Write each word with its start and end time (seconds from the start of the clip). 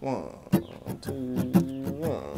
One, 0.00 0.30
two, 1.02 1.12
one. 1.98 2.37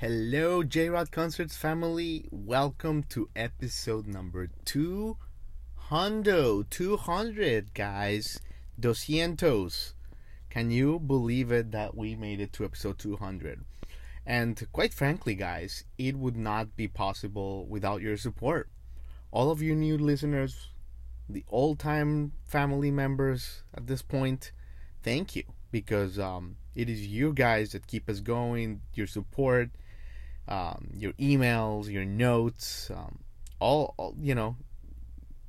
Hello, 0.00 0.62
J 0.62 0.88
Rod 0.88 1.12
Concerts 1.12 1.58
family. 1.58 2.24
Welcome 2.30 3.02
to 3.10 3.28
episode 3.36 4.06
number 4.06 4.48
200. 4.64 6.70
200, 6.70 7.74
guys. 7.74 8.40
Doscientos. 8.80 9.92
Can 10.48 10.70
you 10.70 11.00
believe 11.00 11.52
it 11.52 11.70
that 11.72 11.94
we 11.94 12.16
made 12.16 12.40
it 12.40 12.54
to 12.54 12.64
episode 12.64 12.98
200? 12.98 13.62
And 14.24 14.66
quite 14.72 14.94
frankly, 14.94 15.34
guys, 15.34 15.84
it 15.98 16.16
would 16.16 16.34
not 16.34 16.76
be 16.76 16.88
possible 16.88 17.66
without 17.66 18.00
your 18.00 18.16
support. 18.16 18.70
All 19.30 19.50
of 19.50 19.60
you 19.60 19.76
new 19.76 19.98
listeners, 19.98 20.68
the 21.28 21.44
old 21.50 21.78
time 21.78 22.32
family 22.46 22.90
members 22.90 23.64
at 23.74 23.86
this 23.86 24.00
point, 24.00 24.52
thank 25.02 25.36
you 25.36 25.42
because 25.70 26.18
um, 26.18 26.56
it 26.74 26.88
is 26.88 27.06
you 27.06 27.34
guys 27.34 27.72
that 27.72 27.86
keep 27.86 28.08
us 28.08 28.20
going, 28.20 28.80
your 28.94 29.06
support, 29.06 29.68
um, 30.48 30.90
your 30.94 31.12
emails, 31.14 31.90
your 31.90 32.04
notes, 32.04 32.90
um, 32.90 33.20
all, 33.60 33.94
all, 33.96 34.14
you 34.18 34.34
know, 34.34 34.56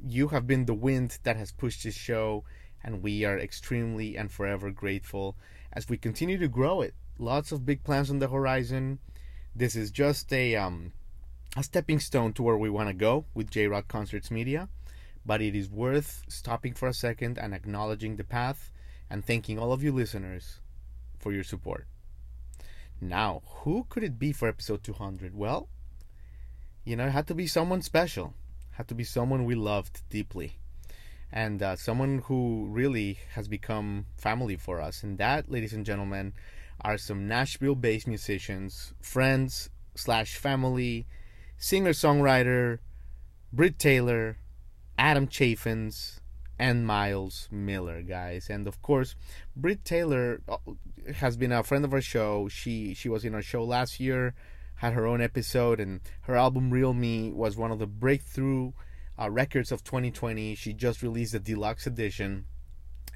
you 0.04 0.30
have 0.30 0.48
been 0.48 0.66
the 0.66 0.74
wind 0.74 1.20
that 1.24 1.38
has 1.38 1.52
pushed 1.52 1.84
this 1.84 1.96
show, 1.96 2.44
and 2.84 3.02
we 3.02 3.26
are 3.26 3.38
extremely 3.38 4.18
and 4.18 4.32
forever 4.32 4.72
grateful 4.72 5.36
as 5.74 5.88
we 5.88 5.98
continue 5.98 6.38
to 6.38 6.48
grow 6.48 6.82
it. 6.82 6.94
Lots 7.18 7.52
of 7.52 7.66
big 7.66 7.84
plans 7.84 8.10
on 8.10 8.20
the 8.20 8.30
horizon. 8.30 9.00
This 9.56 9.76
is 9.76 9.92
just 9.92 10.32
a 10.34 10.56
um, 10.56 10.94
a 11.56 11.64
stepping 11.64 12.00
stone 12.00 12.34
to 12.34 12.44
where 12.44 12.58
we 12.58 12.70
want 12.70 12.88
to 12.90 12.94
go 12.94 13.26
with 13.34 13.52
J 13.52 13.68
Rod 13.68 13.88
Concerts 13.88 14.32
Media, 14.32 14.70
but 15.26 15.42
it 15.42 15.56
is 15.56 15.70
worth 15.70 16.24
stopping 16.28 16.74
for 16.74 16.88
a 16.88 16.94
second 16.94 17.38
and 17.38 17.54
acknowledging 17.54 18.16
the 18.16 18.24
path 18.24 18.72
and 19.10 19.24
thanking 19.24 19.60
all 19.60 19.74
of 19.74 19.84
you 19.84 19.92
listeners 19.92 20.60
for 21.20 21.32
your 21.32 21.44
support. 21.44 21.88
Now, 23.02 23.42
who 23.46 23.88
could 23.90 24.04
it 24.04 24.20
be 24.20 24.32
for 24.32 24.48
episode 24.48 24.84
200? 24.84 25.36
Well, 25.36 25.68
you 26.86 26.96
know, 26.96 27.08
it 27.08 27.12
had 27.12 27.26
to 27.28 27.36
be 27.36 27.48
someone 27.48 27.82
special. 27.82 28.36
Had 28.74 28.88
to 28.90 28.96
be 28.96 29.04
someone 29.04 29.44
we 29.44 29.56
loved 29.56 30.08
deeply. 30.10 30.58
And 31.32 31.64
uh, 31.64 31.78
someone 31.78 32.20
who 32.26 32.68
really 32.70 33.18
has 33.34 33.48
become 33.48 34.06
family 34.18 34.56
for 34.56 34.80
us. 34.80 35.02
And 35.02 35.18
that, 35.18 35.50
ladies 35.50 35.74
and 35.74 35.84
gentlemen, 35.84 36.34
are 36.82 36.98
some 36.98 37.28
Nashville 37.28 37.74
based 37.74 38.08
musicians, 38.08 38.94
friends 39.02 39.72
slash 39.96 40.36
family, 40.36 41.08
singer 41.58 41.92
songwriter, 41.92 42.80
Brit 43.52 43.80
Taylor, 43.80 44.38
Adam 44.98 45.28
Chaffins, 45.28 46.21
and 46.62 46.86
Miles 46.86 47.50
Miller, 47.52 48.04
guys. 48.04 48.48
And 48.48 48.68
of 48.68 48.84
course, 48.84 49.16
Brit 49.56 49.84
Taylor 49.84 50.42
uh, 50.48 50.58
has 51.16 51.36
been 51.36 51.52
a 51.52 51.64
friend 51.64 51.84
of 51.84 51.92
our 51.92 52.02
show. 52.02 52.48
She 52.50 52.94
she 52.94 53.10
was 53.10 53.26
in 53.26 53.34
our 53.34 53.42
show 53.42 53.64
last 53.64 54.00
year, 54.00 54.36
had 54.76 54.94
her 54.94 55.08
own 55.08 55.22
episode, 55.22 55.80
and 55.80 56.02
her 56.22 56.36
album 56.36 56.70
Real 56.70 56.94
Me 56.94 57.32
was 57.32 57.58
one 57.58 57.72
of 57.72 57.80
the 57.80 57.88
breakthrough 57.88 58.74
uh, 59.20 59.32
records 59.32 59.72
of 59.72 59.84
2020. 59.84 60.54
She 60.54 60.72
just 60.72 61.02
released 61.02 61.32
the 61.32 61.40
deluxe 61.40 61.88
edition, 61.88 62.46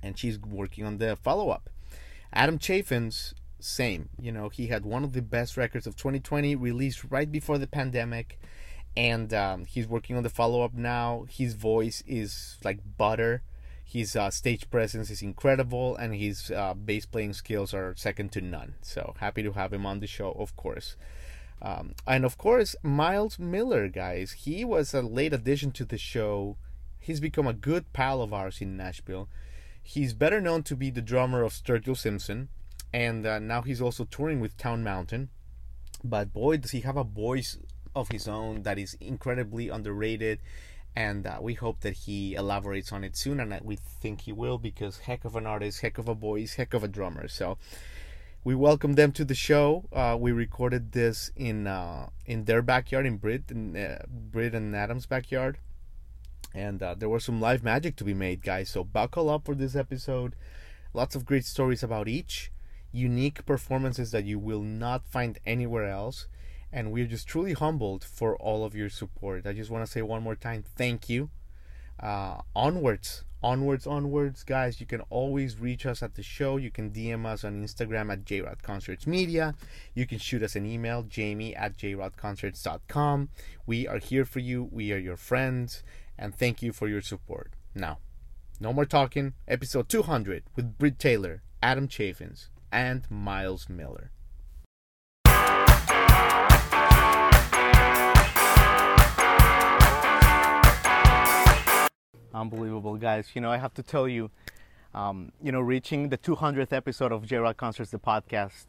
and 0.02 0.18
she's 0.18 0.40
working 0.40 0.84
on 0.84 0.98
the 0.98 1.16
follow 1.16 1.52
up. 1.52 1.70
Adam 2.34 2.58
Chaffins, 2.58 3.36
same. 3.60 4.10
You 4.20 4.32
know, 4.32 4.50
he 4.50 4.68
had 4.68 4.86
one 4.86 5.04
of 5.04 5.14
the 5.14 5.22
best 5.22 5.56
records 5.56 5.86
of 5.86 5.96
2020 5.96 6.56
released 6.56 7.06
right 7.12 7.32
before 7.32 7.60
the 7.60 7.68
pandemic 7.68 8.40
and 8.98 9.34
um, 9.34 9.66
he's 9.66 9.88
working 9.88 10.16
on 10.16 10.24
the 10.24 10.30
follow 10.30 10.64
up 10.64 10.74
now. 10.74 11.26
His 11.30 11.54
voice 11.54 12.04
is 12.08 12.58
like 12.64 12.80
butter. 12.98 13.44
His 13.84 14.16
uh, 14.16 14.32
stage 14.32 14.70
presence 14.70 15.10
is 15.10 15.22
incredible, 15.22 15.96
and 15.96 16.16
his 16.16 16.50
uh, 16.52 16.74
bass 16.74 17.06
playing 17.06 17.34
skills 17.34 17.74
are 17.74 17.94
second 17.96 18.32
to 18.34 18.42
none. 18.42 18.76
So 18.82 19.14
happy 19.20 19.44
to 19.44 19.52
have 19.54 19.72
him 19.72 19.86
on 19.86 20.00
the 20.00 20.08
show, 20.08 20.32
of 20.32 20.56
course. 20.56 20.96
Um, 21.62 21.94
and 22.08 22.26
of 22.26 22.38
course, 22.38 22.76
Miles 22.84 23.38
Miller, 23.38 23.88
guys. 23.88 24.32
He 24.32 24.66
was 24.66 24.94
a 24.94 25.02
late 25.02 25.34
addition 25.34 25.72
to 25.74 25.86
the 25.86 25.98
show. 25.98 26.58
He's 27.00 27.20
become 27.20 27.48
a 27.48 27.54
good 27.54 27.94
pal 27.94 28.22
of 28.22 28.34
ours 28.34 28.60
in 28.60 28.76
Nashville. 28.76 29.30
He's 29.82 30.14
better 30.14 30.42
known 30.42 30.64
to 30.64 30.76
be 30.76 30.90
the 30.90 31.02
drummer 31.02 31.44
of 31.44 31.54
Sturgill 31.54 31.96
Simpson, 31.96 32.50
and 32.92 33.26
uh, 33.26 33.40
now 33.40 33.62
he's 33.62 33.82
also 33.82 34.04
touring 34.04 34.40
with 34.40 34.58
Town 34.58 34.84
Mountain. 34.84 35.30
But 36.04 36.34
boy, 36.34 36.58
does 36.58 36.72
he 36.72 36.82
have 36.82 36.98
a 36.98 37.04
voice 37.04 37.58
of 37.96 38.10
his 38.10 38.28
own 38.28 38.64
that 38.64 38.78
is 38.78 38.96
incredibly 39.00 39.70
underrated 39.70 40.40
and 40.96 41.28
uh, 41.28 41.38
we 41.42 41.54
hope 41.54 41.82
that 41.82 41.94
he 41.94 42.36
elaborates 42.36 42.92
on 42.92 43.04
it 43.04 43.18
soon 43.18 43.40
and 43.40 43.60
we 43.64 43.76
think 43.76 44.22
he 44.22 44.32
will 44.32 44.58
because 44.58 45.00
heck 45.00 45.26
of 45.26 45.36
an 45.36 45.46
artist 45.46 45.82
heck 45.82 45.98
of 45.98 46.08
a 46.08 46.14
voice 46.14 46.56
heck 46.56 46.74
of 46.74 46.84
a 46.84 46.88
drummer. 46.88 47.28
So 47.28 47.58
we 48.44 48.56
welcome 48.56 48.94
them 48.94 49.12
to 49.14 49.26
the 49.26 49.36
show. 49.36 49.86
Uh, 49.92 50.16
we 50.20 50.32
recorded 50.32 50.94
this 50.94 51.32
in 51.36 51.68
uh, 51.68 52.10
in 52.26 52.46
their 52.46 52.62
backyard 52.62 53.06
in 53.06 53.18
Brit 53.18 53.44
and 53.50 53.76
uh, 53.76 53.98
Brit 54.08 54.54
and 54.54 54.76
Adam's 54.76 55.06
backyard. 55.06 55.58
And 56.54 56.82
uh, 56.82 56.96
there 56.98 57.10
was 57.10 57.26
some 57.26 57.42
live 57.42 57.64
magic 57.64 57.98
to 57.98 58.06
be 58.06 58.14
made 58.14 58.42
guys. 58.42 58.70
So 58.70 58.86
buckle 58.86 59.30
up 59.30 59.46
for 59.46 59.56
this 59.56 59.76
episode. 59.76 60.36
Lots 60.94 61.16
of 61.16 61.26
great 61.26 61.44
stories 61.44 61.84
about 61.84 62.08
each. 62.08 62.52
Unique 62.94 63.46
performances 63.46 64.12
that 64.12 64.24
you 64.24 64.40
will 64.40 64.62
not 64.62 65.06
find 65.06 65.38
anywhere 65.46 65.90
else 65.90 66.28
and 66.76 66.92
we're 66.92 67.06
just 67.06 67.26
truly 67.26 67.54
humbled 67.54 68.04
for 68.04 68.36
all 68.36 68.66
of 68.66 68.76
your 68.76 68.90
support. 68.90 69.48
I 69.48 69.54
just 69.54 69.72
want 69.72 69.86
to 69.86 69.92
say 69.92 70.02
one 70.02 70.22
more 70.22 70.36
time, 70.36 70.62
thank 70.62 71.08
you. 71.08 71.30
Uh, 71.98 72.42
onwards, 72.54 73.24
onwards, 73.42 73.88
onwards, 73.88 74.44
guys. 74.44 74.82
You 74.82 74.86
can 74.86 75.00
always 75.10 75.58
reach 75.58 75.86
us 75.86 76.04
at 76.04 76.16
the 76.16 76.22
show. 76.22 76.58
You 76.58 76.70
can 76.70 76.92
DM 76.92 77.26
us 77.26 77.46
on 77.46 77.64
Instagram 77.64 78.12
at 78.12 78.26
JRod 78.26 78.62
Concerts 78.62 79.08
Media. 79.08 79.56
You 79.94 80.06
can 80.06 80.20
shoot 80.20 80.44
us 80.44 80.58
an 80.58 80.66
email, 80.66 81.04
jamie 81.04 81.56
at 81.56 81.78
jrodconcerts.com. 81.78 83.30
We 83.66 83.88
are 83.88 84.00
here 84.00 84.26
for 84.26 84.40
you. 84.40 84.68
We 84.70 84.92
are 84.92 84.98
your 84.98 85.18
friends. 85.18 85.82
And 86.20 86.36
thank 86.36 86.62
you 86.62 86.74
for 86.74 86.90
your 86.90 87.02
support. 87.02 87.54
Now, 87.74 88.00
no 88.60 88.74
more 88.74 88.86
talking. 88.86 89.34
Episode 89.48 89.88
200 89.88 90.44
with 90.58 90.78
Brit 90.78 91.00
Taylor, 91.00 91.42
Adam 91.64 91.88
Chaffins, 91.88 92.50
and 92.70 93.10
Miles 93.10 93.70
Miller. 93.70 94.12
Unbelievable, 102.36 102.98
guys. 102.98 103.30
You 103.34 103.40
know, 103.40 103.50
I 103.50 103.56
have 103.56 103.74
to 103.76 103.82
tell 103.82 104.10
you, 104.10 104.30
um, 104.94 105.32
you 105.42 105.54
know, 105.54 105.62
reaching 105.62 106.10
the 106.10 106.18
200th 106.18 106.74
episode 106.74 107.14
of 107.14 107.26
J 107.26 107.38
Rod 107.38 107.56
Concerts, 107.56 107.92
the 107.92 107.98
podcast, 107.98 108.66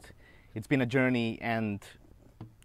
it's 0.55 0.67
been 0.67 0.79
a 0.79 0.85
journey, 0.85 1.37
and 1.41 1.81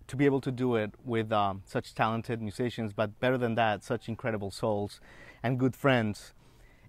to 0.07 0.15
be 0.15 0.27
able 0.27 0.41
to 0.41 0.53
do 0.53 0.77
it 0.77 0.95
with 1.05 1.33
um, 1.33 1.63
such 1.67 1.97
talented 1.97 2.41
musicians, 2.41 2.93
but 2.93 3.19
better 3.19 3.37
than 3.37 3.57
that, 3.57 3.83
such 3.83 4.09
incredible 4.09 4.53
souls 4.53 5.01
and 5.43 5.59
good 5.59 5.75
friends, 5.75 6.35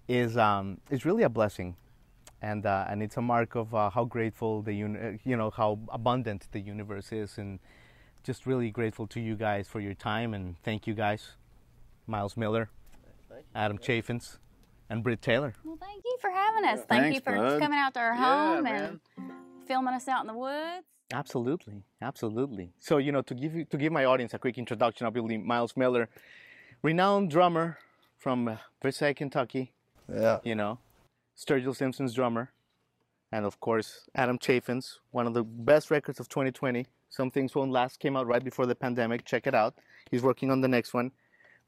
is 0.06 0.36
um, 0.36 0.78
is 0.90 1.04
really 1.04 1.24
a 1.24 1.28
blessing, 1.28 1.74
and 2.40 2.64
uh, 2.66 2.86
and 2.88 3.02
it's 3.02 3.16
a 3.16 3.22
mark 3.22 3.56
of 3.56 3.74
uh, 3.74 3.90
how 3.90 4.04
grateful 4.04 4.62
the 4.62 4.74
uni- 4.74 5.18
you 5.24 5.36
know 5.36 5.50
how 5.50 5.80
abundant 5.88 6.46
the 6.52 6.60
universe 6.60 7.10
is, 7.10 7.36
and 7.36 7.58
just 8.22 8.46
really 8.46 8.70
grateful 8.70 9.08
to 9.08 9.20
you 9.20 9.34
guys 9.34 9.66
for 9.66 9.80
your 9.80 9.94
time, 9.94 10.34
and 10.34 10.54
thank 10.62 10.86
you 10.86 10.94
guys, 10.94 11.32
Miles 12.06 12.36
Miller. 12.36 12.70
Adam 13.54 13.78
Chaffins, 13.78 14.38
and 14.90 15.02
Brit 15.02 15.22
Taylor. 15.22 15.54
Well, 15.64 15.78
thank 15.80 16.02
you 16.04 16.16
for 16.20 16.30
having 16.30 16.64
us. 16.64 16.78
Yeah, 16.80 16.84
thank 16.88 17.02
thanks, 17.02 17.14
you 17.16 17.20
for 17.20 17.36
bud. 17.36 17.60
coming 17.60 17.78
out 17.78 17.94
to 17.94 18.00
our 18.00 18.14
Yeah, 18.14 18.54
home 18.54 18.64
man. 18.64 19.00
and 19.18 19.30
filming 19.66 19.94
us 19.94 20.06
out 20.08 20.20
in 20.22 20.26
the 20.28 20.34
woods. 20.38 20.86
Absolutely, 21.12 21.82
absolutely. 22.02 22.72
So 22.80 22.98
you 22.98 23.12
know, 23.12 23.22
to 23.22 23.34
give 23.34 23.54
you, 23.54 23.64
to 23.66 23.76
give 23.76 23.92
my 23.92 24.04
audience 24.04 24.34
a 24.34 24.38
quick 24.38 24.58
introduction, 24.58 25.06
obviously 25.06 25.36
Miles 25.38 25.76
Miller, 25.76 26.08
renowned 26.82 27.30
drummer 27.30 27.78
from 28.18 28.48
uh, 28.48 28.56
Versailles, 28.82 29.12
Kentucky. 29.14 29.72
Yeah. 30.12 30.38
You 30.44 30.54
know, 30.54 30.78
Sturgill 31.36 31.74
Simpson's 31.76 32.14
drummer, 32.14 32.52
and 33.32 33.44
of 33.44 33.60
course 33.60 34.08
Adam 34.14 34.38
Chaffins, 34.38 35.00
one 35.10 35.26
of 35.26 35.34
the 35.34 35.44
best 35.44 35.90
records 35.90 36.20
of 36.20 36.28
2020. 36.28 36.86
Some 37.10 37.30
things 37.30 37.54
won't 37.54 37.70
last 37.70 38.00
came 38.00 38.16
out 38.16 38.26
right 38.26 38.42
before 38.42 38.66
the 38.66 38.74
pandemic. 38.74 39.24
Check 39.24 39.46
it 39.46 39.54
out. 39.54 39.74
He's 40.10 40.22
working 40.22 40.50
on 40.50 40.60
the 40.62 40.68
next 40.68 40.92
one, 40.94 41.12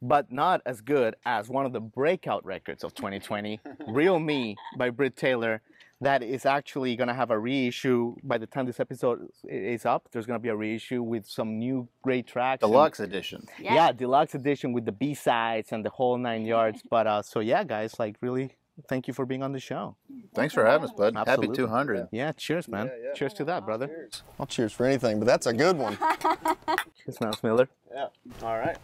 but 0.02 0.31
not 0.31 0.60
as 0.66 0.81
good 0.81 1.16
as 1.25 1.48
one 1.48 1.66
of 1.66 1.72
the 1.72 1.81
breakout 1.81 2.44
records 2.44 2.84
of 2.84 2.94
2020, 2.94 3.60
"Real 3.88 4.19
Me" 4.19 4.56
by 4.76 4.90
Brit 4.90 5.16
Taylor. 5.16 5.62
That 6.02 6.22
is 6.22 6.44
actually 6.44 6.94
going 6.94 7.08
to 7.08 7.14
have 7.14 7.31
a 7.31 7.38
reissue 7.38 8.16
by 8.22 8.37
the 8.37 8.46
time 8.46 8.66
this 8.66 8.81
episode 8.81 9.31
is 9.48 9.87
up. 9.87 10.08
There's 10.12 10.26
going 10.26 10.38
to 10.38 10.43
be 10.43 10.50
a 10.50 10.54
reissue 10.56 11.02
with 11.02 11.26
some 11.26 11.58
new 11.58 11.88
great 12.02 12.26
tracks. 12.26 12.62
and- 12.62 12.70
Deluxe 12.70 13.00
edition. 13.00 13.46
yeah. 13.58 13.93
deluxe 13.93 14.34
edition 14.34 14.75
with 14.75 14.84
the 14.84 14.93
B 14.93 15.14
sides 15.14 15.72
and 15.72 15.82
the 15.82 15.88
whole 15.88 16.19
nine 16.19 16.44
yards. 16.44 16.82
But 16.90 17.06
uh, 17.06 17.22
so 17.22 17.40
yeah, 17.40 17.64
guys, 17.64 17.99
like 17.99 18.16
really, 18.20 18.56
thank 18.90 19.08
you 19.08 19.14
for 19.14 19.25
being 19.25 19.42
on 19.42 19.52
the 19.52 19.58
show. 19.58 19.96
Thanks 20.34 20.52
for 20.52 20.66
having 20.66 20.84
us, 20.90 20.92
bud. 20.92 21.16
Absolutely. 21.16 21.46
Happy 21.46 21.56
200. 21.56 22.08
Yeah, 22.12 22.32
cheers, 22.32 22.69
man. 22.69 22.88
Yeah, 22.88 22.92
yeah. 23.06 23.12
Cheers 23.14 23.32
to 23.34 23.44
that, 23.46 23.64
brother. 23.64 23.87
Cheers. 23.87 24.22
I'll 24.38 24.44
cheers 24.44 24.75
for 24.75 24.84
anything, 24.84 25.19
but 25.19 25.25
that's 25.25 25.46
a 25.46 25.54
good 25.54 25.78
one. 25.78 25.96
Cheers, 27.04 27.20
Miles 27.22 27.42
Miller. 27.42 27.70
Yeah. 27.90 28.08
All 28.42 28.58
right. 28.58 28.76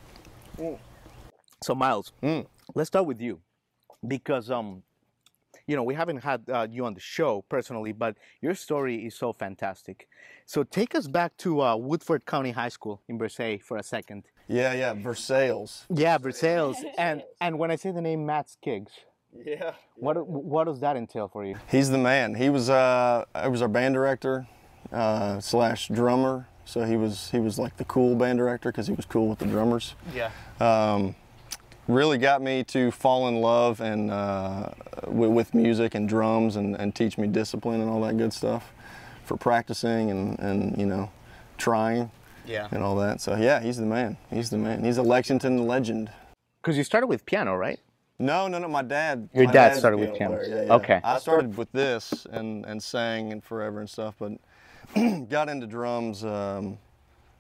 So 1.63 1.75
Miles, 1.75 2.13
Mm. 2.23 2.47
let's 2.75 2.89
start 2.89 3.07
with 3.07 3.21
you, 3.21 3.41
because 4.07 4.51
um, 4.51 4.83
you 5.67 5.77
know 5.77 5.83
we 5.85 5.95
haven't 5.95 6.19
had 6.23 6.43
uh, 6.49 6.67
you 6.71 6.85
on 6.85 6.95
the 6.95 7.01
show 7.01 7.43
personally, 7.49 7.93
but 7.93 8.17
your 8.41 8.55
story 8.55 9.07
is 9.07 9.15
so 9.15 9.33
fantastic. 9.33 10.09
So 10.47 10.65
take 10.65 10.95
us 10.95 11.07
back 11.07 11.37
to 11.39 11.63
uh, 11.63 11.77
Woodford 11.77 12.27
County 12.27 12.51
High 12.51 12.69
School 12.71 13.01
in 13.09 13.19
Versailles 13.19 13.59
for 13.59 13.77
a 13.77 13.83
second. 13.83 14.25
Yeah, 14.49 14.73
yeah, 14.75 14.93
Versailles. 14.95 15.85
Yeah, 15.89 16.19
Versailles, 16.19 16.75
and 16.99 17.23
and 17.41 17.59
when 17.59 17.71
I 17.71 17.77
say 17.77 17.93
the 17.93 18.03
name 18.03 18.27
Matt 18.27 18.49
Skiggs, 18.51 18.93
Yeah. 19.47 19.73
what 19.97 20.27
what 20.27 20.65
does 20.65 20.81
that 20.81 20.97
entail 20.97 21.29
for 21.29 21.45
you? 21.45 21.55
He's 21.71 21.91
the 21.91 21.99
man. 21.99 22.35
He 22.35 22.51
was 22.51 22.69
uh, 22.71 23.25
I 23.35 23.49
was 23.49 23.63
our 23.63 23.69
band 23.69 23.95
director 23.95 24.47
uh, 24.93 25.39
slash 25.41 25.89
drummer. 25.89 26.49
So 26.65 26.85
he 26.85 26.97
was 26.97 27.31
he 27.31 27.39
was 27.41 27.59
like 27.59 27.77
the 27.77 27.85
cool 27.85 28.15
band 28.15 28.39
director 28.39 28.71
because 28.71 28.87
he 28.87 28.93
was 28.93 29.05
cool 29.07 29.29
with 29.29 29.39
the 29.41 29.47
drummers. 29.47 29.95
Yeah. 30.15 30.31
Um, 30.61 31.15
really 31.89 32.19
got 32.19 32.41
me 32.43 32.63
to 32.65 32.91
fall 32.91 33.29
in 33.29 33.41
love 33.41 33.81
and 33.81 34.11
uh, 34.11 34.71
with, 35.07 35.31
with 35.31 35.55
music 35.55 35.95
and 35.95 36.09
drums 36.09 36.57
and, 36.57 36.77
and 36.77 36.95
teach 36.95 37.19
me 37.19 37.27
discipline 37.27 37.81
and 37.81 37.91
all 37.91 38.01
that 38.03 38.17
good 38.17 38.33
stuff 38.33 38.73
for 39.25 39.37
practicing 39.37 40.11
and, 40.11 40.39
and 40.39 40.79
you 40.79 40.87
know 40.87 41.11
trying 41.59 42.11
Yeah. 42.47 42.69
and 42.71 42.83
all 42.83 42.97
that. 42.97 43.21
So 43.21 43.37
yeah, 43.37 43.61
he's 43.61 43.77
the 43.77 43.87
man. 43.87 44.17
He's 44.31 44.51
the 44.51 44.59
man. 44.59 44.85
He's 44.85 44.99
a 44.99 45.03
Lexington 45.03 45.67
legend. 45.67 46.11
Because 46.61 46.77
you 46.77 46.85
started 46.85 47.09
with 47.09 47.27
piano, 47.27 47.57
right? 47.57 47.81
No, 48.19 48.47
no, 48.47 48.59
no. 48.59 48.69
My 48.69 48.83
dad. 48.83 49.29
Your 49.35 49.47
my 49.47 49.53
dad 49.53 49.77
started 49.77 49.99
with 49.99 50.15
piano. 50.15 50.41
yeah, 50.47 50.63
yeah. 50.65 50.75
Okay. 50.75 51.01
I 51.03 51.19
started 51.19 51.57
with 51.57 51.73
this 51.73 52.27
and 52.31 52.65
and 52.67 52.81
sang 52.83 53.33
and 53.33 53.43
forever 53.43 53.81
and 53.81 53.91
stuff, 53.91 54.15
but 54.19 54.33
got 55.29 55.49
into 55.49 55.67
drums 55.67 56.25
um, 56.25 56.79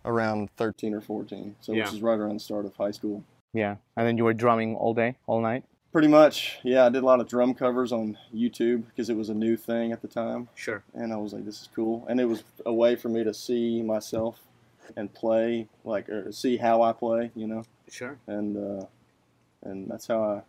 around 0.04 0.50
13 0.56 0.94
or 0.94 1.00
14, 1.00 1.54
so 1.61 1.72
Yeah. 1.72 1.84
which 1.84 1.94
is 1.94 2.02
right 2.02 2.18
around 2.18 2.34
the 2.34 2.40
start 2.40 2.64
of 2.64 2.75
high 2.75 2.90
school. 2.90 3.22
Yeah. 3.52 3.76
And 3.97 4.06
then 4.06 4.16
you 4.16 4.25
were 4.25 4.32
drumming 4.35 4.76
all 4.76 4.94
day, 4.94 5.16
all 5.26 5.40
night? 5.40 5.64
Pretty 5.92 6.09
much, 6.09 6.59
yeah. 6.62 6.87
I 6.87 6.88
did 6.88 7.02
a 7.02 7.06
lot 7.06 7.21
of 7.21 7.28
drum 7.28 7.52
covers 7.52 7.92
on 7.92 8.16
YouTube 8.35 8.87
because 8.87 9.11
it 9.11 9.16
was 9.16 9.28
a 9.28 9.35
new 9.35 9.59
thing 9.59 9.92
at 9.92 10.00
the 10.00 10.09
time, 10.09 10.49
Sure. 10.54 10.82
and 10.94 11.12
I 11.12 11.16
was 11.16 11.35
like, 11.35 11.44
this 11.44 11.61
is 11.61 11.68
cool, 11.75 12.06
and 12.09 12.18
it 12.18 12.25
was 12.25 12.44
a 12.64 12.73
way 12.73 12.97
for 12.97 13.11
me 13.11 13.23
to 13.25 13.35
see 13.35 13.82
myself 13.82 14.40
and 14.97 15.12
play, 15.12 15.68
like, 15.85 16.09
or 16.09 16.32
see 16.32 16.56
how 16.56 16.80
I 16.80 16.92
play, 16.94 17.30
you 17.35 17.47
know, 17.47 17.64
Sure. 17.90 18.16
and 18.26 18.56
uh, 18.56 18.87
and 19.64 19.87
that's 19.90 20.06
how 20.06 20.23
I 20.23 20.42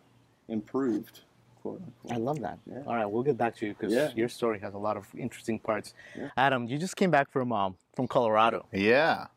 improved. 0.47 1.19
Quote 1.61 1.81
I 2.09 2.15
love 2.17 2.39
that. 2.39 2.59
Yeah. 2.65 2.83
All 2.87 2.95
right, 2.95 3.05
we'll 3.05 3.23
get 3.23 3.37
back 3.37 3.55
to 3.57 3.65
you 3.65 3.73
because 3.77 3.93
Yeah. 3.93 4.11
your 4.15 4.29
story 4.29 4.59
has 4.59 4.73
a 4.73 4.77
lot 4.77 4.95
of 4.95 5.07
interesting 5.13 5.59
parts. 5.59 5.93
Yeah. 6.17 6.29
Adam, 6.37 6.67
you 6.67 6.77
just 6.77 6.95
came 6.95 7.11
back 7.11 7.29
from 7.31 7.51
um, 7.51 7.75
from 7.97 8.07
Colorado. 8.07 8.65
Yeah. 8.71 9.27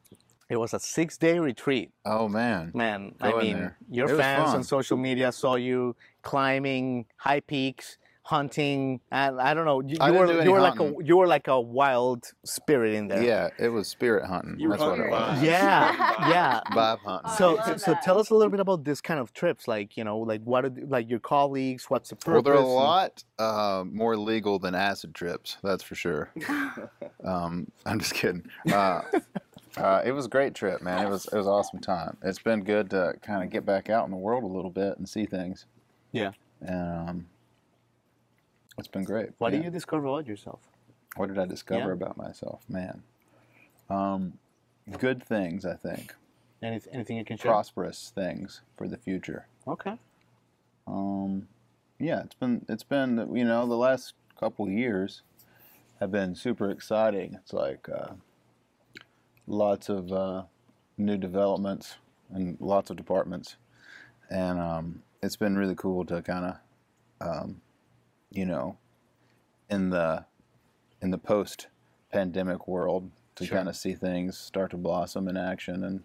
It 0.49 0.57
was 0.59 0.73
a 0.75 0.79
six-day 0.81 1.39
retreat. 1.41 1.91
Oh 2.05 2.29
man. 2.29 2.71
Man, 2.75 3.15
Go 3.21 3.39
I 3.39 3.43
mean, 3.43 3.55
there. 3.57 3.77
your 3.91 4.11
It 4.11 4.17
fans 4.19 4.51
on 4.55 4.63
social 4.63 4.97
media 4.97 5.33
saw 5.33 5.57
you 5.57 5.97
climbing 6.23 7.07
high 7.17 7.41
peaks, 7.41 7.99
hunting. 8.23 9.01
And 9.11 9.41
I 9.41 9.55
don't 9.55 9.65
know, 9.65 9.81
you, 9.81 9.97
I 10.01 10.07
you 10.09 10.13
didn't 10.13 10.27
were 10.29 10.33
do 10.33 10.39
any 10.41 10.45
you 10.49 10.53
were 10.53 10.61
like 10.61 10.79
a 10.81 10.95
you 11.05 11.17
were 11.17 11.27
like 11.27 11.49
a 11.49 11.61
wild 11.61 12.27
spirit 12.45 12.95
in 12.95 13.09
there. 13.09 13.23
Yeah, 13.23 13.49
it 13.59 13.69
was 13.71 13.89
spirit 13.89 14.25
hunting. 14.27 14.57
You 14.59 14.69
were 14.69 14.77
That's 14.77 14.89
what 14.89 15.01
it 15.01 15.11
was. 15.11 15.43
Yeah, 15.43 16.29
yeah. 16.29 16.61
Vibe 16.73 16.99
hunting. 17.01 17.31
Oh, 17.33 17.37
So, 17.37 17.59
I 17.61 17.77
so, 17.77 17.93
that. 17.93 18.03
tell 18.03 18.19
us 18.19 18.31
a 18.31 18.35
little 18.35 18.51
bit 18.51 18.61
about 18.61 18.85
this 18.85 19.01
kind 19.01 19.19
of 19.19 19.33
trips. 19.33 19.67
Like, 19.67 19.97
you 19.97 20.05
know, 20.05 20.19
like 20.19 20.43
what, 20.43 20.65
are, 20.65 20.71
the- 20.71 20.87
like 20.87 21.09
your 21.11 21.21
colleagues, 21.21 21.87
what's 21.91 22.11
the 22.11 22.17
Well, 22.27 22.37
purpose? 22.43 22.45
they're 22.53 22.63
a 22.63 22.67
lot 22.67 23.25
uh, 23.39 23.85
more 23.91 24.17
legal 24.17 24.59
than 24.61 24.75
acid 24.77 25.13
trips. 25.15 25.59
That's 25.65 25.83
for 25.85 25.95
sure. 25.97 26.31
um, 27.25 27.71
I'm 27.85 27.99
just 27.99 28.15
kidding. 28.15 28.45
Uh, 28.73 29.03
uh, 29.77 30.03
it 30.05 30.13
was 30.13 30.27
a 30.27 30.29
great 30.29 30.55
trip, 30.55 30.83
man. 30.83 31.07
It 31.07 31.11
was 31.11 31.27
it 31.27 31.37
was 31.37 31.47
awesome 31.47 31.81
time. 31.81 32.17
It's 32.23 32.39
been 32.39 32.65
good 32.65 32.91
to 32.91 33.15
kind 33.23 33.43
of 33.43 33.51
get 33.51 33.65
back 33.67 33.91
out 33.91 34.05
in 34.05 34.11
the 34.11 34.17
world 34.17 34.45
a 34.45 34.49
little 34.49 34.71
bit 34.71 34.99
and 34.99 35.09
see 35.09 35.27
things. 35.27 35.67
Yeah. 36.13 36.33
Um, 36.67 37.27
it's 38.79 38.89
been 38.89 39.05
great. 39.05 39.31
What 39.39 39.51
do 39.53 39.59
you 39.59 39.71
discover 39.71 40.07
about 40.07 40.27
yourself? 40.27 40.61
What 41.17 41.29
did 41.29 41.39
I 41.39 41.47
discover 41.47 41.89
Yeah. 41.89 41.93
about 41.93 42.17
myself, 42.17 42.61
man? 42.69 43.03
Um, 43.89 44.35
good 44.99 45.23
things, 45.23 45.65
I 45.65 45.75
think. 45.75 46.15
Anything, 46.63 46.93
anything 46.95 47.17
you 47.17 47.25
can 47.25 47.37
share? 47.37 47.53
Prosperous 47.53 48.11
things 48.15 48.63
for 48.77 48.89
the 48.89 48.97
future. 48.97 49.47
Okay. 49.67 49.99
Um, 50.87 51.49
yeah, 51.99 52.23
it's 52.23 52.35
been 52.35 52.65
it's 52.69 52.83
been 52.83 53.35
you 53.35 53.45
know 53.45 53.67
the 53.67 53.77
last 53.77 54.15
couple 54.39 54.69
years 54.69 55.23
have 56.01 56.11
been 56.13 56.35
super 56.35 56.71
exciting. 56.71 57.35
It's 57.35 57.53
like 57.53 57.89
uh, 57.89 58.13
lots 59.47 59.89
of 59.89 60.13
uh, 60.13 60.45
new 60.97 61.17
developments 61.17 61.97
and 62.31 62.57
lots 62.61 62.91
of 62.91 62.97
departments, 62.97 63.57
and 64.31 64.59
um, 64.59 65.03
it's 65.23 65.37
been 65.37 65.57
really 65.57 65.75
cool 65.77 66.05
to 66.07 66.23
kind 66.23 66.45
of 66.47 66.57
um, 67.21 67.61
you 68.31 68.45
know 68.45 68.77
in 69.71 69.91
the 69.91 70.25
in 71.03 71.11
the 71.11 71.19
post 71.19 71.69
pandemic 72.13 72.67
world 72.69 73.11
to 73.37 73.45
Sure. 73.45 73.59
kind 73.59 73.69
of 73.69 73.77
see 73.77 73.95
things 73.95 74.39
start 74.39 74.71
to 74.71 74.77
blossom 74.77 75.29
in 75.29 75.37
action 75.37 75.85
and 75.85 76.03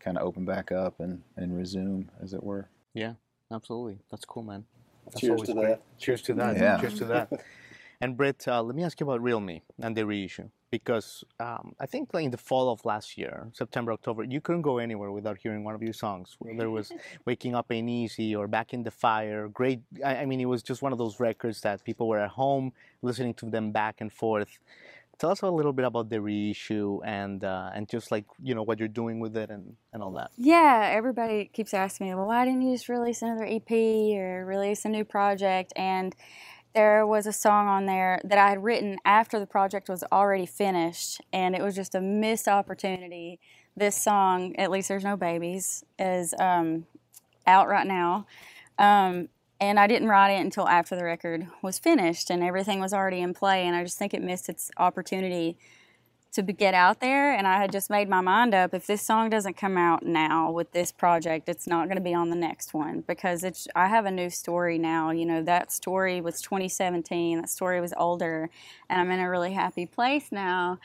kind 0.00 0.18
of 0.18 0.26
open 0.26 0.44
back 0.44 0.70
up 0.70 1.00
and, 1.00 1.22
and 1.36 1.56
resume 1.56 2.10
as 2.22 2.34
it 2.34 2.42
were. 2.42 2.68
Yeah, 2.92 3.14
absolutely. 3.50 3.98
That's 4.10 4.24
cool, 4.26 4.42
man. 4.42 4.64
That's 5.06 5.20
Cheers 5.20 5.42
to 5.42 5.54
great. 5.54 5.66
that. 5.68 5.98
Cheers 5.98 6.22
to 6.22 6.34
that. 6.34 6.56
Yeah. 6.56 6.78
Cheers 6.80 6.98
to 6.98 7.04
that. 7.06 7.30
And 8.00 8.16
Brit, 8.16 8.46
uh, 8.46 8.62
let 8.62 8.76
me 8.76 8.84
ask 8.84 9.00
you 9.00 9.06
about 9.06 9.20
Real 9.20 9.40
Me 9.40 9.62
and 9.82 9.96
the 9.96 10.06
reissue. 10.06 10.50
Because 10.70 11.24
um, 11.40 11.74
I 11.80 11.86
think 11.86 12.12
like 12.12 12.24
in 12.24 12.30
the 12.30 12.36
fall 12.36 12.70
of 12.70 12.84
last 12.84 13.16
year, 13.16 13.48
September, 13.52 13.92
October, 13.92 14.22
you 14.24 14.40
couldn't 14.40 14.62
go 14.62 14.78
anywhere 14.78 15.10
without 15.10 15.38
hearing 15.38 15.64
one 15.64 15.74
of 15.74 15.82
your 15.82 15.94
songs. 15.94 16.36
Whether 16.38 16.66
it 16.66 16.70
was 16.70 16.92
Waking 17.24 17.54
Up 17.54 17.72
Ain't 17.72 17.88
Easy 17.88 18.36
or 18.36 18.46
Back 18.48 18.74
in 18.74 18.82
the 18.82 18.90
Fire. 18.90 19.48
Great. 19.48 19.80
I, 20.04 20.16
I 20.16 20.26
mean, 20.26 20.40
it 20.40 20.46
was 20.46 20.62
just 20.62 20.82
one 20.82 20.92
of 20.92 20.98
those 20.98 21.20
records 21.20 21.62
that 21.62 21.84
people 21.84 22.06
were 22.08 22.18
at 22.18 22.30
home 22.30 22.72
listening 23.02 23.34
to 23.34 23.46
them 23.46 23.72
back 23.72 24.00
and 24.00 24.12
forth. 24.12 24.58
Tell 25.18 25.30
us 25.30 25.42
a 25.42 25.50
little 25.50 25.72
bit 25.72 25.84
about 25.84 26.10
the 26.10 26.20
reissue 26.20 27.00
and 27.04 27.42
uh, 27.42 27.70
and 27.74 27.88
just 27.88 28.12
like 28.12 28.24
you 28.40 28.54
know 28.54 28.62
what 28.62 28.78
you're 28.78 28.86
doing 28.86 29.18
with 29.18 29.36
it 29.36 29.50
and, 29.50 29.74
and 29.92 30.00
all 30.00 30.12
that. 30.12 30.30
Yeah, 30.36 30.88
everybody 30.92 31.50
keeps 31.52 31.74
asking 31.74 32.06
me, 32.06 32.14
well, 32.14 32.26
why 32.26 32.44
didn't 32.44 32.62
you 32.62 32.74
just 32.74 32.88
release 32.88 33.20
another 33.20 33.44
EP 33.44 33.68
or 33.70 34.44
release 34.46 34.84
a 34.84 34.88
new 34.88 35.04
project? 35.04 35.72
And 35.74 36.14
there 36.74 37.06
was 37.06 37.26
a 37.26 37.32
song 37.32 37.66
on 37.68 37.86
there 37.86 38.20
that 38.24 38.38
I 38.38 38.50
had 38.50 38.62
written 38.62 38.98
after 39.04 39.38
the 39.38 39.46
project 39.46 39.88
was 39.88 40.04
already 40.12 40.46
finished, 40.46 41.20
and 41.32 41.54
it 41.54 41.62
was 41.62 41.74
just 41.74 41.94
a 41.94 42.00
missed 42.00 42.48
opportunity. 42.48 43.40
This 43.76 44.00
song, 44.00 44.56
At 44.56 44.70
Least 44.70 44.88
There's 44.88 45.04
No 45.04 45.16
Babies, 45.16 45.84
is 45.98 46.34
um, 46.38 46.86
out 47.46 47.68
right 47.68 47.86
now. 47.86 48.26
Um, 48.78 49.28
and 49.60 49.80
I 49.80 49.86
didn't 49.86 50.08
write 50.08 50.32
it 50.32 50.40
until 50.40 50.68
after 50.68 50.94
the 50.94 51.04
record 51.04 51.48
was 51.62 51.78
finished 51.78 52.30
and 52.30 52.42
everything 52.44 52.80
was 52.80 52.92
already 52.92 53.20
in 53.20 53.34
play. 53.34 53.66
And 53.66 53.74
I 53.74 53.82
just 53.82 53.98
think 53.98 54.14
it 54.14 54.22
missed 54.22 54.48
its 54.48 54.70
opportunity 54.76 55.56
to 56.32 56.42
get 56.42 56.74
out 56.74 57.00
there 57.00 57.32
and 57.32 57.46
I 57.46 57.56
had 57.56 57.72
just 57.72 57.88
made 57.88 58.08
my 58.08 58.20
mind 58.20 58.54
up 58.54 58.74
if 58.74 58.86
this 58.86 59.02
song 59.02 59.30
doesn't 59.30 59.56
come 59.56 59.76
out 59.76 60.04
now 60.04 60.50
with 60.50 60.72
this 60.72 60.92
project 60.92 61.48
it's 61.48 61.66
not 61.66 61.86
going 61.86 61.96
to 61.96 62.02
be 62.02 62.14
on 62.14 62.30
the 62.30 62.36
next 62.36 62.74
one 62.74 63.02
because 63.06 63.44
it's 63.44 63.66
I 63.74 63.88
have 63.88 64.04
a 64.04 64.10
new 64.10 64.28
story 64.28 64.78
now 64.78 65.10
you 65.10 65.24
know 65.24 65.42
that 65.42 65.72
story 65.72 66.20
was 66.20 66.40
2017 66.42 67.40
that 67.40 67.48
story 67.48 67.80
was 67.80 67.94
older 67.96 68.50
and 68.90 69.00
I'm 69.00 69.10
in 69.10 69.20
a 69.20 69.30
really 69.30 69.52
happy 69.52 69.86
place 69.86 70.30
now 70.30 70.78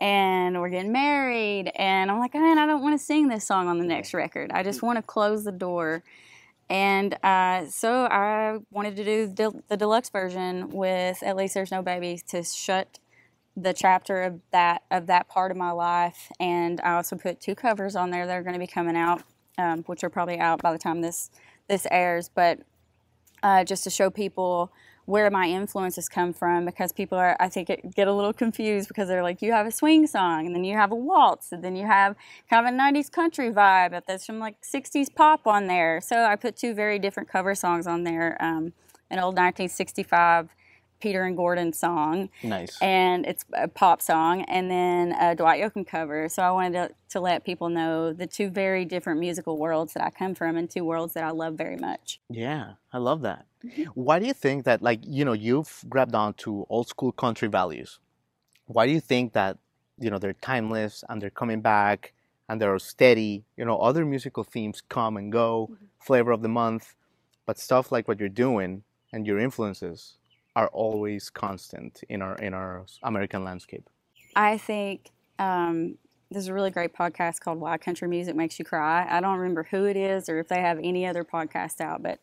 and 0.00 0.60
we're 0.60 0.68
getting 0.68 0.92
married 0.92 1.70
and 1.76 2.10
I'm 2.10 2.18
like 2.18 2.34
man 2.34 2.58
I 2.58 2.66
don't 2.66 2.82
want 2.82 2.98
to 2.98 3.04
sing 3.04 3.28
this 3.28 3.44
song 3.44 3.68
on 3.68 3.78
the 3.78 3.84
next 3.84 4.14
record. 4.14 4.50
I 4.52 4.62
just 4.62 4.82
want 4.82 4.96
to 4.96 5.02
close 5.02 5.44
the 5.44 5.52
door. 5.52 6.02
And 6.70 7.14
uh, 7.22 7.66
so 7.66 8.04
I 8.04 8.58
wanted 8.70 8.96
to 8.96 9.04
do 9.04 9.26
the, 9.26 9.62
the 9.68 9.76
deluxe 9.76 10.10
version 10.10 10.68
with 10.68 11.22
At 11.22 11.34
Least 11.34 11.54
There's 11.54 11.70
No 11.70 11.80
Babies 11.80 12.22
to 12.24 12.42
shut 12.42 12.98
the 13.62 13.72
chapter 13.72 14.22
of 14.22 14.40
that 14.52 14.82
of 14.90 15.06
that 15.06 15.28
part 15.28 15.50
of 15.50 15.56
my 15.56 15.70
life. 15.70 16.30
And 16.38 16.80
I 16.82 16.94
also 16.94 17.16
put 17.16 17.40
two 17.40 17.54
covers 17.54 17.96
on 17.96 18.10
there 18.10 18.26
that 18.26 18.32
are 18.32 18.42
going 18.42 18.54
to 18.54 18.58
be 18.58 18.66
coming 18.66 18.96
out, 18.96 19.22
um, 19.56 19.82
which 19.84 20.04
are 20.04 20.10
probably 20.10 20.38
out 20.38 20.62
by 20.62 20.72
the 20.72 20.78
time 20.78 21.00
this 21.00 21.30
this 21.68 21.86
airs. 21.90 22.28
But 22.28 22.60
uh, 23.42 23.64
just 23.64 23.84
to 23.84 23.90
show 23.90 24.10
people 24.10 24.72
where 25.08 25.30
my 25.30 25.46
influences 25.46 26.06
come 26.06 26.34
from 26.34 26.66
because 26.66 26.92
people 26.92 27.16
are 27.16 27.34
I 27.40 27.48
think 27.48 27.70
get 27.96 28.08
a 28.08 28.12
little 28.12 28.34
confused 28.34 28.88
because 28.88 29.08
they're 29.08 29.22
like 29.22 29.40
you 29.40 29.52
have 29.52 29.66
a 29.66 29.70
swing 29.70 30.06
song 30.06 30.44
and 30.44 30.54
then 30.54 30.64
you 30.64 30.76
have 30.76 30.92
a 30.92 30.94
waltz 30.94 31.50
and 31.50 31.64
then 31.64 31.74
you 31.76 31.86
have 31.86 32.14
kind 32.50 32.66
of 32.66 32.74
a 32.74 32.76
90s 32.76 33.10
country 33.10 33.50
vibe 33.50 33.92
but 33.92 34.06
there's 34.06 34.26
some 34.26 34.38
like 34.38 34.60
60s 34.60 35.06
pop 35.14 35.46
on 35.46 35.66
there 35.66 36.02
so 36.02 36.24
I 36.24 36.36
put 36.36 36.56
two 36.56 36.74
very 36.74 36.98
different 36.98 37.26
cover 37.30 37.54
songs 37.54 37.86
on 37.86 38.04
there 38.04 38.36
um, 38.38 38.74
an 39.10 39.18
old 39.18 39.34
1965 39.34 40.50
Peter 41.00 41.24
and 41.24 41.36
Gordon 41.36 41.72
song 41.72 42.28
Nice. 42.42 42.76
and 42.80 43.24
it's 43.26 43.44
a 43.52 43.68
pop 43.68 44.02
song, 44.02 44.42
and 44.42 44.70
then 44.70 45.12
a 45.12 45.34
Dwight 45.34 45.62
Yoakam 45.62 45.86
cover. 45.86 46.28
So 46.28 46.42
I 46.42 46.50
wanted 46.50 46.72
to, 46.72 46.94
to 47.10 47.20
let 47.20 47.44
people 47.44 47.68
know 47.68 48.12
the 48.12 48.26
two 48.26 48.50
very 48.50 48.84
different 48.84 49.20
musical 49.20 49.56
worlds 49.58 49.94
that 49.94 50.04
I 50.04 50.10
come 50.10 50.34
from, 50.34 50.56
and 50.56 50.68
two 50.68 50.84
worlds 50.84 51.14
that 51.14 51.24
I 51.24 51.30
love 51.30 51.54
very 51.54 51.76
much. 51.76 52.20
Yeah, 52.28 52.72
I 52.92 52.98
love 52.98 53.22
that. 53.22 53.46
Mm-hmm. 53.64 53.84
Why 53.94 54.18
do 54.18 54.26
you 54.26 54.34
think 54.34 54.64
that, 54.64 54.82
like, 54.82 55.00
you 55.04 55.24
know, 55.24 55.32
you've 55.32 55.84
grabbed 55.88 56.14
onto 56.14 56.64
old 56.68 56.88
school 56.88 57.12
country 57.12 57.48
values? 57.48 57.98
Why 58.66 58.86
do 58.86 58.92
you 58.92 59.00
think 59.00 59.32
that, 59.32 59.58
you 59.98 60.10
know, 60.10 60.18
they're 60.18 60.34
timeless 60.34 61.02
and 61.08 61.22
they're 61.22 61.30
coming 61.30 61.60
back 61.60 62.12
and 62.48 62.60
they're 62.60 62.78
steady? 62.78 63.44
You 63.56 63.64
know, 63.64 63.78
other 63.78 64.04
musical 64.04 64.44
themes 64.44 64.82
come 64.88 65.16
and 65.16 65.32
go, 65.32 65.70
mm-hmm. 65.72 65.86
flavor 65.98 66.30
of 66.30 66.42
the 66.42 66.48
month, 66.48 66.94
but 67.46 67.58
stuff 67.58 67.90
like 67.90 68.06
what 68.06 68.20
you're 68.20 68.28
doing 68.28 68.82
and 69.12 69.26
your 69.26 69.38
influences 69.38 70.17
are 70.58 70.68
always 70.68 71.30
constant 71.30 72.02
in 72.08 72.20
our 72.20 72.34
in 72.36 72.52
our 72.52 72.84
American 73.04 73.44
landscape. 73.44 73.88
I 74.34 74.58
think 74.58 75.12
um, 75.38 75.98
there's 76.32 76.48
a 76.48 76.54
really 76.54 76.72
great 76.72 76.92
podcast 76.92 77.38
called 77.38 77.60
Why 77.60 77.78
Country 77.78 78.08
Music 78.08 78.34
Makes 78.34 78.58
You 78.58 78.64
Cry. 78.64 79.06
I 79.08 79.20
don't 79.20 79.38
remember 79.38 79.68
who 79.70 79.84
it 79.84 79.96
is 79.96 80.28
or 80.28 80.40
if 80.40 80.48
they 80.48 80.60
have 80.60 80.78
any 80.82 81.06
other 81.06 81.22
podcast 81.22 81.80
out, 81.80 82.02
but 82.02 82.18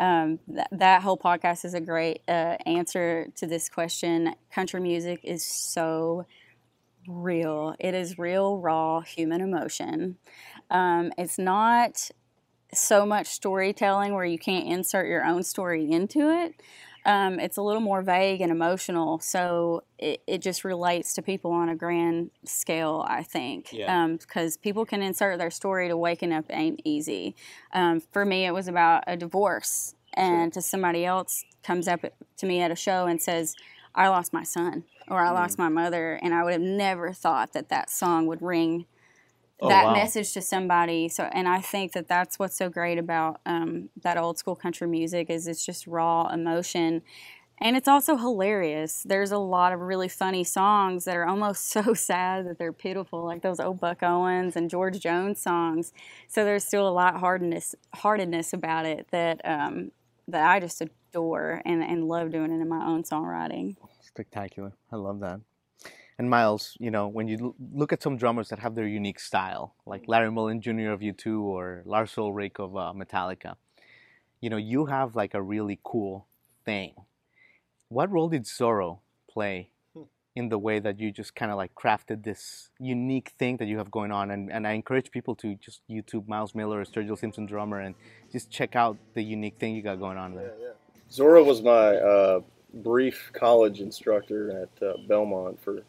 um, 0.00 0.40
th- 0.52 0.66
that 0.72 1.02
whole 1.02 1.16
podcast 1.16 1.64
is 1.64 1.74
a 1.74 1.80
great 1.80 2.22
uh, 2.26 2.56
answer 2.66 3.28
to 3.36 3.46
this 3.46 3.68
question. 3.68 4.34
Country 4.50 4.80
music 4.80 5.20
is 5.22 5.44
so 5.44 6.26
real. 7.06 7.76
It 7.78 7.94
is 7.94 8.18
real, 8.18 8.58
raw 8.58 9.00
human 9.00 9.40
emotion. 9.40 10.16
Um, 10.70 11.12
it's 11.16 11.38
not 11.38 12.10
so 12.74 13.06
much 13.06 13.28
storytelling 13.28 14.12
where 14.12 14.24
you 14.24 14.40
can't 14.40 14.66
insert 14.66 15.06
your 15.06 15.24
own 15.24 15.44
story 15.44 15.88
into 15.88 16.30
it. 16.30 16.60
Um, 17.06 17.38
it's 17.38 17.56
a 17.56 17.62
little 17.62 17.80
more 17.80 18.02
vague 18.02 18.40
and 18.40 18.50
emotional, 18.50 19.20
so 19.20 19.84
it, 19.96 20.22
it 20.26 20.42
just 20.42 20.64
relates 20.64 21.14
to 21.14 21.22
people 21.22 21.52
on 21.52 21.68
a 21.68 21.76
grand 21.76 22.32
scale, 22.44 23.06
I 23.08 23.22
think. 23.22 23.72
Yeah. 23.72 24.08
Because 24.08 24.56
people 24.56 24.84
can 24.84 25.02
insert 25.02 25.38
their 25.38 25.52
story 25.52 25.86
to 25.88 25.96
waking 25.96 26.32
up 26.32 26.46
ain't 26.50 26.80
easy. 26.84 27.36
Um, 27.72 28.00
for 28.00 28.24
me, 28.24 28.44
it 28.44 28.52
was 28.52 28.66
about 28.66 29.04
a 29.06 29.16
divorce, 29.16 29.94
and 30.14 30.52
to 30.52 30.60
somebody 30.60 31.04
else 31.04 31.44
comes 31.62 31.86
up 31.86 32.04
to 32.38 32.46
me 32.46 32.60
at 32.60 32.72
a 32.72 32.76
show 32.76 33.06
and 33.06 33.22
says, 33.22 33.54
I 33.94 34.08
lost 34.08 34.32
my 34.32 34.42
son 34.42 34.84
or 35.08 35.20
I 35.20 35.30
lost 35.30 35.58
my 35.58 35.68
mother, 35.68 36.18
and 36.20 36.34
I 36.34 36.42
would 36.42 36.54
have 36.54 36.60
never 36.60 37.12
thought 37.12 37.52
that 37.52 37.68
that 37.68 37.88
song 37.88 38.26
would 38.26 38.42
ring 38.42 38.86
Oh, 39.60 39.68
that 39.68 39.86
wow. 39.86 39.92
message 39.94 40.32
to 40.34 40.42
somebody. 40.42 41.08
So, 41.08 41.24
and 41.32 41.48
I 41.48 41.60
think 41.60 41.92
that 41.92 42.08
that's 42.08 42.38
what's 42.38 42.56
so 42.56 42.68
great 42.68 42.98
about 42.98 43.40
um, 43.46 43.88
that 44.02 44.18
old 44.18 44.38
school 44.38 44.54
country 44.54 44.86
music 44.86 45.30
is 45.30 45.46
it's 45.46 45.64
just 45.64 45.86
raw 45.86 46.28
emotion, 46.28 47.02
and 47.58 47.74
it's 47.74 47.88
also 47.88 48.16
hilarious. 48.16 49.02
There's 49.02 49.32
a 49.32 49.38
lot 49.38 49.72
of 49.72 49.80
really 49.80 50.08
funny 50.08 50.44
songs 50.44 51.06
that 51.06 51.16
are 51.16 51.26
almost 51.26 51.68
so 51.70 51.94
sad 51.94 52.46
that 52.46 52.58
they're 52.58 52.72
pitiful, 52.72 53.24
like 53.24 53.40
those 53.42 53.58
old 53.58 53.80
Buck 53.80 54.02
Owens 54.02 54.56
and 54.56 54.68
George 54.68 55.00
Jones 55.00 55.40
songs. 55.40 55.92
So 56.28 56.44
there's 56.44 56.64
still 56.64 56.86
a 56.86 56.90
lot 56.90 57.16
hardness 57.16 57.74
heartedness 57.94 58.52
about 58.52 58.84
it 58.84 59.06
that 59.10 59.40
um, 59.44 59.90
that 60.28 60.46
I 60.50 60.60
just 60.60 60.82
adore 60.82 61.62
and, 61.64 61.82
and 61.82 62.06
love 62.06 62.30
doing 62.30 62.52
it 62.52 62.60
in 62.60 62.68
my 62.68 62.84
own 62.84 63.04
songwriting. 63.04 63.76
Spectacular. 64.02 64.72
I 64.92 64.96
love 64.96 65.20
that. 65.20 65.40
And 66.18 66.30
Miles, 66.30 66.76
you 66.80 66.90
know, 66.90 67.08
when 67.08 67.28
you 67.28 67.38
l- 67.40 67.54
look 67.74 67.92
at 67.92 68.02
some 68.02 68.16
drummers 68.16 68.48
that 68.48 68.58
have 68.60 68.74
their 68.74 68.86
unique 68.86 69.20
style, 69.20 69.74
like 69.84 70.04
Larry 70.06 70.30
Mullen 70.30 70.62
Jr. 70.62 70.90
of 70.90 71.00
U2 71.00 71.42
or 71.42 71.82
Lars 71.84 72.16
Ulrich 72.16 72.54
of 72.58 72.74
uh, 72.76 72.92
Metallica, 72.96 73.56
you 74.40 74.48
know, 74.48 74.56
you 74.56 74.86
have 74.86 75.14
like 75.14 75.34
a 75.34 75.42
really 75.42 75.78
cool 75.82 76.26
thing. 76.64 76.94
What 77.88 78.10
role 78.10 78.28
did 78.28 78.46
Zoro 78.46 79.00
play 79.28 79.70
in 80.34 80.48
the 80.48 80.58
way 80.58 80.78
that 80.78 80.98
you 81.00 81.10
just 81.10 81.34
kind 81.34 81.50
of 81.50 81.56
like 81.56 81.74
crafted 81.74 82.24
this 82.24 82.70
unique 82.78 83.32
thing 83.38 83.58
that 83.58 83.66
you 83.66 83.76
have 83.76 83.90
going 83.90 84.10
on? 84.10 84.30
And, 84.30 84.50
and 84.50 84.66
I 84.66 84.72
encourage 84.72 85.10
people 85.10 85.34
to 85.36 85.54
just 85.56 85.82
YouTube 85.88 86.26
Miles 86.28 86.54
Miller 86.54 86.80
or 86.80 86.84
Sturgill 86.84 87.18
Simpson 87.18 87.44
drummer 87.44 87.80
and 87.80 87.94
just 88.32 88.50
check 88.50 88.74
out 88.74 88.96
the 89.14 89.22
unique 89.22 89.58
thing 89.58 89.74
you 89.74 89.82
got 89.82 89.98
going 89.98 90.16
on 90.16 90.34
there. 90.34 90.54
Zoro 91.10 91.44
was 91.44 91.62
my 91.62 91.96
uh, 91.96 92.40
brief 92.74 93.30
college 93.32 93.80
instructor 93.80 94.62
at 94.62 94.82
uh, 94.82 94.94
Belmont 95.06 95.62
for 95.62 95.82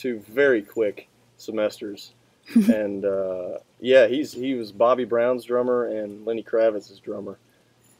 two 0.00 0.20
very 0.20 0.62
quick 0.62 1.08
semesters, 1.36 2.12
and 2.54 3.04
uh, 3.04 3.58
yeah, 3.80 4.06
he's 4.06 4.32
he 4.32 4.54
was 4.54 4.72
Bobby 4.72 5.04
Brown's 5.04 5.44
drummer 5.44 5.86
and 5.86 6.24
Lenny 6.24 6.42
Kravitz's 6.42 6.98
drummer, 6.98 7.38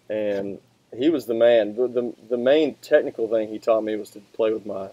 and 0.08 0.58
he 0.96 1.10
was 1.10 1.26
the 1.26 1.34
man. 1.34 1.76
The, 1.76 1.88
the 1.88 2.14
the 2.30 2.38
main 2.38 2.74
technical 2.82 3.28
thing 3.28 3.48
he 3.48 3.58
taught 3.58 3.82
me 3.82 3.96
was 3.96 4.10
to 4.10 4.20
play 4.32 4.52
with 4.52 4.66
my 4.66 4.88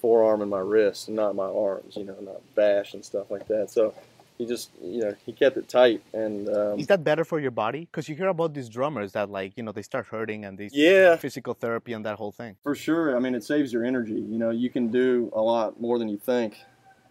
forearm 0.00 0.40
and 0.40 0.50
my 0.50 0.60
wrist, 0.60 1.08
and 1.08 1.16
not 1.16 1.34
my 1.34 1.48
arms. 1.48 1.96
You 1.96 2.04
know, 2.04 2.16
not 2.20 2.42
bash 2.54 2.94
and 2.94 3.04
stuff 3.04 3.30
like 3.30 3.48
that. 3.48 3.70
So. 3.70 3.94
He 4.38 4.46
just, 4.46 4.70
you 4.80 5.00
know, 5.02 5.14
he 5.26 5.32
kept 5.32 5.56
it 5.56 5.68
tight, 5.68 6.00
and 6.12 6.48
um, 6.48 6.78
Is 6.78 6.86
that 6.86 7.02
better 7.02 7.24
for 7.24 7.40
your 7.40 7.50
body? 7.50 7.80
Because 7.80 8.08
you 8.08 8.14
hear 8.14 8.28
about 8.28 8.54
these 8.54 8.68
drummers 8.68 9.12
that 9.12 9.28
like, 9.30 9.52
you 9.56 9.64
know, 9.64 9.72
they 9.72 9.82
start 9.82 10.06
hurting 10.06 10.44
and 10.44 10.56
they 10.56 10.70
Yeah. 10.72 11.16
physical 11.16 11.54
therapy 11.54 11.92
and 11.92 12.04
that 12.06 12.16
whole 12.18 12.30
thing. 12.30 12.56
For 12.62 12.76
sure. 12.76 13.16
I 13.16 13.18
mean, 13.18 13.34
it 13.34 13.42
saves 13.42 13.72
your 13.72 13.84
energy. 13.84 14.14
You 14.14 14.38
know, 14.38 14.50
you 14.50 14.70
can 14.70 14.88
do 14.88 15.30
a 15.34 15.42
lot 15.42 15.80
more 15.80 15.98
than 15.98 16.08
you 16.08 16.18
think, 16.18 16.56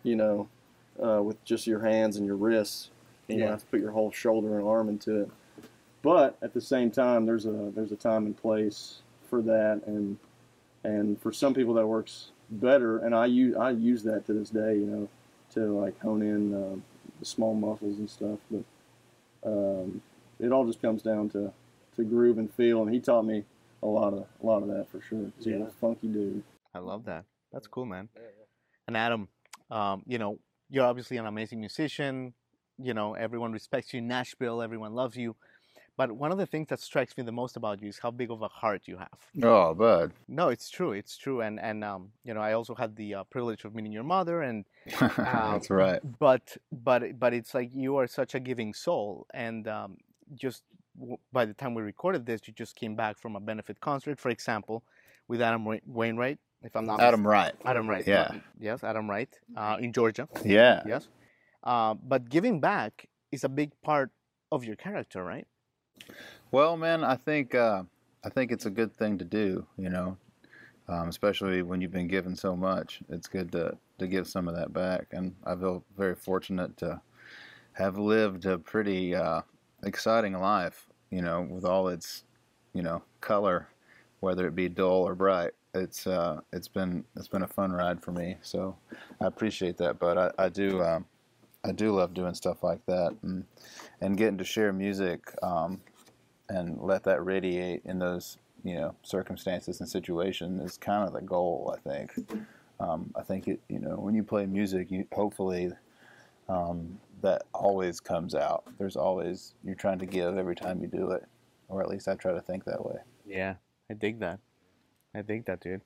you 0.04 0.16
know, 0.16 0.48
uh, 1.04 1.22
with 1.22 1.44
just 1.44 1.68
your 1.68 1.82
hands 1.82 2.16
and 2.16 2.26
your 2.26 2.38
wrists. 2.38 2.92
You 3.28 3.36
Yeah. 3.36 3.42
don't 3.42 3.52
have 3.52 3.60
to 3.62 3.66
put 3.68 3.82
your 3.82 3.92
whole 3.92 4.12
shoulder 4.12 4.58
and 4.58 4.66
arm 4.66 4.88
into 4.88 5.22
it. 5.24 5.30
But 6.02 6.38
at 6.42 6.54
the 6.54 6.62
same 6.62 6.90
time, 6.90 7.26
there's 7.26 7.46
a 7.46 7.72
there's 7.76 7.92
a 7.92 7.98
time 7.98 8.26
and 8.26 8.38
place 8.38 9.02
for 9.30 9.42
that, 9.42 9.82
and 9.86 10.18
and 10.86 11.20
for 11.20 11.34
some 11.34 11.54
people 11.54 11.74
that 11.74 11.86
works 11.86 12.32
better. 12.50 13.00
And 13.00 13.14
I 13.14 13.26
use 13.26 13.56
I 13.58 13.72
use 13.72 14.04
that 14.04 14.26
to 14.28 14.34
this 14.34 14.50
day, 14.50 14.76
you 14.76 14.86
know, 14.86 15.10
to 15.56 15.78
like 15.78 16.00
hone 16.00 16.22
in 16.22 16.54
uh, 16.54 16.76
the 17.20 17.26
small 17.26 17.54
muscles 17.54 17.98
and 17.98 18.10
stuff. 18.10 18.40
But 18.52 18.64
um, 19.46 20.02
it 20.40 20.52
all 20.52 20.66
just 20.66 20.82
comes 20.82 21.02
down 21.02 21.30
to 21.30 21.52
to 21.96 22.04
groove 22.04 22.38
and 22.38 22.54
feel. 22.54 22.82
And 22.84 22.94
he 22.94 23.00
taught 23.00 23.26
me 23.26 23.44
a 23.84 23.88
lot 23.88 24.14
of 24.14 24.26
a 24.42 24.46
lot 24.46 24.62
of 24.62 24.68
that 24.70 24.88
for 24.90 25.02
sure. 25.02 25.32
He's 25.38 25.48
Yeah. 25.48 25.64
a 25.64 25.70
funky 25.70 26.08
dude. 26.08 26.44
I 26.74 26.80
love 26.80 27.06
that. 27.06 27.26
That's 27.52 27.68
cool, 27.68 27.86
man. 27.86 28.10
And 28.88 28.96
Adam, 28.96 29.28
um, 29.72 30.04
you 30.06 30.18
know, 30.18 30.40
you're 30.70 30.86
obviously 30.86 31.18
an 31.18 31.26
amazing 31.26 31.60
musician. 31.60 32.34
You 32.78 32.94
know, 32.94 33.14
everyone 33.16 33.52
respects 33.52 33.94
you 33.94 34.00
in 34.00 34.08
Nashville. 34.08 34.62
Everyone 34.62 34.94
loves 34.94 35.18
you. 35.18 35.36
But 35.98 36.12
one 36.12 36.32
of 36.32 36.38
the 36.38 36.46
things 36.46 36.68
that 36.70 36.80
strikes 36.80 37.18
me 37.18 37.24
the 37.24 37.32
most 37.32 37.58
about 37.58 37.82
you 37.82 37.90
is 37.90 37.98
how 38.00 38.12
big 38.12 38.30
of 38.32 38.42
a 38.44 38.48
heart 38.48 38.84
you 38.86 38.98
have. 38.98 39.18
Oh, 39.44 39.74
bud. 39.74 40.14
No, 40.28 40.50
it's 40.50 40.70
true. 40.70 40.92
It's 40.94 41.18
true. 41.18 41.42
And 41.42 41.60
and 41.60 41.84
um, 41.84 42.12
you 42.24 42.34
know, 42.36 42.42
I 42.42 42.54
also 42.54 42.76
had 42.76 42.96
the 42.96 43.16
uh, 43.16 43.24
privilege 43.26 43.66
of 43.66 43.74
meeting 43.74 43.92
your 43.92 44.04
mother, 44.04 44.42
and 44.42 44.66
That's 45.00 45.70
right. 45.70 46.00
but 46.20 46.56
but 46.72 47.20
but 47.20 47.34
it's 47.34 47.54
like 47.54 47.70
you 47.74 47.98
are 47.98 48.08
such 48.08 48.36
a 48.36 48.40
giving 48.40 48.74
soul 48.74 49.26
and 49.34 49.68
um, 49.68 49.98
just 50.36 50.64
w- 51.00 51.18
by 51.34 51.46
the 51.46 51.54
time 51.54 51.74
we 51.74 51.82
recorded 51.82 52.26
this 52.26 52.42
you 52.48 52.54
just 52.54 52.76
came 52.76 52.96
back 52.96 53.18
from 53.18 53.36
a 53.36 53.40
benefit 53.40 53.80
concert 53.80 54.20
for 54.20 54.30
example 54.30 54.84
with 55.28 55.42
adam 55.42 55.64
Wa- 55.66 55.86
wainwright 55.86 56.40
if 56.64 56.76
i'm 56.76 56.86
not 56.86 57.00
Adam 57.02 57.26
Wright. 57.26 57.54
adam 57.66 57.88
wright 57.90 58.06
Yeah. 58.08 58.22
uh, 58.22 58.40
yes 58.60 58.84
adam 58.84 59.10
wright 59.10 59.30
uh, 59.56 59.78
in 59.80 59.94
georgia 59.94 60.28
Yeah. 60.44 60.84
yes 60.86 61.08
uh, 61.64 61.94
but 62.12 62.30
giving 62.30 62.60
back 62.60 63.08
is 63.32 63.44
a 63.44 63.50
big 63.50 63.72
part 63.82 64.10
of 64.52 64.64
your 64.64 64.76
character 64.76 65.24
right 65.24 65.48
Well, 66.52 66.78
man, 66.78 67.04
I 67.04 67.16
think 67.16 67.56
uh, 67.56 67.84
I 68.24 68.30
think 68.30 68.52
it's 68.52 68.66
a 68.66 68.70
good 68.72 68.96
thing 68.96 69.18
to 69.18 69.26
do. 69.26 69.66
You 69.78 69.90
know, 69.90 70.18
um, 70.88 71.10
especially 71.10 71.62
when 71.62 71.82
you've 71.82 71.92
been 71.92 72.08
given 72.08 72.36
so 72.36 72.56
much. 72.56 73.02
It's 73.10 73.28
good 73.28 73.52
to 73.54 73.78
to 74.00 74.08
give 74.08 74.28
some 74.28 74.48
of 74.48 74.56
that 74.56 74.74
back, 74.74 75.08
and 75.12 75.36
I 75.46 75.56
feel 75.56 75.84
very 75.98 76.16
fortunate 76.16 76.78
to 76.78 77.02
have 77.74 77.98
lived 77.98 78.46
a 78.46 78.58
pretty 78.58 79.16
uh, 79.16 79.42
exciting 79.84 80.34
life. 80.34 80.88
You 81.12 81.22
know, 81.22 81.42
with 81.42 81.66
all 81.66 81.88
its 81.90 82.24
you 82.74 82.82
know 82.82 83.04
color, 83.22 83.68
whether 84.20 84.48
it 84.48 84.56
be 84.56 84.70
dull 84.70 85.08
or 85.08 85.16
bright. 85.16 85.52
It's 85.74 86.08
uh, 86.08 86.42
it's 86.54 86.68
been 86.68 87.04
it's 87.16 87.28
been 87.28 87.44
a 87.44 87.48
fun 87.48 87.72
ride 87.72 88.02
for 88.02 88.12
me. 88.12 88.38
So 88.42 88.78
I 89.22 89.26
appreciate 89.28 89.78
that, 89.78 90.00
but 90.00 90.18
I, 90.18 90.46
I 90.46 90.50
do. 90.50 90.82
Um, 90.82 91.06
I 91.64 91.74
do 91.74 91.92
love 91.92 92.14
doing 92.14 92.34
stuff 92.34 92.64
like 92.64 92.86
that 92.86 93.16
and 93.24 93.44
and 94.00 94.18
getting 94.18 94.38
to 94.38 94.46
share 94.46 94.72
music 94.72 95.34
um, 95.44 95.82
and 96.50 96.80
let 96.82 97.04
that 97.04 97.24
radiate 97.26 97.82
in 97.86 98.00
those 98.00 98.38
you 98.64 98.76
know 98.76 98.96
circumstances 99.04 99.80
and 99.80 99.90
situations 99.90 100.62
is 100.62 100.78
kind 100.78 101.08
of 101.08 101.14
the 101.14 101.22
goal. 101.22 101.76
I 101.78 101.90
think. 101.90 102.14
Um, 102.80 103.12
I 103.16 103.24
think 103.24 103.48
it 103.48 103.60
you 103.70 103.80
know 103.80 103.96
when 103.96 104.14
you 104.16 104.24
play 104.24 104.46
music, 104.46 104.92
you 104.92 105.08
hopefully 105.12 105.72
um, 106.50 107.00
that 107.22 107.44
always 107.54 108.00
comes 108.00 108.36
out. 108.36 108.64
There's 108.78 108.96
always 108.96 109.56
you're 109.64 109.76
trying 109.76 110.00
to 110.00 110.06
give 110.06 110.38
every 110.38 110.56
time 110.56 110.82
you 110.82 110.88
do 110.88 111.12
it, 111.12 111.24
or 111.70 111.82
at 111.82 111.90
least 111.90 112.08
I 112.08 112.16
try 112.16 112.34
to 112.34 112.42
think 112.42 112.66
that 112.66 112.86
way. 112.86 112.98
yeah 113.26 113.56
i 113.90 113.94
dig 113.94 114.20
that 114.20 114.40
i 115.16 115.22
dig 115.22 115.46
that 115.46 115.60
dude 115.62 115.82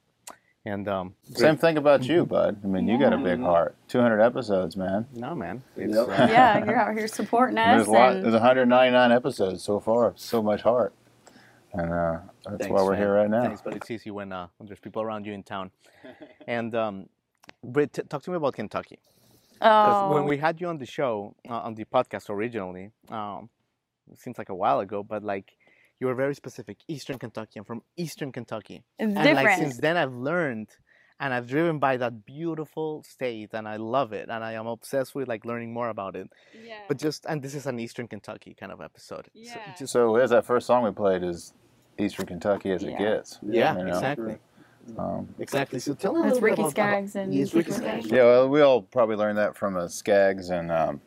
and 0.65 0.87
um 0.87 1.15
Same 1.33 1.57
thing 1.57 1.77
about 1.77 2.03
you, 2.07 2.25
bud. 2.25 2.57
I 2.63 2.67
mean, 2.67 2.87
you 2.87 2.99
got 2.99 3.13
a 3.13 3.17
big 3.17 3.39
heart. 3.41 3.75
200 3.87 4.21
episodes, 4.21 4.75
man. 4.77 5.07
no 5.13 5.33
man 5.35 5.63
it's, 5.75 5.95
Yep. 5.95 6.07
uh, 6.07 6.11
yeah, 6.29 6.63
you're 6.65 6.75
out 6.77 6.93
here 6.97 7.07
supporting 7.07 7.57
us. 7.57 7.77
there's 7.77 7.87
a 7.87 7.91
lot. 7.91 8.11
and- 8.13 8.23
There's 8.23 8.33
199 8.33 9.11
episodes 9.11 9.63
so 9.63 9.79
far. 9.79 10.13
So 10.15 10.41
much 10.41 10.61
heart, 10.61 10.93
and 11.73 11.91
uh, 11.91 12.19
that's 12.45 12.57
Thanks, 12.59 12.67
why 12.73 12.83
we're 12.83 12.91
man. 12.91 12.99
here 12.99 13.13
right 13.13 13.29
now. 13.29 13.43
Thanks, 13.43 13.61
but 13.61 13.75
it's 13.75 13.89
easy 13.91 14.11
when, 14.11 14.31
uh, 14.31 14.47
when 14.57 14.67
there's 14.67 14.79
people 14.79 15.01
around 15.01 15.25
you 15.25 15.33
in 15.33 15.43
town. 15.43 15.71
and 16.47 16.73
um, 16.75 17.07
Brit, 17.63 17.93
t- 17.93 18.03
talk 18.03 18.21
to 18.23 18.31
me 18.31 18.37
about 18.37 18.53
Kentucky. 18.53 18.99
'Cause 19.59 20.09
oh, 20.09 20.13
when 20.15 20.25
we 20.25 20.37
had 20.37 20.59
you 20.59 20.67
on 20.67 20.77
the 20.79 20.87
show, 20.87 21.35
uh, 21.47 21.53
on 21.67 21.75
the 21.75 21.85
podcast 21.85 22.29
originally, 22.31 22.89
um, 23.09 23.47
it 24.11 24.19
seems 24.19 24.37
like 24.39 24.49
a 24.49 24.55
while 24.55 24.79
ago, 24.79 25.03
but 25.03 25.23
like 25.23 25.53
you 26.01 26.07
were 26.07 26.15
very 26.15 26.33
specific. 26.35 26.77
Eastern 26.87 27.19
Kentucky. 27.19 27.59
I'm 27.59 27.63
from 27.65 27.83
Eastern 27.95 28.31
Kentucky. 28.31 28.77
it's 28.77 28.83
And 28.99 29.13
different. 29.15 29.35
like 29.45 29.57
since 29.59 29.77
then, 29.77 29.95
I've 29.97 30.13
learned, 30.15 30.69
and 31.19 31.31
I've 31.33 31.47
driven 31.47 31.77
by 31.77 31.97
that 31.97 32.25
beautiful 32.25 33.03
state, 33.07 33.51
and 33.53 33.67
I 33.67 33.75
love 33.77 34.11
it, 34.11 34.27
and 34.27 34.43
I 34.43 34.53
am 34.53 34.65
obsessed 34.65 35.13
with 35.13 35.27
like 35.27 35.45
learning 35.45 35.71
more 35.73 35.89
about 35.89 36.15
it. 36.15 36.27
yeah. 36.65 36.79
But 36.87 36.97
just, 36.97 37.25
and 37.29 37.41
this 37.43 37.53
is 37.53 37.67
an 37.67 37.79
Eastern 37.79 38.07
Kentucky 38.07 38.55
kind 38.59 38.71
of 38.71 38.81
episode. 38.81 39.25
So 39.25 39.31
Yeah. 39.35 39.73
just, 39.77 39.93
So 39.93 40.15
as 40.15 40.31
that 40.31 40.43
first 40.45 40.65
song 40.65 40.83
we 40.83 40.91
played 40.91 41.23
is 41.23 41.53
Eastern 41.99 42.25
Kentucky 42.25 42.71
as 42.71 42.83
it 42.83 42.97
gets. 42.97 43.37
yeah, 43.43 43.77
you 43.77 43.83
know. 43.83 43.89
exactly, 43.93 44.37
Um, 44.97 45.29
exactly. 45.37 45.77
So 45.79 45.93
tell 45.93 46.17
us 46.17 46.21
a 46.21 46.23
That's 46.23 46.33
little 46.41 46.41
Ricky 46.49 46.53
about- 46.53 46.71
about- 46.71 46.71
Skaggs 46.71 47.15
and 47.15 47.31
Yes, 47.35 47.53
Ricky 47.53 47.69
Ricky 47.69 47.71
Skaggs. 47.73 48.05
Skaggs. 48.05 48.11
yeah, 48.11 48.23
well, 48.23 48.49
we 48.49 48.61
all 48.61 48.81
probably 48.81 49.17
learned 49.17 49.37
that 49.37 49.55
from 49.55 49.77
a 49.77 49.87
Skaggs 49.87 50.49
and 50.49 50.71
um, 50.71 50.99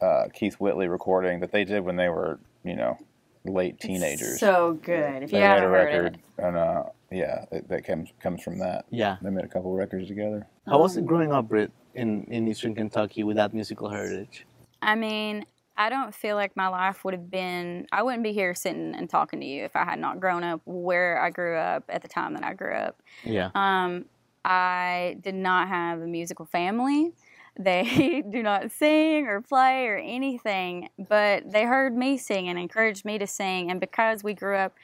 uh, 0.00 0.28
Keith 0.32 0.54
Whitley 0.54 0.88
recording 0.88 1.40
that 1.40 1.52
they 1.52 1.64
did 1.64 1.80
when 1.84 1.96
they 1.96 2.08
were, 2.08 2.40
you 2.64 2.74
know, 2.76 2.96
late 3.44 3.80
teenagers. 3.80 4.38
So 4.38 4.78
good. 4.82 5.22
If 5.22 5.32
you 5.32 5.38
they 5.38 5.40
made 5.40 5.46
haven't 5.46 5.64
a 5.64 5.68
heard 5.68 5.94
record, 5.94 6.14
it. 6.38 6.44
and 6.44 6.56
uh, 6.56 6.82
yeah, 7.10 7.44
it, 7.50 7.68
that 7.68 7.84
comes 7.84 8.10
comes 8.20 8.42
from 8.42 8.58
that. 8.58 8.84
Yeah. 8.90 9.16
They 9.22 9.30
made 9.30 9.44
a 9.44 9.48
couple 9.48 9.72
records 9.72 10.08
together. 10.08 10.46
How 10.66 10.78
was 10.78 10.96
it 10.96 11.06
growing 11.06 11.32
up, 11.32 11.48
Brit, 11.48 11.72
in, 11.94 12.24
in 12.24 12.48
Eastern 12.48 12.74
Kentucky 12.74 13.24
without 13.24 13.52
musical 13.52 13.88
heritage? 13.88 14.46
I 14.80 14.94
mean, 14.94 15.44
I 15.76 15.88
don't 15.88 16.14
feel 16.14 16.36
like 16.36 16.56
my 16.56 16.68
life 16.68 17.04
would 17.04 17.14
have 17.14 17.30
been, 17.30 17.86
I 17.92 18.02
wouldn't 18.02 18.22
be 18.22 18.32
here 18.32 18.54
sitting 18.54 18.94
and 18.94 19.08
talking 19.08 19.40
to 19.40 19.46
you 19.46 19.64
if 19.64 19.74
I 19.74 19.84
had 19.84 19.98
not 19.98 20.20
grown 20.20 20.44
up 20.44 20.60
where 20.64 21.20
I 21.20 21.30
grew 21.30 21.56
up 21.56 21.84
at 21.88 22.02
the 22.02 22.08
time 22.08 22.34
that 22.34 22.44
I 22.44 22.54
grew 22.54 22.74
up. 22.74 23.00
Yeah. 23.24 23.50
Um, 23.54 24.04
I 24.44 25.16
did 25.20 25.34
not 25.34 25.68
have 25.68 26.00
a 26.00 26.06
musical 26.06 26.46
family. 26.46 27.12
They 27.58 28.22
do 28.30 28.42
not 28.42 28.70
sing 28.72 29.26
or 29.26 29.40
play 29.40 29.86
or 29.86 29.96
anything, 29.96 30.88
but 30.98 31.50
they 31.50 31.64
heard 31.64 31.96
me 31.96 32.16
sing 32.16 32.48
and 32.48 32.58
encouraged 32.58 33.04
me 33.04 33.18
to 33.18 33.26
sing. 33.26 33.70
And 33.70 33.80
because 33.80 34.24
we 34.24 34.34
grew 34.34 34.56
up 34.56 34.74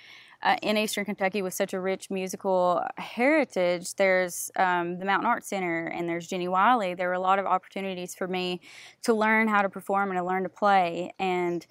uh, 0.43 0.57
in 0.63 0.77
Eastern 0.77 1.05
Kentucky 1.05 1.43
with 1.43 1.55
such 1.55 1.73
a 1.73 1.81
rich 1.81 2.11
musical 2.11 2.83
heritage, 2.97 3.95
there's 3.95 4.51
um, 4.57 4.99
the 4.99 5.05
Mountain 5.05 5.27
Arts 5.27 5.49
Center 5.49 5.87
and 5.87 6.09
there's 6.09 6.29
Jenny 6.29 6.47
Wiley. 6.47 6.95
There 6.95 7.09
were 7.09 7.15
a 7.15 7.21
lot 7.21 7.39
of 7.39 7.47
opportunities 7.47 8.15
for 8.15 8.29
me 8.29 8.61
to 9.03 9.15
learn 9.15 9.49
how 9.49 9.63
to 9.63 9.69
perform 9.69 10.11
and 10.11 10.19
to 10.19 10.25
learn 10.25 10.45
to 10.45 10.49
play. 10.49 11.13
And 11.19 11.67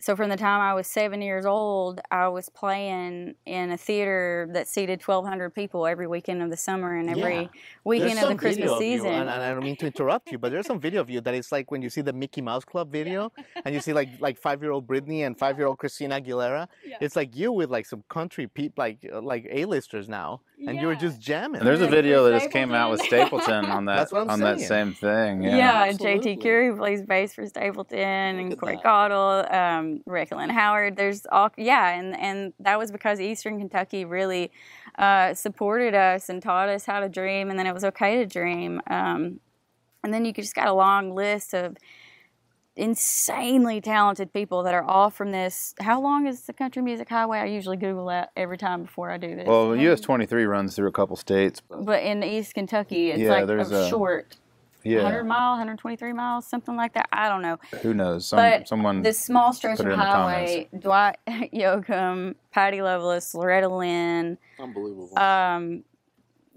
so 0.00 0.14
from 0.14 0.28
the 0.28 0.36
time 0.36 0.60
I 0.60 0.74
was 0.74 0.86
seven 0.86 1.22
years 1.22 1.46
old, 1.46 2.00
I 2.10 2.28
was 2.28 2.48
playing 2.50 3.34
in 3.46 3.70
a 3.70 3.76
theater 3.78 4.46
that 4.52 4.68
seated 4.68 5.00
1,200 5.02 5.50
people 5.54 5.86
every 5.86 6.06
weekend 6.06 6.42
of 6.42 6.50
the 6.50 6.56
summer 6.58 6.94
and 6.98 7.08
every 7.08 7.42
Yeah. 7.42 7.48
weekend 7.84 8.18
of 8.18 8.28
the 8.28 8.34
Christmas 8.34 8.56
video 8.56 8.74
of 8.76 8.82
you, 8.82 8.92
season. 8.98 9.12
and, 9.12 9.30
and 9.30 9.42
I 9.42 9.50
don't 9.54 9.64
mean 9.64 9.76
to 9.76 9.86
interrupt 9.86 10.30
you, 10.30 10.36
but 10.38 10.52
there's 10.52 10.66
some 10.66 10.78
video 10.78 11.00
of 11.00 11.08
you 11.08 11.20
that 11.22 11.32
is 11.34 11.50
like 11.50 11.70
when 11.70 11.80
you 11.80 11.88
see 11.88 12.02
the 12.02 12.12
Mickey 12.12 12.42
Mouse 12.42 12.64
Club 12.64 12.90
video, 12.98 13.32
and 13.64 13.74
you 13.74 13.80
see 13.80 13.92
like 13.94 14.10
like 14.20 14.38
five 14.38 14.62
year 14.62 14.72
old 14.72 14.86
Britney 14.86 15.26
and 15.26 15.38
five 15.38 15.56
year 15.58 15.66
old 15.66 15.78
Christina 15.78 16.20
Aguilera. 16.20 16.68
Yeah. 16.86 16.98
It's 17.00 17.16
like 17.16 17.34
you 17.34 17.50
with 17.52 17.70
like 17.70 17.86
some 17.86 18.04
country 18.10 18.46
people, 18.46 18.82
like 18.84 18.98
uh, 19.10 19.22
like 19.22 19.46
A 19.50 19.64
listers 19.64 20.06
now, 20.08 20.42
and 20.66 20.78
you 20.80 20.86
were 20.86 20.96
just 20.96 21.18
jamming. 21.20 21.60
And 21.60 21.66
there's 21.66 21.80
a 21.80 21.88
video 21.88 22.24
that 22.24 22.40
just 22.40 22.50
came 22.52 22.72
out 22.74 22.90
with 22.90 23.00
Stapleton 23.08 23.64
on 23.66 23.86
that 23.86 23.96
That's 23.96 24.12
what 24.12 24.22
I'm 24.22 24.30
on 24.30 24.40
that 24.40 24.60
same 24.60 24.92
thing. 24.92 25.42
Yeah, 25.44 25.56
Yeah. 25.56 25.84
Absolutely. 25.88 26.36
JT 26.36 26.40
Cure 26.42 26.76
plays 26.76 27.02
bass 27.02 27.34
for 27.34 27.46
Stapleton, 27.46 27.98
and 27.98 28.52
at 28.52 28.58
Corey 28.58 28.74
that. 28.76 28.82
Cottle, 28.82 29.46
um, 29.50 29.93
Rick 30.06 30.30
Lynn 30.32 30.50
Howard. 30.50 30.96
There's 30.96 31.26
all 31.30 31.50
yeah, 31.56 31.90
and 31.98 32.16
and 32.16 32.52
that 32.60 32.78
was 32.78 32.90
because 32.90 33.20
Eastern 33.20 33.58
Kentucky 33.58 34.04
really 34.04 34.50
uh, 34.98 35.34
supported 35.34 35.94
us 35.94 36.28
and 36.28 36.42
taught 36.42 36.68
us 36.68 36.84
how 36.86 37.00
to 37.00 37.08
dream, 37.08 37.50
and 37.50 37.58
then 37.58 37.66
it 37.66 37.74
was 37.74 37.84
okay 37.84 38.16
to 38.16 38.26
dream. 38.26 38.80
Um, 38.88 39.40
and 40.02 40.12
then 40.12 40.24
you 40.24 40.32
just 40.32 40.54
got 40.54 40.68
a 40.68 40.72
long 40.74 41.14
list 41.14 41.54
of 41.54 41.76
insanely 42.76 43.80
talented 43.80 44.32
people 44.32 44.64
that 44.64 44.74
are 44.74 44.82
all 44.82 45.08
from 45.08 45.30
this. 45.30 45.74
How 45.80 46.00
long 46.00 46.26
is 46.26 46.42
the 46.42 46.52
Country 46.52 46.82
Music 46.82 47.08
Highway? 47.08 47.38
I 47.38 47.44
usually 47.44 47.76
Google 47.76 48.06
that 48.06 48.32
every 48.36 48.58
time 48.58 48.82
before 48.82 49.10
I 49.10 49.16
do 49.16 49.36
this. 49.36 49.46
Well, 49.46 49.72
Um, 49.72 49.78
US 49.80 50.00
23 50.00 50.44
runs 50.44 50.74
through 50.74 50.88
a 50.88 50.92
couple 50.92 51.14
states. 51.16 51.60
but- 51.60 51.84
but 51.84 52.02
in 52.02 52.22
East 52.24 52.54
Kentucky, 52.54 53.10
it's 53.12 53.20
Yeah, 53.20 53.30
like 53.30 53.46
there's 53.46 53.70
a 53.70 53.76
a- 53.76 53.88
short. 53.88 54.36
100 54.84 55.16
Yeah. 55.16 55.22
mile, 55.22 55.52
123 55.52 56.12
miles, 56.12 56.46
something 56.46 56.76
like 56.76 56.92
that. 56.94 57.08
I 57.12 57.28
don't 57.28 57.42
know. 57.42 57.58
Who 57.82 57.94
knows? 57.94 58.26
Some, 58.26 58.36
but 58.38 58.68
someone. 58.68 59.02
this 59.02 59.18
small 59.18 59.52
stretch 59.52 59.80
of 59.80 59.86
it 59.86 59.92
in 59.92 59.98
the 59.98 60.04
highway, 60.04 60.68
Dwight 60.78 61.16
Yoakam, 61.28 62.34
Patty 62.52 62.82
Loveless, 62.82 63.34
Loretta 63.34 63.68
Lynn, 63.68 64.38
Unbelievable. 64.60 65.18
um, 65.18 65.84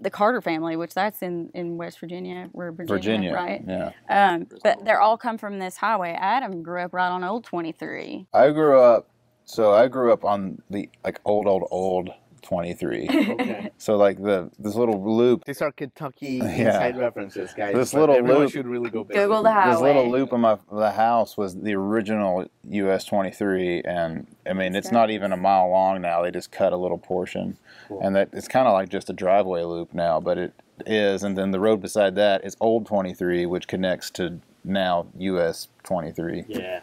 the 0.00 0.10
Carter 0.10 0.40
family, 0.40 0.76
which 0.76 0.94
that's 0.94 1.22
in, 1.22 1.50
in 1.54 1.76
West 1.76 1.98
Virginia, 1.98 2.48
where 2.52 2.70
Virginia, 2.70 2.94
Virginia. 2.96 3.34
right? 3.34 3.64
Yeah. 3.66 3.90
Um, 4.08 4.46
but 4.62 4.84
they're 4.84 5.00
all 5.00 5.16
come 5.18 5.38
from 5.38 5.58
this 5.58 5.76
highway. 5.76 6.12
Adam 6.12 6.62
grew 6.62 6.82
up 6.82 6.92
right 6.94 7.08
on 7.08 7.24
Old 7.24 7.44
23. 7.44 8.26
I 8.32 8.50
grew 8.50 8.80
up. 8.80 9.08
So 9.44 9.72
I 9.72 9.88
grew 9.88 10.12
up 10.12 10.24
on 10.24 10.62
the 10.70 10.88
like 11.04 11.20
old, 11.24 11.46
old, 11.46 11.64
old 11.70 12.10
23. 12.42 13.08
okay. 13.10 13.70
so 13.78 13.96
like 13.96 14.22
the 14.22 14.50
this 14.58 14.74
little 14.74 15.02
loop. 15.16 15.44
These 15.44 15.62
are 15.62 15.72
Kentucky 15.72 16.40
Yeah. 16.42 16.46
inside 16.48 16.98
references, 16.98 17.52
guys. 17.54 17.74
This 17.74 17.92
but 17.92 18.00
little 18.08 18.22
loop- 18.22 18.52
should 18.52 18.66
really 18.66 18.90
go 18.90 19.04
back. 19.04 19.16
Google 19.16 19.42
the 19.42 19.52
highway. 19.52 19.72
This 19.72 19.80
little 19.82 20.10
loop 20.10 20.32
in 20.32 20.40
my 20.40 20.58
the 20.72 20.90
house 20.92 21.36
was 21.36 21.56
the 21.56 21.74
original 21.74 22.46
US 22.70 23.04
23, 23.04 23.82
and 23.82 24.26
I 24.48 24.52
mean 24.52 24.74
it's 24.74 24.92
not 24.92 25.10
even 25.10 25.32
a 25.32 25.36
mile 25.36 25.68
long 25.70 26.00
now. 26.00 26.22
They 26.22 26.30
just 26.30 26.50
cut 26.52 26.72
a 26.72 26.76
little 26.76 26.98
portion, 26.98 27.56
Cool. 27.88 28.00
and 28.02 28.14
that 28.16 28.28
it's 28.32 28.48
kind 28.48 28.66
of 28.66 28.72
like 28.72 28.88
just 28.88 29.10
a 29.10 29.12
driveway 29.12 29.62
loop 29.64 29.92
now, 29.94 30.20
but 30.20 30.38
it 30.38 30.52
is. 30.86 31.22
And 31.22 31.36
then 31.36 31.50
the 31.50 31.60
road 31.60 31.80
beside 31.80 32.14
that 32.16 32.44
is 32.44 32.56
Old 32.60 32.86
23, 32.86 33.46
which 33.46 33.66
connects 33.68 34.10
to 34.12 34.40
now 34.64 35.06
US 35.18 35.68
23. 35.84 36.44
Yeah. 36.48 36.80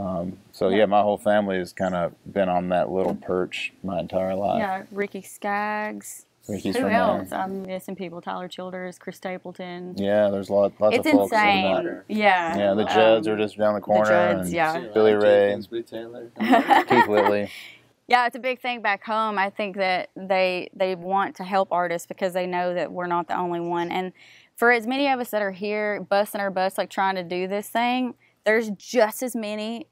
Um, 0.00 0.38
so 0.52 0.68
yeah, 0.70 0.86
my 0.86 1.02
whole 1.02 1.18
family 1.18 1.58
has 1.58 1.72
kind 1.72 1.94
of 1.94 2.14
been 2.32 2.48
on 2.48 2.70
that 2.70 2.90
little 2.90 3.14
perch 3.14 3.72
my 3.82 4.00
entire 4.00 4.34
life. 4.34 4.58
Yeah, 4.58 4.82
Ricky 4.90 5.22
Skaggs. 5.22 6.26
Ricky's 6.48 6.74
Who 6.76 6.82
from 6.84 6.92
else? 6.92 7.30
there. 7.30 7.38
I'm 7.38 7.62
missing 7.62 7.94
people. 7.94 8.20
Tyler 8.20 8.48
Childers, 8.48 8.98
Chris 8.98 9.16
Stapleton. 9.16 9.94
Yeah, 9.98 10.30
there's 10.30 10.48
a 10.48 10.54
lot, 10.54 10.72
lots 10.80 10.96
it's 10.96 11.06
of 11.06 11.12
folks. 11.12 11.30
from 11.30 11.38
insane. 11.48 11.84
that. 11.84 12.04
Yeah. 12.08 12.56
Yeah, 12.56 12.74
the 12.74 12.84
Judds 12.84 13.28
Um, 13.28 13.34
are 13.34 13.36
just 13.36 13.58
down 13.58 13.74
the 13.74 13.80
corner. 13.80 14.08
Judds, 14.10 14.46
and 14.48 14.52
yeah. 14.56 14.86
Billy 14.94 15.12
Ray, 15.12 15.56
Keith 16.88 17.06
Whitley. 17.06 17.50
Yeah, 18.08 18.26
it's 18.26 18.34
a 18.34 18.40
big 18.40 18.60
thing 18.60 18.82
back 18.82 19.04
home. 19.04 19.38
I 19.38 19.50
think 19.50 19.76
that 19.76 20.10
they 20.16 20.70
they 20.74 20.96
want 20.96 21.36
to 21.36 21.44
help 21.44 21.68
artists 21.70 22.06
because 22.08 22.32
they 22.32 22.46
know 22.46 22.74
that 22.74 22.90
we're 22.90 23.06
not 23.06 23.28
the 23.28 23.36
only 23.36 23.60
one. 23.60 23.92
And 23.92 24.12
for 24.56 24.72
as 24.72 24.86
many 24.86 25.06
of 25.08 25.20
us 25.20 25.30
that 25.30 25.42
are 25.42 25.52
here 25.52 26.00
busting 26.00 26.40
our 26.40 26.50
butts 26.50 26.76
like 26.76 26.90
trying 26.90 27.14
to 27.14 27.22
do 27.22 27.46
this 27.46 27.68
thing, 27.68 28.14
there's 28.44 28.70
just 28.70 29.22
as 29.22 29.36
many 29.36 29.86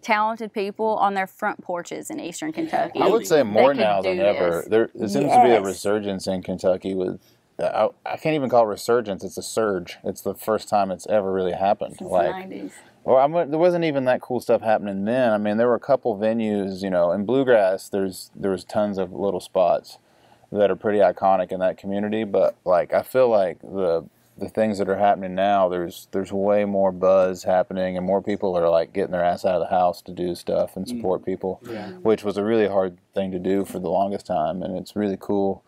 talented 0.00 0.52
people 0.52 0.96
on 0.96 1.14
their 1.14 1.26
front 1.26 1.62
porches 1.62 2.10
in 2.10 2.20
Eastern 2.20 2.52
Kentucky. 2.52 3.00
I 3.00 3.08
would 3.08 3.26
say 3.26 3.42
more 3.42 3.74
now 3.74 4.00
than 4.00 4.18
ever. 4.20 4.50
this. 4.50 4.68
There, 4.68 4.90
there 4.94 5.08
seems 5.08 5.30
to 5.32 5.42
be 5.42 5.50
a 5.50 5.62
resurgence 5.62 6.26
in 6.26 6.42
Kentucky 6.42 6.94
with. 6.94 7.20
Uh, 7.58 7.90
I, 8.06 8.12
I 8.14 8.16
can't 8.16 8.34
even 8.34 8.48
call 8.48 8.64
it 8.64 8.68
resurgence. 8.68 9.22
It's 9.22 9.36
a 9.36 9.42
surge. 9.42 9.98
It's 10.04 10.22
the 10.22 10.34
first 10.34 10.68
time 10.68 10.90
it's 10.90 11.06
ever 11.08 11.30
really 11.30 11.52
happened. 11.52 11.96
Since 11.98 12.10
like, 12.10 12.48
the 12.48 12.54
90s. 12.54 12.72
Well, 13.04 13.16
I'm, 13.16 13.32
there 13.50 13.58
wasn't 13.58 13.84
even 13.84 14.04
that 14.06 14.20
cool 14.20 14.40
stuff 14.40 14.62
happening 14.62 15.04
then. 15.04 15.32
I 15.32 15.38
mean, 15.38 15.58
there 15.58 15.66
were 15.66 15.74
a 15.74 15.80
couple 15.80 16.16
venues, 16.16 16.82
you 16.82 16.90
know, 16.90 17.12
in 17.12 17.26
bluegrass. 17.26 17.88
There's 17.88 18.30
there 18.34 18.50
was 18.50 18.64
tons 18.64 18.96
of 18.96 19.12
little 19.12 19.40
spots 19.40 19.98
that 20.50 20.70
are 20.70 20.76
pretty 20.76 21.00
iconic 21.00 21.50
in 21.52 21.60
that 21.60 21.76
community. 21.76 22.24
But 22.24 22.56
like, 22.64 22.94
I 22.94 23.02
feel 23.02 23.28
like 23.28 23.60
the 23.60 24.06
the 24.38 24.48
things 24.48 24.78
that 24.78 24.88
are 24.88 24.96
happening 24.96 25.34
now, 25.34 25.68
there's 25.68 26.08
there's 26.12 26.32
way 26.32 26.64
more 26.64 26.90
buzz 26.92 27.44
happening, 27.44 27.96
and 27.96 28.06
more 28.06 28.22
people 28.22 28.56
are 28.56 28.68
like 28.68 28.92
getting 28.92 29.12
their 29.12 29.24
ass 29.24 29.44
out 29.44 29.54
of 29.54 29.60
the 29.60 29.74
house 29.74 30.00
to 30.02 30.12
do 30.12 30.34
stuff 30.34 30.76
and 30.76 30.88
support 30.88 31.24
people, 31.24 31.60
Yeah. 31.68 31.90
which 32.02 32.24
was 32.24 32.36
a 32.36 32.44
really 32.44 32.68
hard 32.68 32.96
thing 33.14 33.30
to 33.32 33.38
do 33.38 33.64
for 33.64 33.78
the 33.78 33.90
longest 33.90 34.26
time, 34.26 34.62
and 34.62 34.76
it's 34.76 34.96
really 34.96 35.18
cool. 35.20 35.62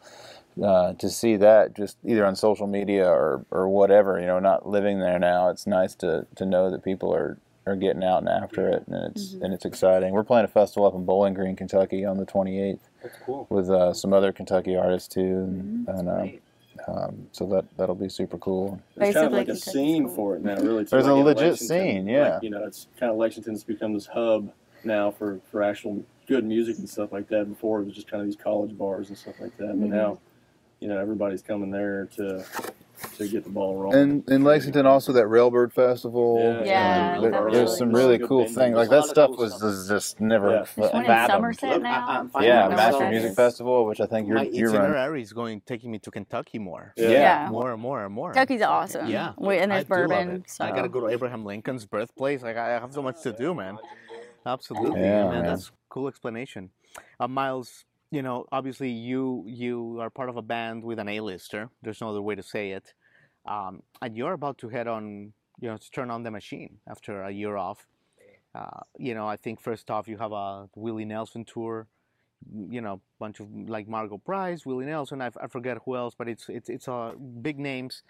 Uh, 0.62 0.92
to 0.94 1.10
see 1.10 1.34
that 1.36 1.74
just 1.74 1.96
either 2.04 2.24
on 2.24 2.36
social 2.36 2.68
media 2.68 3.04
or, 3.08 3.44
or 3.50 3.68
whatever, 3.68 4.20
you 4.20 4.26
know, 4.26 4.38
not 4.38 4.68
living 4.68 5.00
there 5.00 5.18
now, 5.18 5.48
it's 5.48 5.66
nice 5.66 5.96
to, 5.96 6.24
to 6.36 6.46
know 6.46 6.70
that 6.70 6.84
people 6.84 7.12
are, 7.12 7.38
are 7.66 7.74
getting 7.74 8.04
out 8.04 8.18
and 8.18 8.28
after 8.28 8.68
it, 8.68 8.84
and 8.86 8.94
it's 9.10 9.32
Mm-hmm. 9.34 9.44
and 9.44 9.52
it's 9.54 9.64
exciting. 9.64 10.12
We're 10.14 10.22
playing 10.22 10.44
a 10.44 10.48
festival 10.48 10.86
up 10.86 10.94
in 10.94 11.04
Bowling 11.04 11.34
Green, 11.34 11.56
Kentucky, 11.56 12.04
on 12.04 12.18
the 12.18 12.24
28th 12.24 12.78
That's 13.02 13.16
cool. 13.26 13.48
with 13.50 13.68
uh, 13.68 13.92
some 13.94 14.12
other 14.12 14.30
Kentucky 14.32 14.76
artists 14.76 15.08
too, 15.12 15.20
and, 15.20 15.88
Mm-hmm. 15.88 15.98
and 15.98 16.08
uh, 16.08 16.26
um, 16.88 17.26
so 17.32 17.46
that 17.46 17.64
that'll 17.76 17.94
be 17.94 18.08
super 18.08 18.38
cool. 18.38 18.80
There's 18.96 19.14
kind 19.14 19.26
of 19.26 19.32
Basically 19.32 19.38
like 19.38 19.48
a 19.48 19.56
scene 19.56 20.08
for 20.08 20.36
it 20.36 20.42
now, 20.42 20.56
really. 20.56 20.84
too. 20.84 20.90
There's 20.90 21.06
a 21.06 21.12
Like 21.14 21.20
in 21.20 21.24
legit 21.26 21.50
Lexington, 21.50 21.66
scene, 21.66 22.08
yeah. 22.08 22.34
Like, 22.34 22.42
you 22.42 22.50
know, 22.50 22.64
it's 22.64 22.88
kind 22.98 23.10
of 23.10 23.18
Lexington's 23.18 23.64
become 23.64 23.92
this 23.94 24.06
hub 24.06 24.52
now 24.84 25.10
for, 25.10 25.40
for 25.50 25.62
actual 25.62 26.04
good 26.26 26.44
music 26.44 26.78
and 26.78 26.88
stuff 26.88 27.12
like 27.12 27.28
that. 27.28 27.48
Before 27.48 27.80
it 27.80 27.84
was 27.84 27.94
just 27.94 28.08
kind 28.10 28.20
of 28.20 28.26
these 28.26 28.36
college 28.36 28.76
bars 28.76 29.08
and 29.08 29.18
stuff 29.18 29.34
like 29.40 29.56
that. 29.58 29.68
Mm-hmm. 29.68 29.80
But 29.80 29.96
now, 29.96 30.18
you 30.80 30.88
know, 30.88 30.98
everybody's 30.98 31.42
coming 31.42 31.70
there 31.70 32.06
to 32.16 32.44
to 33.18 33.28
get 33.28 33.44
the 33.44 33.50
ball 33.50 33.76
rolling. 33.76 33.98
And 33.98 34.28
in 34.30 34.44
Lexington, 34.44 34.86
also 34.86 35.12
that 35.12 35.24
Railbird 35.26 35.72
Festival. 35.72 36.38
Yeah, 36.40 36.46
and 36.58 36.66
Yeah, 36.66 37.20
there- 37.20 37.30
there's 37.30 37.52
really 37.54 37.76
some 37.76 37.92
really 37.92 38.18
cool 38.18 38.46
things. 38.46 38.76
Like 38.76 38.88
that 38.88 39.04
stuff 39.04 39.30
cool 39.30 39.38
was, 39.38 39.60
was 39.60 39.88
just 39.88 40.20
never 40.20 40.50
Yeah. 40.50 40.64
There's 40.76 40.92
in. 41.06 41.26
Somerset 41.28 41.70
Look, 41.70 41.78
I- 41.80 41.82
now. 41.82 42.28
I'm 42.34 42.42
Yeah, 42.42 42.68
Master 42.68 43.10
Music. 43.10 43.34
Festival, 43.34 43.84
which 43.86 44.00
I 44.00 44.06
think 44.06 44.26
you're 44.28 44.36
My 44.36 44.44
you 44.44 44.66
run. 44.66 44.76
itinerary 44.76 45.22
is 45.22 45.32
going 45.32 45.60
taking 45.66 45.90
me 45.90 45.98
to 45.98 46.10
Kentucky 46.10 46.58
more. 46.58 46.94
Yeah. 46.96 47.08
Yeah. 47.10 47.48
More 47.50 47.72
and 47.72 47.82
more 47.82 48.04
and 48.04 48.14
more. 48.14 48.32
Kentucky's 48.32 48.62
awesome. 48.62 49.08
Yeah. 49.08 49.32
We, 49.38 49.58
and 49.58 49.70
there's 49.72 49.84
do 49.84 49.94
love 49.94 50.08
bourbon. 50.08 50.30
it. 50.36 50.50
So. 50.50 50.64
I 50.64 50.70
gotta 50.70 50.88
go 50.88 51.00
to 51.00 51.08
Abraham 51.08 51.44
Lincoln's 51.44 51.84
birthplace. 51.84 52.42
Like 52.42 52.56
I 52.56 52.68
have 52.68 52.92
so 52.94 53.02
much 53.02 53.20
to 53.22 53.32
do, 53.32 53.54
man. 53.54 53.76
Absolutely, 54.46 55.00
Yeah, 55.00 55.24
man. 55.24 55.30
man. 55.30 55.46
That's 55.46 55.70
cool 55.88 56.06
explanation. 56.08 56.70
Uh, 57.18 57.28
Miles, 57.28 57.84
you 58.14 58.22
know, 58.22 58.46
obviously 58.52 58.90
you 58.90 59.44
you 59.46 59.98
are 60.00 60.08
part 60.08 60.28
of 60.28 60.36
a 60.36 60.42
band 60.54 60.84
with 60.84 60.98
an 61.00 61.08
A-lister. 61.08 61.68
There's 61.82 62.00
no 62.00 62.10
other 62.10 62.22
way 62.22 62.36
to 62.36 62.44
say 62.44 62.70
it. 62.70 62.94
Um, 63.44 63.82
and 64.00 64.16
you're 64.16 64.32
about 64.32 64.56
to 64.58 64.68
head 64.68 64.86
on, 64.86 65.32
you 65.60 65.68
know, 65.68 65.76
to 65.76 65.90
turn 65.90 66.10
on 66.10 66.22
the 66.22 66.30
machine 66.30 66.78
after 66.86 67.22
a 67.24 67.32
year 67.32 67.56
off. 67.56 67.86
Uh, 68.54 68.82
you 68.98 69.14
know, 69.16 69.26
I 69.26 69.36
think 69.36 69.60
first 69.60 69.90
off 69.90 70.06
you 70.06 70.16
have 70.18 70.30
a 70.30 70.68
Willie 70.76 71.04
Nelson 71.04 71.44
tour. 71.44 71.88
You 72.76 72.82
know, 72.82 73.00
bunch 73.18 73.40
of 73.40 73.48
like 73.74 73.88
Margo 73.88 74.18
Price, 74.18 74.64
Willie 74.64 74.86
Nelson. 74.86 75.20
I, 75.20 75.30
I 75.44 75.48
forget 75.48 75.78
who 75.84 75.96
else, 75.96 76.14
but 76.16 76.28
it's 76.28 76.48
it's 76.48 76.68
it's 76.68 76.86
uh, 76.86 77.12
big 77.42 77.58
names. 77.58 78.02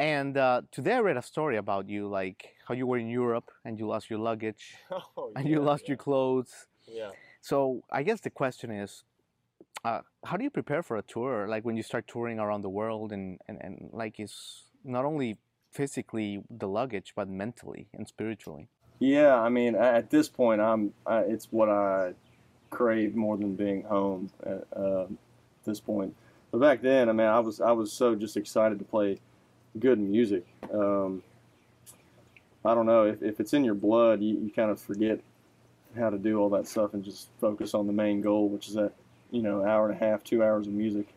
And 0.00 0.36
uh, 0.36 0.62
today 0.72 0.94
I 0.94 1.00
read 1.00 1.16
a 1.16 1.22
story 1.22 1.58
about 1.58 1.88
you, 1.88 2.08
like 2.08 2.54
how 2.66 2.74
you 2.74 2.86
were 2.86 2.98
in 2.98 3.08
Europe 3.08 3.50
and 3.64 3.78
you 3.78 3.86
lost 3.86 4.10
your 4.10 4.18
luggage 4.18 4.64
Oh, 4.90 5.32
and 5.36 5.48
you 5.48 5.60
lost 5.60 5.86
your 5.88 5.96
clothes. 5.96 6.66
Yeah. 6.86 7.10
So 7.40 7.82
I 7.90 8.02
guess 8.02 8.20
the 8.20 8.30
question 8.30 8.70
is, 8.70 9.04
uh, 9.84 10.00
how 10.24 10.36
do 10.36 10.44
you 10.44 10.50
prepare 10.50 10.82
for 10.82 10.96
a 10.96 11.02
tour? 11.02 11.46
Like 11.48 11.64
when 11.64 11.76
you 11.76 11.82
start 11.82 12.06
touring 12.08 12.38
around 12.38 12.62
the 12.62 12.68
world 12.68 13.12
and, 13.12 13.38
and, 13.48 13.58
and 13.60 13.90
like 13.92 14.18
it's 14.18 14.64
not 14.84 15.04
only 15.04 15.38
physically 15.70 16.42
the 16.50 16.66
luggage, 16.66 17.12
but 17.14 17.28
mentally 17.28 17.88
and 17.94 18.08
spiritually. 18.08 18.68
Yeah, 18.98 19.36
I 19.36 19.48
mean, 19.48 19.76
at 19.76 20.10
this 20.10 20.28
point, 20.28 20.60
I'm. 20.60 20.92
I, 21.06 21.20
it's 21.20 21.46
what 21.50 21.68
I 21.68 22.14
crave 22.70 23.14
more 23.14 23.36
than 23.36 23.54
being 23.54 23.82
home 23.82 24.30
at 24.44 24.66
um 24.74 25.18
this 25.64 25.80
point. 25.80 26.14
But 26.50 26.60
back 26.60 26.82
then, 26.82 27.08
I 27.08 27.12
mean, 27.12 27.26
I 27.26 27.38
was 27.38 27.60
I 27.60 27.70
was 27.72 27.92
so 27.92 28.14
just 28.14 28.36
excited 28.36 28.78
to 28.78 28.84
play 28.84 29.20
good 29.78 30.00
music. 30.00 30.46
Um, 30.72 31.22
I 32.64 32.74
don't 32.74 32.86
know 32.86 33.04
if, 33.04 33.22
if 33.22 33.38
it's 33.38 33.52
in 33.52 33.64
your 33.64 33.74
blood, 33.74 34.20
you, 34.20 34.34
you 34.38 34.50
kind 34.50 34.70
of 34.70 34.80
forget 34.80 35.20
how 35.98 36.10
to 36.10 36.18
do 36.18 36.38
all 36.38 36.50
that 36.50 36.66
stuff 36.66 36.94
and 36.94 37.04
just 37.04 37.28
focus 37.40 37.74
on 37.74 37.86
the 37.86 37.92
main 37.92 38.20
goal, 38.20 38.48
which 38.48 38.68
is 38.68 38.74
that 38.74 38.92
you 39.30 39.42
know 39.42 39.64
hour 39.64 39.90
and 39.90 40.00
a 40.00 40.04
half, 40.04 40.24
two 40.24 40.42
hours 40.42 40.66
of 40.66 40.72
music. 40.72 41.08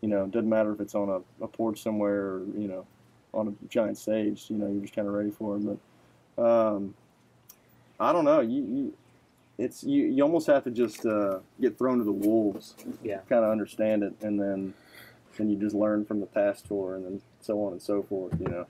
You 0.00 0.08
know, 0.08 0.24
it 0.24 0.32
doesn't 0.32 0.48
matter 0.48 0.72
if 0.72 0.80
it's 0.80 0.94
on 0.94 1.08
a, 1.08 1.44
a 1.44 1.48
porch 1.48 1.82
somewhere 1.82 2.20
or 2.20 2.42
you 2.56 2.68
know 2.68 2.86
on 3.32 3.48
a 3.48 3.68
giant 3.68 3.98
stage. 3.98 4.46
You 4.48 4.56
know, 4.56 4.66
you're 4.66 4.82
just 4.82 4.94
kind 4.94 5.08
of 5.08 5.14
ready 5.14 5.30
for 5.30 5.56
it. 5.56 5.78
But 6.36 6.44
um, 6.44 6.94
I 7.98 8.12
don't 8.12 8.24
know. 8.24 8.40
You, 8.40 8.62
you 8.62 8.94
it's 9.58 9.84
you, 9.84 10.04
you 10.06 10.22
almost 10.22 10.46
have 10.48 10.64
to 10.64 10.70
just 10.70 11.06
uh, 11.06 11.38
get 11.60 11.78
thrown 11.78 11.98
to 11.98 12.04
the 12.04 12.12
wolves. 12.12 12.74
Yeah. 13.02 13.18
Kind 13.28 13.44
of 13.44 13.50
understand 13.50 14.02
it, 14.02 14.14
and 14.20 14.40
then 14.40 14.74
and 15.38 15.50
you 15.50 15.56
just 15.56 15.74
learn 15.74 16.04
from 16.04 16.20
the 16.20 16.26
past 16.26 16.66
tour, 16.66 16.96
and 16.96 17.04
then 17.04 17.22
so 17.40 17.64
on 17.64 17.72
and 17.72 17.82
so 17.82 18.02
forth. 18.02 18.34
You 18.40 18.48
know, 18.48 18.66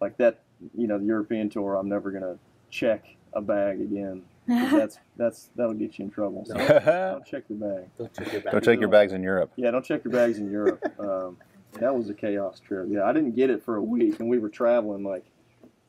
like 0.00 0.16
that. 0.18 0.40
You 0.74 0.86
know, 0.86 0.98
the 0.98 1.04
European 1.04 1.50
tour. 1.50 1.74
I'm 1.74 1.88
never 1.88 2.10
gonna 2.10 2.38
check 2.70 3.04
a 3.34 3.40
bag 3.40 3.80
again. 3.80 4.22
'Cause 4.46 4.72
that's 4.72 4.98
that's 5.16 5.50
that'll 5.56 5.74
get 5.74 5.98
you 5.98 6.04
in 6.06 6.10
trouble. 6.10 6.44
So 6.44 6.54
don't 6.56 7.24
check 7.26 7.44
your 7.48 7.58
bag. 7.58 7.88
Don't 7.98 8.12
check 8.14 8.32
your 8.32 8.40
Don't 8.42 8.64
take 8.64 8.80
your 8.80 8.88
bags 8.88 9.12
in 9.12 9.22
Europe. 9.22 9.52
Yeah, 9.56 9.70
don't 9.70 9.84
check 9.84 10.04
your 10.04 10.12
bags 10.12 10.38
in 10.38 10.50
Europe. 10.50 10.82
Um, 10.98 11.36
that 11.74 11.94
was 11.94 12.08
a 12.08 12.14
chaos 12.14 12.58
trip. 12.58 12.86
Yeah, 12.88 13.04
I 13.04 13.12
didn't 13.12 13.36
get 13.36 13.50
it 13.50 13.62
for 13.62 13.76
a 13.76 13.82
week, 13.82 14.18
and 14.18 14.30
we 14.30 14.38
were 14.38 14.48
traveling 14.48 15.04
like 15.04 15.26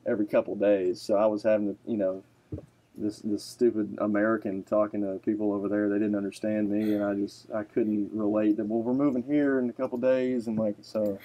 every 0.05 0.25
couple 0.25 0.53
days. 0.55 1.01
So 1.01 1.15
I 1.15 1.25
was 1.27 1.43
having 1.43 1.67
to, 1.67 1.77
you 1.89 1.97
know, 1.97 2.23
this 2.97 3.19
this 3.19 3.43
stupid 3.43 3.97
American 4.01 4.63
talking 4.63 5.01
to 5.01 5.19
people 5.23 5.53
over 5.53 5.69
there. 5.69 5.87
They 5.87 5.95
didn't 5.99 6.15
understand 6.15 6.69
me, 6.69 6.93
and 6.93 7.03
I 7.03 7.13
just 7.13 7.49
I 7.51 7.63
couldn't 7.63 8.09
relate. 8.11 8.57
That 8.57 8.65
well, 8.65 8.81
we're 8.81 8.93
moving 8.93 9.23
here 9.23 9.59
in 9.59 9.69
a 9.69 9.73
couple 9.73 9.97
days, 9.97 10.47
and 10.47 10.57
like 10.57 10.75
so, 10.81 11.17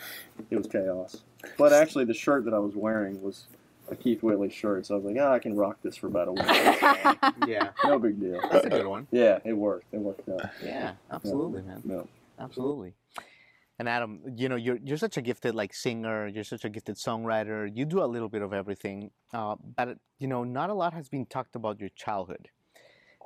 it 0.50 0.56
was 0.56 0.66
chaos. 0.66 1.22
But 1.58 1.72
actually, 1.72 2.04
the 2.04 2.14
shirt 2.14 2.44
that 2.44 2.54
I 2.54 2.58
was 2.58 2.76
wearing 2.76 3.20
was 3.22 3.46
a 3.92 3.96
Keith 3.96 4.22
Whitley 4.22 4.50
shirt, 4.50 4.86
so 4.86 4.94
I 4.94 4.98
was 4.98 5.04
like, 5.04 5.16
ah, 5.20 5.32
I 5.32 5.38
can 5.38 5.54
rock 5.56 5.78
this 5.82 5.96
for 5.96 6.06
about 6.08 6.28
a 6.28 6.32
week. 6.32 6.44
Yeah, 7.48 7.70
no 7.84 7.98
big 7.98 8.20
deal. 8.20 8.40
that's 8.50 8.66
a 8.66 8.70
good 8.70 8.86
one. 8.86 9.06
Yeah, 9.10 9.38
it 9.44 9.52
worked. 9.52 9.86
It 9.92 9.98
worked 10.00 10.28
out. 10.28 10.50
Yeah, 10.64 10.92
absolutely, 11.10 11.62
man. 11.62 11.80
No. 11.84 12.08
Absolutely. 12.38 12.94
And 13.78 13.88
Adam, 13.88 14.20
you 14.36 14.48
know, 14.48 14.56
you're 14.56 14.78
you're 14.84 14.96
such 14.96 15.16
a 15.16 15.22
gifted 15.22 15.54
like 15.54 15.74
singer. 15.74 16.26
You're 16.28 16.44
such 16.44 16.64
a 16.64 16.68
gifted 16.68 16.96
songwriter. 16.96 17.70
You 17.74 17.84
do 17.84 18.02
a 18.02 18.06
little 18.06 18.28
bit 18.28 18.42
of 18.42 18.52
everything. 18.52 19.10
Uh, 19.32 19.56
but 19.76 19.98
you 20.18 20.28
know, 20.28 20.44
not 20.44 20.70
a 20.70 20.74
lot 20.74 20.92
has 20.94 21.08
been 21.08 21.26
talked 21.26 21.56
about 21.56 21.80
your 21.80 21.88
childhood. 21.96 22.48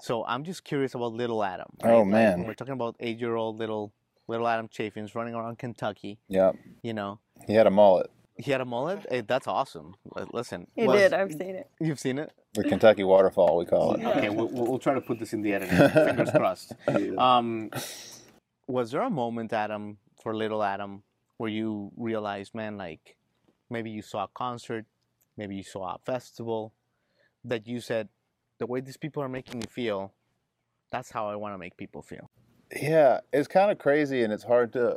So 0.00 0.24
I'm 0.26 0.44
just 0.44 0.64
curious 0.64 0.94
about 0.94 1.12
little 1.12 1.42
Adam. 1.42 1.68
Oh, 1.84 1.98
Like, 2.00 2.06
man. 2.08 2.44
we're 2.44 2.54
talking 2.54 2.74
about 2.74 2.96
eight-year-old 3.00 3.58
little 3.58 3.92
little 4.28 4.46
Adam 4.48 4.68
Chaffins 4.68 5.14
running 5.14 5.34
around 5.34 5.58
Kentucky. 5.58 6.18
Yep. 6.28 6.56
You 6.82 6.94
know, 6.94 7.18
He 7.46 7.54
had 7.54 7.66
a 7.66 7.70
mullet. 7.70 8.10
He 8.38 8.50
had 8.50 8.60
a 8.60 8.64
mullet. 8.64 9.06
Hey, 9.10 9.20
that's 9.22 9.46
awesome. 9.46 9.94
Listen, 10.32 10.66
You 10.76 10.86
was- 10.86 11.00
did. 11.00 11.12
I've 11.12 11.32
seen 11.32 11.54
it. 11.56 11.70
You've 11.80 11.98
seen 12.00 12.18
it. 12.18 12.30
The 12.54 12.64
Kentucky 12.64 13.04
waterfall, 13.04 13.58
we 13.58 13.66
call 13.66 13.94
it. 13.94 14.04
Okay, 14.04 14.28
we'll, 14.30 14.48
we'll 14.48 14.66
we'll 14.66 14.78
try 14.78 14.94
to 14.94 15.00
put 15.00 15.18
this 15.18 15.32
in 15.34 15.42
the 15.42 15.52
editing. 15.52 15.76
Fingers 15.90 16.30
crossed. 16.34 16.72
Um, 17.18 17.70
was 18.66 18.90
there 18.90 19.02
a 19.02 19.10
moment, 19.10 19.52
Adam, 19.52 19.98
for 20.22 20.34
little 20.34 20.62
Adam, 20.62 21.02
where 21.36 21.50
you 21.50 21.92
realized, 21.96 22.54
man, 22.54 22.78
like 22.78 23.16
maybe 23.68 23.90
you 23.90 24.00
saw 24.02 24.24
a 24.24 24.28
concert, 24.34 24.86
maybe 25.36 25.54
you 25.54 25.62
saw 25.62 25.94
a 25.94 25.98
festival, 26.06 26.72
that 27.44 27.66
you 27.66 27.80
said, 27.80 28.08
the 28.58 28.66
way 28.66 28.80
these 28.80 28.96
people 28.96 29.22
are 29.22 29.28
making 29.28 29.60
me 29.60 29.66
feel, 29.70 30.14
that's 30.90 31.10
how 31.10 31.28
I 31.28 31.36
want 31.36 31.52
to 31.54 31.58
make 31.58 31.76
people 31.76 32.00
feel. 32.00 32.30
Yeah, 32.74 33.20
it's 33.32 33.48
kind 33.48 33.70
of 33.70 33.78
crazy, 33.78 34.22
and 34.22 34.32
it's 34.32 34.44
hard 34.44 34.72
to 34.72 34.96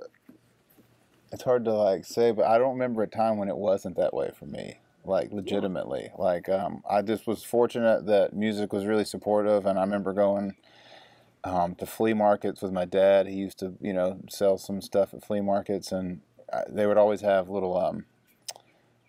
it's 1.31 1.43
hard 1.43 1.65
to 1.65 1.73
like 1.73 2.05
say, 2.05 2.31
but 2.31 2.45
I 2.45 2.57
don't 2.57 2.73
remember 2.73 3.03
a 3.03 3.07
time 3.07 3.37
when 3.37 3.49
it 3.49 3.57
wasn't 3.57 3.97
that 3.97 4.13
way 4.13 4.31
for 4.37 4.45
me. 4.45 4.79
Like 5.05 5.31
legitimately, 5.31 6.09
like 6.17 6.49
um, 6.49 6.83
I 6.87 7.01
just 7.01 7.25
was 7.25 7.43
fortunate 7.43 8.05
that 8.07 8.33
music 8.33 8.73
was 8.73 8.85
really 8.85 9.05
supportive, 9.05 9.65
and 9.65 9.79
I 9.79 9.81
remember 9.81 10.13
going 10.13 10.55
um, 11.43 11.75
to 11.75 11.85
flea 11.85 12.13
markets 12.13 12.61
with 12.61 12.73
my 12.73 12.85
dad. 12.85 13.27
He 13.27 13.35
used 13.35 13.59
to, 13.59 13.73
you 13.79 13.93
know, 13.93 14.19
sell 14.29 14.57
some 14.57 14.81
stuff 14.81 15.13
at 15.13 15.23
flea 15.23 15.41
markets, 15.41 15.91
and 15.91 16.21
uh, 16.51 16.63
they 16.67 16.85
would 16.85 16.97
always 16.97 17.21
have 17.21 17.49
little, 17.49 17.77
um, 17.77 18.05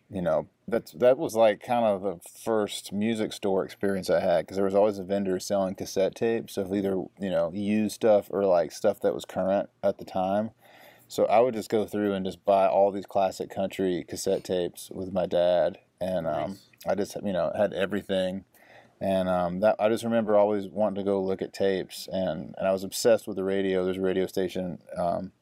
you 0.09 0.23
know, 0.23 0.49
that's 0.69 0.93
that 0.93 1.19
was 1.19 1.35
like 1.35 1.61
kind 1.61 1.85
of 1.85 2.03
the 2.03 2.21
first 2.29 2.93
music 2.93 3.33
store 3.33 3.65
experience 3.65 4.09
I 4.09 4.21
had 4.21 4.43
because 4.43 4.57
there 4.57 4.65
was 4.65 4.75
always 4.75 4.99
a 4.99 5.05
vendor 5.05 5.39
selling 5.41 5.75
cassette 5.75 6.15
tapes 6.15 6.57
of 6.57 6.73
either 6.73 6.91
you 7.19 7.31
know 7.31 7.51
used 7.53 7.97
stuff 7.97 8.27
or 8.31 8.45
like 8.45 8.71
stuff 8.73 9.01
that 9.01 9.15
was 9.15 9.25
current 9.25 9.69
at 9.83 9.99
the 9.99 10.05
time. 10.05 10.51
So 11.11 11.25
I 11.25 11.41
would 11.41 11.55
just 11.55 11.69
go 11.69 11.87
through 11.87 12.13
and 12.13 12.25
just 12.25 12.45
buy 12.45 12.69
all 12.69 12.93
these 12.93 13.05
classic 13.05 13.51
country 13.51 14.05
cassette 14.07 14.45
tapes 14.45 14.91
with 14.93 15.13
my 15.13 15.27
dad, 15.27 15.79
and 16.01 16.25
um, 16.25 16.59
I 16.87 16.95
just 16.95 17.17
you 17.25 17.33
know 17.33 17.51
had 17.57 17.73
everything, 17.73 18.45
and 19.01 19.29
um, 19.29 19.59
that 19.59 19.75
I 19.81 19.89
just 19.89 20.05
remember 20.05 20.37
always 20.37 20.69
wanting 20.69 21.03
to 21.05 21.11
go 21.11 21.21
look 21.21 21.43
at 21.43 21.53
tapes, 21.53 22.09
and 22.13 22.55
and 22.57 22.69
I 22.69 22.71
was 22.71 22.85
obsessed 22.85 23.27
with 23.27 23.37
the 23.37 23.43
radio. 23.43 23.85
There's 23.85 23.97
a 23.97 24.01
radio 24.01 24.29
station. 24.29 24.79
Um, 24.97 25.33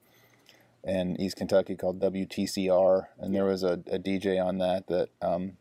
in 0.84 1.20
East 1.20 1.36
Kentucky 1.36 1.76
called 1.76 2.00
WTCR, 2.00 3.08
and 3.18 3.34
there 3.34 3.44
was 3.44 3.62
a, 3.62 3.72
a 3.92 3.98
DJ 3.98 4.42
on 4.42 4.56
that 4.58 4.86
that 4.86 5.10
um, 5.20 5.58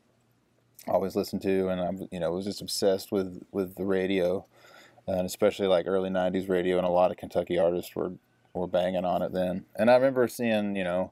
I 0.88 0.91
always 0.91 1.17
listened 1.17 1.41
to, 1.41 1.67
and 1.67 1.82
I 1.82 2.08
you 2.13 2.22
know 2.22 2.32
was 2.32 2.46
just 2.46 2.62
obsessed 2.62 3.12
with 3.12 3.43
with 3.52 3.76
the 3.76 3.84
radio, 3.84 4.46
and 5.06 5.26
especially 5.26 5.67
like 5.67 5.86
early 5.86 6.10
'90s 6.10 6.48
radio, 6.48 6.78
and 6.78 6.88
a 6.88 6.91
lot 6.91 7.12
of 7.12 7.17
Kentucky 7.17 7.60
artists 7.60 7.93
were 7.93 8.13
were 8.58 8.67
banging 8.67 9.06
on 9.06 9.22
it 9.22 9.32
then. 9.34 9.65
And 9.76 9.89
I 9.89 9.96
remember 9.96 10.28
seeing 10.28 10.76
you 10.76 10.84
know 10.84 11.12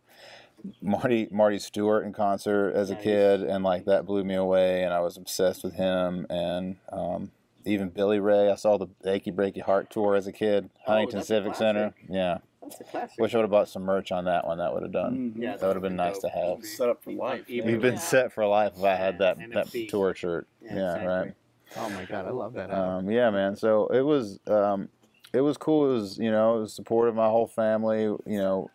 Marty 0.81 1.27
Marty 1.31 1.59
Stuart 1.59 2.03
in 2.03 2.13
concert 2.13 2.71
as 2.73 2.89
a 2.89 2.95
Nice. 2.95 3.03
kid, 3.03 3.43
and 3.43 3.63
like 3.63 3.85
that 3.85 4.05
blew 4.05 4.23
me 4.23 4.35
away, 4.35 4.83
and 4.83 4.93
I 4.93 4.99
was 4.99 5.17
obsessed 5.17 5.63
with 5.63 5.75
him, 5.75 6.25
and 6.29 6.77
um, 6.91 7.31
even 7.65 7.89
Billy 7.89 8.19
Ray. 8.19 8.49
I 8.51 8.55
saw 8.55 8.77
the 8.77 8.87
Achy 9.05 9.31
Breaky 9.31 9.61
Heart 9.61 9.89
tour 9.89 10.15
as 10.15 10.27
a 10.27 10.31
kid, 10.31 10.69
Huntington 10.85 11.19
that's 11.19 11.29
a 11.29 11.33
Civic 11.33 11.55
Center. 11.55 11.93
Yeah. 12.09 12.39
That's 12.61 12.81
a 12.81 12.83
classic. 12.83 13.19
Wish 13.19 13.35
I 13.35 13.37
would 13.37 13.43
have 13.43 13.51
bought 13.51 13.69
some 13.69 13.83
merch 13.83 14.11
on 14.11 14.25
that 14.25 14.47
one. 14.47 14.57
That 14.57 14.73
would 14.73 14.81
have 14.81 14.91
done. 14.91 15.33
Yeah, 15.37 15.55
that 15.55 15.67
would 15.67 15.75
have 15.75 15.83
been 15.83 15.95
nice 15.95 16.17
to 16.19 16.29
have. 16.29 16.65
Set 16.65 16.89
up 16.89 17.03
for 17.03 17.11
life. 17.11 17.43
Even- 17.47 17.69
We've 17.71 17.81
been 17.81 17.99
set 17.99 18.33
for 18.33 18.43
life 18.47 18.73
if 18.75 18.83
I 18.83 18.95
had 18.95 19.19
that 19.19 19.37
Yeah, 19.39 19.47
that 19.53 19.87
tour 19.87 20.15
shirt. 20.15 20.47
Yeah, 20.63 20.75
Yeah, 20.75 20.95
exactly. 20.95 21.07
right. 21.07 21.33
Oh 21.77 21.89
my 21.91 22.05
God, 22.05 22.25
I 22.25 22.31
love 22.31 22.53
that. 22.53 22.71
Um, 22.71 23.07
yeah, 23.11 23.29
man. 23.29 23.55
So 23.55 23.85
it 23.87 24.01
was 24.01 24.39
um, 24.47 24.89
it 25.35 25.41
was 25.41 25.57
cool. 25.57 25.91
It 25.91 25.93
was 25.93 26.17
you 26.17 26.31
know 26.31 26.57
it 26.57 26.61
was 26.61 26.73
supportive 26.73 27.13
of 27.13 27.17
my 27.17 27.27
whole 27.27 27.47
family. 27.47 28.03
You 28.03 28.19
know, 28.25 28.71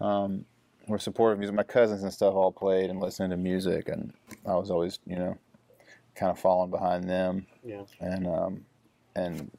um, 0.00 0.44
we're 0.88 0.98
supportive 0.98 1.34
of 1.34 1.38
music. 1.38 1.54
My 1.54 1.62
cousins 1.62 2.02
and 2.02 2.12
stuff 2.12 2.34
all 2.34 2.52
played 2.52 2.90
and 2.90 3.00
listened 3.00 3.30
to 3.30 3.36
music, 3.36 3.88
and 3.88 4.12
I 4.46 4.54
was 4.54 4.70
always 4.70 4.98
you 5.06 5.16
know 5.16 5.38
kind 6.14 6.30
of 6.30 6.38
following 6.38 6.70
behind 6.70 7.08
them. 7.08 7.46
Yeah. 7.64 7.82
And 8.00 8.26
um, 8.26 8.64
and 9.14 9.50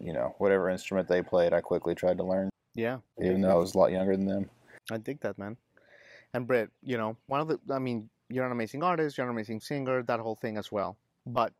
you 0.00 0.12
know 0.12 0.34
whatever 0.38 0.68
instrument 0.68 1.08
they 1.08 1.22
played, 1.22 1.52
I 1.52 1.60
quickly 1.60 1.94
tried 1.94 2.18
to 2.18 2.24
learn, 2.24 2.50
yeah. 2.74 2.98
even 3.22 3.40
though 3.42 3.50
I 3.50 3.54
was 3.54 3.74
a 3.74 3.78
lot 3.78 3.92
younger 3.92 4.16
than 4.16 4.26
them. 4.26 4.50
I 4.90 4.98
dig 4.98 5.20
that, 5.20 5.38
man. 5.38 5.56
And 6.34 6.46
Brett, 6.46 6.68
you 6.82 6.98
know, 6.98 7.16
one 7.26 7.40
of 7.40 7.48
the, 7.48 7.58
I 7.72 7.78
mean, 7.78 8.10
you're 8.28 8.44
an 8.44 8.52
amazing 8.52 8.82
artist, 8.82 9.16
you're 9.16 9.26
an 9.26 9.32
amazing 9.32 9.60
singer, 9.60 10.02
that 10.02 10.20
whole 10.20 10.36
thing 10.36 10.58
as 10.58 10.70
well. 10.70 10.98
But 11.26 11.52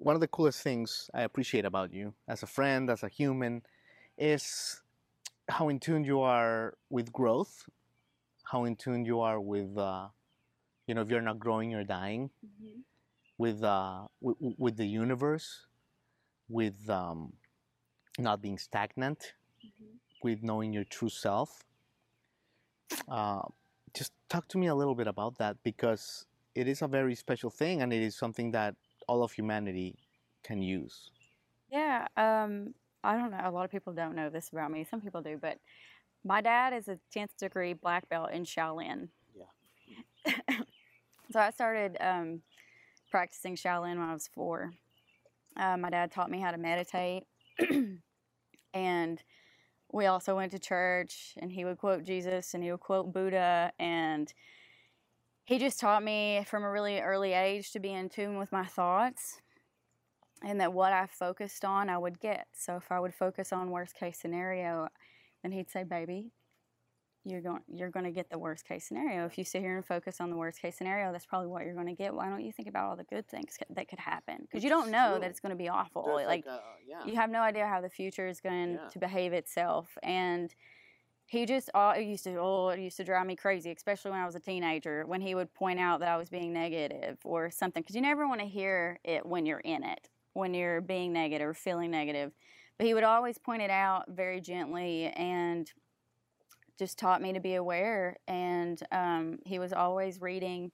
one 0.00 0.14
of 0.14 0.20
the 0.20 0.28
coolest 0.28 0.62
things 0.62 1.10
I 1.12 1.22
appreciate 1.22 1.66
about 1.66 1.92
you 1.92 2.14
as 2.26 2.42
a 2.42 2.46
friend, 2.46 2.88
as 2.88 3.02
a 3.02 3.08
human, 3.08 3.62
is 4.16 4.80
how 5.48 5.68
in 5.68 5.78
tune 5.78 6.04
you 6.04 6.22
are 6.22 6.74
with 6.88 7.12
growth, 7.12 7.68
how 8.44 8.64
in 8.64 8.76
tune 8.76 9.04
you 9.04 9.20
are 9.20 9.38
with, 9.38 9.76
uh, 9.76 10.08
you 10.86 10.94
know, 10.94 11.02
if 11.02 11.10
you're 11.10 11.20
not 11.20 11.38
growing, 11.38 11.70
you're 11.70 11.84
dying, 11.84 12.30
with, 13.36 13.62
uh, 13.62 14.06
with, 14.22 14.36
with 14.40 14.76
the 14.78 14.86
universe, 14.86 15.66
with 16.48 16.88
um, 16.88 17.34
not 18.18 18.40
being 18.40 18.56
stagnant, 18.56 19.34
with 20.22 20.42
knowing 20.42 20.72
your 20.72 20.84
true 20.84 21.10
self. 21.10 21.62
Uh, 23.06 23.42
just 23.92 24.12
talk 24.30 24.48
to 24.48 24.56
me 24.56 24.68
a 24.68 24.74
little 24.74 24.94
bit 24.94 25.06
about 25.06 25.36
that 25.38 25.58
because 25.62 26.24
it 26.54 26.66
is 26.66 26.80
a 26.80 26.88
very 26.88 27.14
special 27.14 27.50
thing 27.50 27.82
and 27.82 27.92
it 27.92 28.02
is 28.02 28.16
something 28.16 28.50
that 28.52 28.74
all 29.06 29.22
of 29.22 29.32
humanity 29.32 29.98
can 30.42 30.62
use. 30.62 31.10
Yeah, 31.70 32.06
um, 32.16 32.74
I 33.04 33.16
don't 33.16 33.30
know. 33.30 33.40
A 33.42 33.50
lot 33.50 33.64
of 33.64 33.70
people 33.70 33.92
don't 33.92 34.14
know 34.14 34.28
this 34.28 34.50
about 34.50 34.70
me. 34.70 34.86
Some 34.88 35.00
people 35.00 35.22
do, 35.22 35.38
but 35.40 35.58
my 36.24 36.40
dad 36.40 36.72
is 36.72 36.88
a 36.88 36.98
10th 37.14 37.36
degree 37.38 37.72
black 37.72 38.08
belt 38.08 38.30
in 38.32 38.44
Shaolin. 38.44 39.08
Yeah. 39.34 40.34
so 41.32 41.40
I 41.40 41.50
started 41.50 41.96
um, 42.00 42.42
practicing 43.10 43.56
Shaolin 43.56 43.98
when 43.98 44.08
I 44.08 44.12
was 44.12 44.28
four. 44.34 44.72
Uh, 45.56 45.76
my 45.76 45.90
dad 45.90 46.12
taught 46.12 46.30
me 46.30 46.40
how 46.40 46.50
to 46.50 46.58
meditate, 46.58 47.24
and 48.74 49.22
we 49.92 50.06
also 50.06 50.36
went 50.36 50.52
to 50.52 50.58
church. 50.58 51.34
And 51.38 51.50
he 51.50 51.64
would 51.64 51.78
quote 51.78 52.04
Jesus, 52.04 52.54
and 52.54 52.62
he 52.62 52.70
would 52.70 52.80
quote 52.80 53.12
Buddha, 53.12 53.72
and 53.78 54.32
he 55.50 55.58
just 55.58 55.80
taught 55.80 56.04
me 56.04 56.44
from 56.46 56.62
a 56.62 56.70
really 56.70 57.00
early 57.00 57.32
age 57.32 57.72
to 57.72 57.80
be 57.80 57.92
in 57.92 58.08
tune 58.08 58.38
with 58.38 58.52
my 58.52 58.64
thoughts 58.64 59.40
and 60.44 60.60
that 60.60 60.72
what 60.72 60.92
I 60.92 61.06
focused 61.06 61.64
on, 61.64 61.90
I 61.90 61.98
would 61.98 62.20
get. 62.20 62.46
So 62.54 62.76
if 62.76 62.92
I 62.92 63.00
would 63.00 63.12
focus 63.12 63.52
on 63.52 63.72
worst 63.72 63.96
case 63.96 64.16
scenario, 64.20 64.86
then 65.42 65.50
he'd 65.50 65.68
say, 65.68 65.82
"Baby, 65.82 66.30
you're 67.24 67.40
going 67.40 67.62
you're 67.66 67.90
going 67.90 68.04
to 68.04 68.12
get 68.12 68.30
the 68.30 68.38
worst 68.38 68.64
case 68.64 68.86
scenario. 68.86 69.26
If 69.26 69.36
you 69.38 69.42
sit 69.44 69.60
here 69.60 69.74
and 69.76 69.84
focus 69.84 70.20
on 70.20 70.30
the 70.30 70.36
worst 70.36 70.62
case 70.62 70.76
scenario, 70.76 71.10
that's 71.10 71.26
probably 71.26 71.48
what 71.48 71.64
you're 71.64 71.74
going 71.74 71.88
to 71.88 71.94
get. 71.94 72.14
Why 72.14 72.28
don't 72.28 72.44
you 72.44 72.52
think 72.52 72.68
about 72.68 72.88
all 72.88 72.96
the 72.96 73.02
good 73.02 73.26
things 73.28 73.58
that 73.70 73.88
could 73.88 73.98
happen? 73.98 74.36
Because 74.42 74.62
you 74.62 74.70
don't 74.70 74.92
know 74.92 75.10
true. 75.14 75.20
that 75.22 75.30
it's 75.30 75.40
going 75.40 75.50
to 75.50 75.56
be 75.56 75.68
awful. 75.68 76.04
There's 76.16 76.28
Like, 76.28 76.46
a- 76.46 76.60
yeah. 76.86 77.04
you 77.04 77.16
have 77.16 77.28
no 77.28 77.40
idea 77.42 77.66
how 77.66 77.80
the 77.80 77.90
future 77.90 78.28
is 78.28 78.40
going 78.40 78.74
Yeah. 78.74 78.88
to 78.88 78.98
behave 79.00 79.32
itself 79.32 79.98
and 80.04 80.54
he 81.30 81.46
just 81.46 81.70
all 81.74 81.92
it 81.92 82.02
used 82.02 82.24
to 82.24 82.36
oh 82.38 82.70
it 82.70 82.80
used 82.80 82.96
to 82.96 83.04
drive 83.04 83.24
me 83.24 83.36
crazy 83.36 83.70
especially 83.70 84.10
when 84.10 84.20
i 84.20 84.26
was 84.26 84.34
a 84.34 84.40
teenager 84.40 85.04
when 85.06 85.20
he 85.20 85.34
would 85.34 85.52
point 85.54 85.78
out 85.78 86.00
that 86.00 86.08
i 86.08 86.16
was 86.16 86.28
being 86.28 86.52
negative 86.52 87.18
or 87.24 87.50
something 87.50 87.82
because 87.82 87.94
you 87.94 88.02
never 88.02 88.26
want 88.26 88.40
to 88.40 88.46
hear 88.46 88.98
it 89.04 89.24
when 89.24 89.46
you're 89.46 89.60
in 89.60 89.84
it 89.84 90.08
when 90.32 90.52
you're 90.52 90.80
being 90.80 91.12
negative 91.12 91.48
or 91.48 91.54
feeling 91.54 91.90
negative 91.90 92.32
but 92.78 92.86
he 92.86 92.94
would 92.94 93.04
always 93.04 93.38
point 93.38 93.62
it 93.62 93.70
out 93.70 94.04
very 94.08 94.40
gently 94.40 95.06
and 95.14 95.70
just 96.76 96.98
taught 96.98 97.22
me 97.22 97.32
to 97.32 97.40
be 97.40 97.54
aware 97.54 98.16
and 98.26 98.82
um, 98.90 99.38
he 99.46 99.60
was 99.60 99.72
always 99.72 100.20
reading 100.20 100.72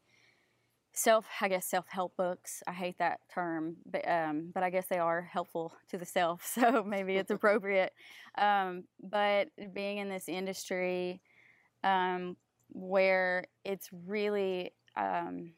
self 0.96 1.26
I 1.40 1.48
guess 1.48 1.66
self 1.66 1.86
help 1.88 2.16
books. 2.16 2.62
I 2.66 2.72
hate 2.72 2.98
that 2.98 3.20
term, 3.32 3.76
but 3.86 4.08
um, 4.08 4.50
but 4.52 4.62
I 4.62 4.70
guess 4.70 4.86
they 4.88 4.98
are 4.98 5.22
helpful 5.22 5.72
to 5.90 5.98
the 5.98 6.06
self, 6.06 6.44
so 6.44 6.82
maybe 6.84 7.16
it's 7.16 7.30
appropriate. 7.30 7.92
Um, 8.38 8.84
but 9.02 9.48
being 9.72 9.98
in 9.98 10.08
this 10.08 10.28
industry, 10.28 11.20
um, 11.84 12.36
where 12.70 13.44
it's 13.64 13.88
really 14.06 14.72
um, 14.96 15.52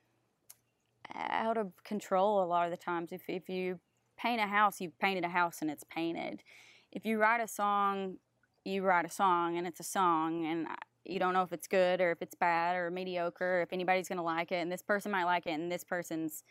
out 1.14 1.56
of 1.56 1.72
control 1.84 2.42
a 2.42 2.46
lot 2.46 2.66
of 2.66 2.70
the 2.70 2.76
times. 2.76 3.12
If 3.12 3.22
if 3.28 3.48
you 3.48 3.78
paint 4.18 4.40
a 4.40 4.46
house, 4.46 4.80
you've 4.80 4.98
painted 4.98 5.24
a 5.24 5.28
house 5.28 5.58
and 5.62 5.70
it's 5.70 5.84
painted. 5.84 6.42
If 6.90 7.04
you 7.04 7.18
write 7.18 7.40
a 7.40 7.48
song, 7.48 8.16
you 8.64 8.82
write 8.82 9.04
a 9.04 9.10
song 9.10 9.56
and 9.56 9.66
it's 9.66 9.80
a 9.80 9.84
song, 9.84 10.44
and 10.44 10.66
you 11.08 11.18
don't 11.18 11.34
know 11.34 11.42
if 11.42 11.52
it's 11.52 11.66
good 11.66 12.00
or 12.00 12.10
if 12.12 12.22
it's 12.22 12.34
bad 12.34 12.76
or 12.76 12.90
mediocre, 12.90 13.58
or 13.58 13.62
if 13.62 13.72
anybody's 13.72 14.08
gonna 14.08 14.22
like 14.22 14.52
it, 14.52 14.56
and 14.56 14.70
this 14.70 14.82
person 14.82 15.10
might 15.12 15.24
like 15.24 15.46
it, 15.46 15.52
and 15.52 15.70
this 15.70 15.84
person's 15.84 16.44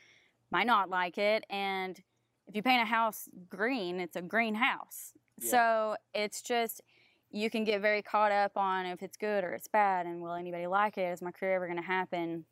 might 0.51 0.67
not 0.67 0.89
like 0.89 1.17
it, 1.17 1.45
and 1.49 2.01
if 2.47 2.55
you 2.55 2.63
paint 2.63 2.81
a 2.81 2.85
house 2.85 3.27
green, 3.49 3.99
it's 3.99 4.15
a 4.15 4.21
green 4.21 4.55
house. 4.55 5.13
So 5.39 5.95
it's 6.13 6.41
just 6.41 6.81
you 7.29 7.49
can 7.49 7.63
get 7.63 7.81
very 7.81 8.01
caught 8.01 8.31
up 8.31 8.53
on 8.55 8.85
if 8.85 9.03
it's 9.03 9.17
good 9.17 9.43
or 9.43 9.51
it's 9.51 9.67
bad, 9.67 10.05
and 10.05 10.21
will 10.21 10.33
anybody 10.33 10.67
like 10.67 10.97
it? 10.97 11.11
Is 11.11 11.21
my 11.21 11.31
career 11.31 11.55
ever 11.55 11.67
going 11.67 11.77
to 11.77 11.83
happen? 11.83 12.45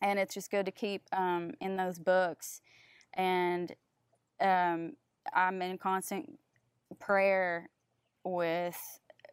And 0.00 0.18
it's 0.18 0.34
just 0.34 0.50
good 0.50 0.66
to 0.66 0.72
keep 0.72 1.02
um, 1.12 1.52
in 1.60 1.76
those 1.76 1.98
books, 1.98 2.60
and 3.14 3.72
um, 4.40 4.92
I'm 5.32 5.62
in 5.62 5.78
constant 5.78 6.38
prayer 7.00 7.70
with 8.24 8.78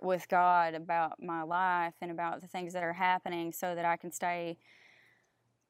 with 0.02 0.28
God 0.28 0.74
about 0.74 1.22
my 1.22 1.44
life 1.44 1.94
and 2.02 2.12
about 2.12 2.42
the 2.42 2.48
things 2.48 2.74
that 2.74 2.84
are 2.84 2.94
happening, 2.94 3.52
so 3.54 3.76
that 3.76 3.86
I 3.86 3.98
can 3.98 4.12
stay 4.12 4.58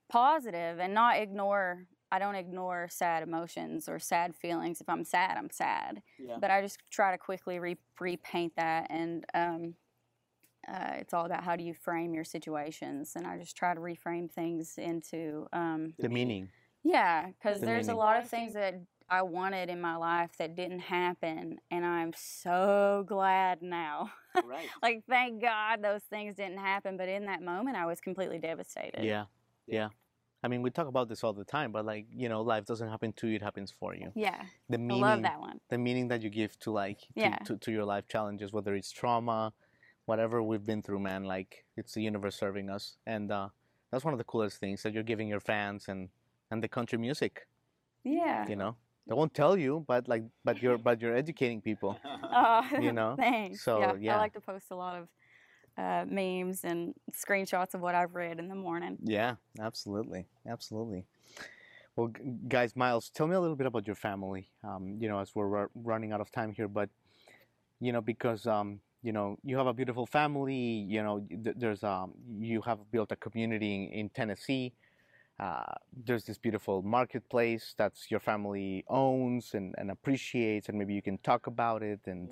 positive 0.09 0.79
and 0.79 0.93
not 0.93 1.17
ignore. 1.17 1.85
I 2.13 2.19
don't 2.19 2.35
ignore 2.35 2.87
sad 2.89 3.23
emotions 3.23 3.87
or 3.87 3.97
sad 3.97 4.35
feelings. 4.35 4.81
If 4.81 4.89
I'm 4.89 5.05
sad, 5.05 5.37
I'm 5.37 5.49
sad. 5.49 6.01
Yeah. 6.19 6.37
But 6.41 6.51
I 6.51 6.61
just 6.61 6.79
try 6.89 7.11
to 7.11 7.17
quickly 7.17 7.57
re- 7.59 7.77
repaint 7.99 8.53
that, 8.57 8.87
and 8.89 9.25
um, 9.33 9.75
uh, 10.67 10.95
it's 10.97 11.13
all 11.13 11.25
about 11.25 11.43
how 11.43 11.55
do 11.55 11.63
you 11.63 11.73
frame 11.73 12.13
your 12.13 12.25
situations. 12.25 13.13
And 13.15 13.25
I 13.25 13.37
just 13.37 13.55
try 13.55 13.73
to 13.73 13.79
reframe 13.79 14.29
things 14.29 14.77
into 14.77 15.47
um, 15.53 15.93
The 15.99 16.09
meaning. 16.09 16.49
yeah, 16.83 17.27
because 17.27 17.61
The 17.61 17.65
there's 17.65 17.87
a 17.87 17.95
lot 17.95 18.17
of 18.17 18.27
things 18.29 18.53
that 18.53 18.75
I 19.11 19.23
wanted 19.23 19.69
in 19.69 19.81
my 19.81 19.97
life 19.97 20.31
that 20.39 20.55
didn't 20.55 20.79
happen, 20.79 21.59
and 21.69 21.85
I'm 21.85 22.13
so 22.15 23.03
glad 23.05 23.61
now. 23.61 24.09
Right. 24.41 24.69
like, 24.81 25.03
thank 25.09 25.41
God 25.41 25.83
those 25.83 26.01
things 26.09 26.35
didn't 26.35 26.59
happen, 26.59 26.95
but 26.95 27.09
in 27.09 27.25
that 27.25 27.41
moment, 27.41 27.75
I 27.75 27.85
was 27.85 27.99
completely 27.99 28.39
devastated. 28.39 29.03
Yeah. 29.03 29.25
Yeah. 29.67 29.89
I 30.43 30.47
mean, 30.47 30.61
we 30.61 30.69
talk 30.71 30.87
about 30.87 31.09
this 31.09 31.25
all 31.25 31.33
the 31.33 31.43
time, 31.43 31.73
but 31.73 31.85
like, 31.85 32.05
you 32.09 32.29
know, 32.29 32.41
life 32.41 32.65
doesn't 32.65 32.87
happen 32.87 33.11
to 33.17 33.27
you, 33.27 33.35
it 33.35 33.41
happens 33.43 33.71
for 33.77 33.93
you. 33.93 34.11
Yeah, 34.15 34.41
The 34.69 34.77
meaning, 34.77 35.03
I 35.03 35.13
love 35.13 35.21
that 35.23 35.39
one. 35.41 35.59
the 35.69 35.77
meaning 35.77 36.07
that 36.07 36.21
you 36.23 36.29
give 36.29 36.57
to 36.61 36.71
like 36.71 37.01
to, 37.01 37.05
Yeah. 37.15 37.35
to, 37.45 37.57
to 37.57 37.71
your 37.71 37.83
life 37.85 38.07
challenges, 38.07 38.51
whether 38.53 38.73
it's 38.73 38.91
trauma, 38.91 39.51
whatever 40.05 40.41
we've 40.41 40.65
been 40.65 40.81
through, 40.81 40.99
man, 41.01 41.25
like 41.25 41.65
it's 41.77 41.93
the 41.93 42.01
universe 42.01 42.35
serving 42.37 42.69
us. 42.71 42.95
And 43.05 43.29
uh, 43.31 43.49
that's 43.91 44.03
one 44.05 44.13
of 44.13 44.17
the 44.17 44.23
coolest 44.23 44.57
things 44.57 44.81
that 44.83 44.93
you're 44.93 45.03
giving 45.03 45.27
your 45.27 45.41
fans 45.41 45.85
and, 45.89 46.09
and 46.49 46.63
the 46.63 46.67
country 46.69 46.97
music, 46.97 47.45
Yeah. 48.05 48.47
you 48.47 48.55
know. 48.55 48.77
They 49.07 49.13
won't 49.15 49.33
tell 49.33 49.57
you, 49.57 49.83
but 49.87 50.07
like 50.07 50.23
but 50.43 50.61
you're 50.61 50.77
but 50.77 51.01
you're 51.01 51.15
educating 51.15 51.61
people. 51.61 51.97
Oh, 52.23 52.65
You 52.79 52.91
know? 52.99 53.15
Thanks. 53.17 53.63
So, 53.63 53.79
yeah, 53.79 53.93
yeah. 53.99 54.15
I 54.15 54.19
like 54.19 54.33
to 54.33 54.41
post 54.41 54.71
a 54.71 54.75
lot 54.75 54.95
of 54.99 55.07
uh, 55.77 56.05
memes 56.09 56.63
and 56.63 56.93
screenshots 57.11 57.73
of 57.73 57.81
what 57.81 57.95
I've 57.95 58.13
read 58.15 58.39
in 58.39 58.47
the 58.47 58.55
morning. 58.55 58.97
Yeah, 59.03 59.35
absolutely, 59.59 60.27
absolutely. 60.47 61.05
Well, 61.95 62.09
g- 62.09 62.21
guys, 62.47 62.75
Miles, 62.75 63.09
tell 63.09 63.27
me 63.27 63.35
a 63.35 63.39
little 63.39 63.55
bit 63.55 63.67
about 63.67 63.87
your 63.87 63.95
family. 63.95 64.49
Um, 64.63 64.97
you 64.99 65.09
know, 65.09 65.19
as 65.19 65.33
we're 65.35 65.47
ru- 65.47 65.69
running 65.75 66.11
out 66.13 66.21
of 66.21 66.31
time 66.31 66.53
here, 66.53 66.67
but 66.67 66.89
you 67.79 67.91
know, 67.91 68.01
because 68.01 68.45
um, 68.45 68.79
you 69.01 69.11
know, 69.11 69.37
you 69.43 69.57
have 69.57 69.67
a 69.67 69.73
beautiful 69.73 70.05
family. 70.05 70.55
You 70.55 71.03
know, 71.03 71.25
th- 71.43 71.55
there's 71.57 71.83
um, 71.83 72.13
you 72.39 72.61
have 72.61 72.79
built 72.91 73.11
a 73.11 73.15
community 73.15 73.75
in, 73.75 73.91
in 73.91 74.09
Tennessee. 74.09 74.73
Uh, 75.39 75.73
there's 76.05 76.25
this 76.25 76.37
beautiful 76.37 76.83
marketplace 76.83 77.73
that's 77.77 78.11
your 78.11 78.19
family 78.19 78.83
owns 78.87 79.53
and, 79.53 79.73
and 79.77 79.89
appreciates, 79.89 80.69
and 80.69 80.77
maybe 80.77 80.93
you 80.93 81.01
can 81.01 81.17
talk 81.19 81.47
about 81.47 81.81
it 81.81 81.99
and 82.05 82.29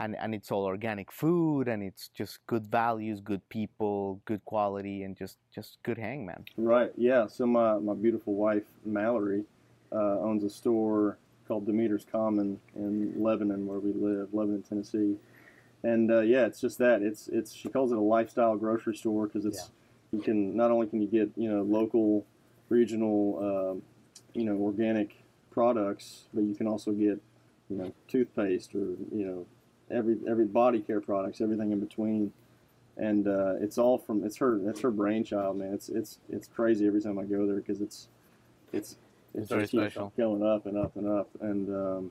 and 0.00 0.16
and 0.16 0.34
it's 0.34 0.50
all 0.50 0.64
organic 0.64 1.10
food 1.10 1.68
and 1.68 1.82
it's 1.82 2.08
just 2.08 2.38
good 2.46 2.66
values, 2.66 3.20
good 3.20 3.46
people, 3.48 4.20
good 4.24 4.44
quality, 4.44 5.02
and 5.02 5.16
just 5.16 5.38
just 5.52 5.78
good 5.82 5.98
hang, 5.98 6.24
man. 6.24 6.44
Right. 6.56 6.92
Yeah. 6.96 7.26
So 7.26 7.46
my, 7.46 7.78
my 7.78 7.94
beautiful 7.94 8.34
wife 8.34 8.64
Mallory 8.84 9.44
uh, 9.92 10.20
owns 10.20 10.44
a 10.44 10.50
store 10.50 11.18
called 11.46 11.66
Demeter's 11.66 12.04
Common 12.10 12.60
in 12.76 13.14
Lebanon, 13.16 13.66
where 13.66 13.80
we 13.80 13.92
live, 13.92 14.28
Lebanon, 14.32 14.62
Tennessee. 14.62 15.16
And 15.82 16.10
uh, 16.10 16.20
yeah, 16.20 16.44
it's 16.46 16.60
just 16.60 16.78
that. 16.78 17.02
It's 17.02 17.28
it's 17.28 17.52
she 17.52 17.68
calls 17.68 17.92
it 17.92 17.98
a 17.98 18.00
lifestyle 18.00 18.56
grocery 18.56 18.96
store 18.96 19.26
because 19.26 19.44
it's 19.46 19.70
you 20.12 20.20
can 20.20 20.56
not 20.56 20.70
only 20.70 20.86
can 20.86 21.00
you 21.02 21.08
get 21.08 21.30
you 21.36 21.50
know 21.50 21.62
local, 21.62 22.24
regional, 22.68 23.72
um, 23.72 23.82
you 24.34 24.44
know 24.44 24.56
organic 24.56 25.16
products, 25.50 26.24
but 26.34 26.44
you 26.44 26.54
can 26.54 26.66
also 26.66 26.92
get 26.92 27.20
you 27.68 27.76
know 27.76 27.92
toothpaste 28.08 28.74
or 28.74 28.78
you 29.12 29.26
know 29.26 29.46
every 29.90 30.18
every 30.28 30.46
body 30.46 30.80
care 30.80 31.00
products, 31.00 31.40
everything 31.40 31.72
in 31.72 31.80
between 31.80 32.32
and 32.96 33.28
uh, 33.28 33.54
it's 33.60 33.78
all 33.78 33.96
from 33.96 34.24
it's 34.24 34.36
her 34.38 34.68
it's 34.68 34.80
her 34.80 34.90
brainchild, 34.90 35.56
man. 35.56 35.72
It's 35.72 35.88
it's 35.88 36.18
it's 36.28 36.48
crazy 36.48 36.86
every 36.86 37.00
time 37.00 37.18
I 37.18 37.24
go 37.24 37.46
there 37.46 37.56
because 37.56 37.80
it's 37.80 38.08
it's 38.72 38.96
it 39.34 39.40
It's 39.42 39.48
very 39.48 39.62
just 39.62 39.70
keeps 39.72 39.84
special. 39.94 40.12
going 40.16 40.42
up 40.42 40.66
and 40.66 40.76
up 40.76 40.96
and 40.96 41.06
up, 41.08 41.28
and 41.40 41.68
um, 41.74 42.10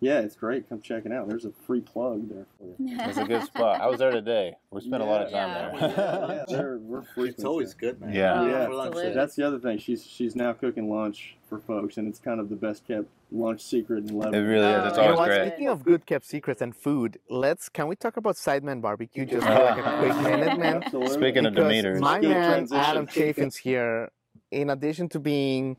yeah, 0.00 0.20
it's 0.20 0.36
great. 0.36 0.68
Come 0.68 0.80
check 0.80 1.06
it 1.06 1.12
out. 1.12 1.28
There's 1.28 1.44
a 1.44 1.50
free 1.66 1.80
plug 1.80 2.28
there 2.28 2.46
for 2.58 2.64
you. 2.66 2.74
It's 3.08 3.18
a 3.18 3.24
good 3.24 3.44
spot. 3.44 3.80
I 3.80 3.86
was 3.88 3.98
there 3.98 4.10
today. 4.12 4.54
We 4.70 4.80
spent 4.80 5.02
a 5.02 5.06
lot 5.06 5.22
of 5.22 5.30
time 5.32 5.48
Yeah. 5.74 5.88
there. 5.88 6.36
yeah, 6.36 6.44
they're, 6.48 6.78
we're 6.78 7.02
frequent 7.02 7.36
there. 7.38 7.74
good, 7.92 8.00
man. 8.00 8.12
Yeah. 8.14 8.40
Oh, 8.40 8.92
Yeah. 9.02 9.10
That's 9.10 9.34
the 9.34 9.46
other 9.46 9.58
thing. 9.58 9.78
She's 9.78 10.04
she's 10.04 10.36
now 10.36 10.52
cooking 10.52 10.88
lunch 10.90 11.36
for 11.48 11.58
folks, 11.58 11.96
and 11.96 12.06
it's 12.06 12.18
kind 12.18 12.38
of 12.40 12.48
the 12.48 12.56
best 12.56 12.86
kept 12.86 13.06
lunch 13.32 13.62
secret 13.62 14.08
in 14.08 14.16
Lebanon. 14.18 14.34
It 14.44 14.48
really 14.48 14.66
is. 14.68 14.76
Oh, 14.82 14.86
It's 14.88 14.96
You 14.96 15.02
know 15.04 15.14
always 15.14 15.28
great. 15.28 15.48
Speaking 15.48 15.68
of 15.68 15.84
good 15.84 16.06
kept 16.06 16.24
secrets 16.26 16.62
and 16.62 16.74
food, 16.76 17.18
let's 17.28 17.68
can 17.68 17.88
we 17.88 17.96
talk 17.96 18.16
about 18.16 18.36
Sideman 18.36 18.80
Barbecue 18.80 19.24
just 19.26 19.46
for 19.46 19.52
like 19.52 19.78
a 19.78 19.98
quick 19.98 20.16
minute, 20.22 20.58
man? 20.58 20.82
Absolutely. 20.84 21.14
Speaking 21.14 21.46
of 21.46 21.54
Because 21.54 21.68
Demeter's. 21.70 22.00
my 22.00 22.20
man 22.20 22.30
transition. 22.50 22.84
Adam 22.84 23.06
Chaffins 23.06 23.56
here. 23.56 24.10
In 24.50 24.70
addition 24.70 25.08
to 25.10 25.18
being 25.20 25.76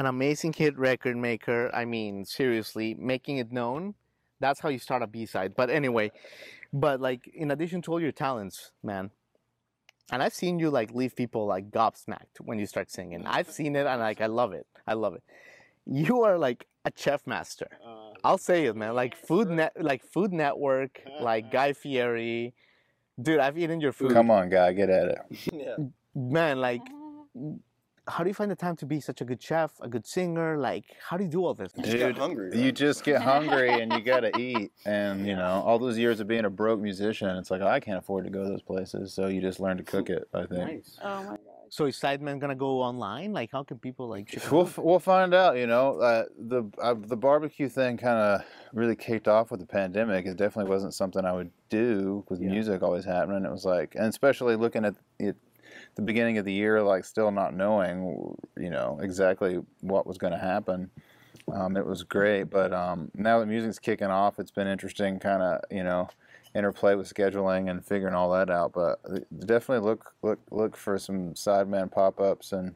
an 0.00 0.06
amazing 0.06 0.54
hit 0.54 0.78
record 0.78 1.14
maker, 1.14 1.70
I 1.74 1.84
mean, 1.84 2.24
seriously, 2.24 2.96
making 2.98 3.36
it 3.36 3.52
known. 3.52 3.94
That's 4.40 4.58
how 4.58 4.70
you 4.70 4.78
start 4.78 5.02
a 5.02 5.06
B 5.06 5.26
side. 5.26 5.52
But 5.54 5.68
anyway, 5.68 6.10
but 6.72 7.02
like 7.02 7.28
in 7.34 7.50
addition 7.50 7.82
to 7.82 7.92
all 7.92 8.00
your 8.00 8.10
talents, 8.10 8.72
man, 8.82 9.10
and 10.10 10.22
I've 10.22 10.32
seen 10.32 10.58
you 10.58 10.70
like 10.70 10.94
leave 10.94 11.14
people 11.14 11.44
like 11.44 11.70
gobsmacked 11.70 12.40
when 12.40 12.58
you 12.58 12.64
start 12.64 12.90
singing. 12.90 13.26
I've 13.26 13.50
seen 13.50 13.76
it 13.76 13.86
and 13.86 14.00
like 14.00 14.22
I 14.22 14.26
love 14.26 14.54
it. 14.54 14.66
I 14.86 14.94
love 14.94 15.12
it. 15.12 15.22
You 15.84 16.22
are 16.22 16.38
like 16.38 16.66
a 16.86 16.92
chef 16.96 17.26
master. 17.26 17.68
Uh, 17.86 18.12
I'll 18.24 18.38
say 18.38 18.64
it, 18.64 18.76
man. 18.76 18.94
Like 18.94 19.14
food 19.14 19.50
net, 19.50 19.74
like 19.78 20.02
Food 20.02 20.32
Network, 20.32 21.02
uh-huh. 21.06 21.22
like 21.22 21.52
Guy 21.52 21.74
Fieri. 21.74 22.54
Dude, 23.20 23.38
I've 23.38 23.58
eaten 23.58 23.82
your 23.82 23.92
food. 23.92 24.12
Come 24.12 24.30
on, 24.30 24.48
guy, 24.48 24.72
get 24.72 24.88
at 24.88 25.08
it. 25.08 25.18
yeah. 25.52 25.76
man. 26.14 26.58
Like, 26.58 26.80
uh-huh. 26.80 27.56
How 28.08 28.24
do 28.24 28.28
you 28.30 28.34
find 28.34 28.50
the 28.50 28.56
time 28.56 28.76
to 28.76 28.86
be 28.86 29.00
such 29.00 29.20
a 29.20 29.24
good 29.24 29.42
chef, 29.42 29.72
a 29.80 29.88
good 29.88 30.06
singer? 30.06 30.58
Like, 30.58 30.84
how 31.08 31.16
do 31.16 31.24
you 31.24 31.30
do 31.30 31.44
all 31.44 31.54
this? 31.54 31.72
just 31.72 31.98
got 31.98 32.16
hungry, 32.18 32.56
You 32.58 32.64
right? 32.66 32.74
just 32.74 33.04
get 33.04 33.22
hungry 33.22 33.80
and 33.80 33.92
you 33.92 34.00
gotta 34.00 34.36
eat. 34.40 34.72
And 34.84 35.26
you 35.26 35.36
know, 35.36 35.62
all 35.66 35.78
those 35.78 35.98
years 35.98 36.20
of 36.20 36.26
being 36.28 36.44
a 36.44 36.50
broke 36.50 36.80
musician, 36.80 37.28
it's 37.36 37.50
like 37.50 37.62
I 37.62 37.80
can't 37.80 37.98
afford 37.98 38.24
to 38.24 38.30
go 38.30 38.42
to 38.44 38.48
those 38.50 38.62
places. 38.62 39.12
So 39.12 39.26
you 39.28 39.40
just 39.40 39.60
learn 39.60 39.76
to 39.76 39.82
cook 39.82 40.10
it. 40.10 40.28
I 40.34 40.46
think. 40.46 40.84
Oh 41.02 41.22
my 41.22 41.28
God. 41.30 41.38
So 41.72 41.84
is 41.86 41.96
Sideman 42.00 42.40
gonna 42.40 42.56
go 42.56 42.80
online? 42.80 43.32
Like, 43.32 43.50
how 43.52 43.62
can 43.62 43.78
people 43.78 44.08
like? 44.08 44.36
We'll, 44.50 44.66
f- 44.66 44.76
we'll 44.78 44.98
find 44.98 45.32
out. 45.32 45.56
You 45.56 45.68
know, 45.68 46.00
uh, 46.00 46.24
the 46.36 46.64
uh, 46.82 46.94
the 46.98 47.16
barbecue 47.16 47.68
thing 47.68 47.96
kind 47.96 48.18
of 48.18 48.42
really 48.72 48.96
kicked 48.96 49.28
off 49.28 49.52
with 49.52 49.60
the 49.60 49.66
pandemic. 49.66 50.26
It 50.26 50.36
definitely 50.36 50.68
wasn't 50.68 50.94
something 50.94 51.24
I 51.24 51.32
would 51.32 51.52
do 51.68 52.24
with 52.28 52.40
Yeah. 52.40 52.50
music 52.50 52.82
always 52.82 53.04
happening. 53.04 53.44
It 53.44 53.52
was 53.52 53.64
like, 53.64 53.94
and 53.94 54.06
especially 54.06 54.56
looking 54.56 54.84
at 54.84 54.96
it, 55.20 55.36
the 55.94 56.02
beginning 56.02 56.38
of 56.38 56.44
the 56.44 56.52
year, 56.52 56.82
like 56.82 57.04
still 57.04 57.30
not 57.30 57.54
knowing, 57.54 58.36
you 58.56 58.70
know, 58.70 58.98
exactly 59.02 59.58
what 59.80 60.06
was 60.06 60.18
going 60.18 60.32
to 60.32 60.38
happen. 60.38 60.90
Um, 61.52 61.76
it 61.76 61.84
was 61.84 62.02
great, 62.04 62.44
but 62.44 62.72
um, 62.72 63.10
now 63.14 63.40
that 63.40 63.46
music's 63.46 63.78
kicking 63.78 64.06
off, 64.08 64.38
it's 64.38 64.50
been 64.52 64.66
interesting, 64.68 65.18
kind 65.18 65.42
of, 65.42 65.60
you 65.70 65.82
know, 65.82 66.08
interplay 66.54 66.94
with 66.94 67.12
scheduling 67.12 67.70
and 67.70 67.84
figuring 67.84 68.14
all 68.14 68.30
that 68.32 68.50
out. 68.50 68.72
But 68.72 69.00
uh, 69.04 69.18
definitely 69.46 69.88
look 69.88 70.12
look 70.22 70.40
look 70.50 70.76
for 70.76 70.98
some 70.98 71.34
sideman 71.34 71.90
pop 71.90 72.20
ups 72.20 72.52
and 72.52 72.74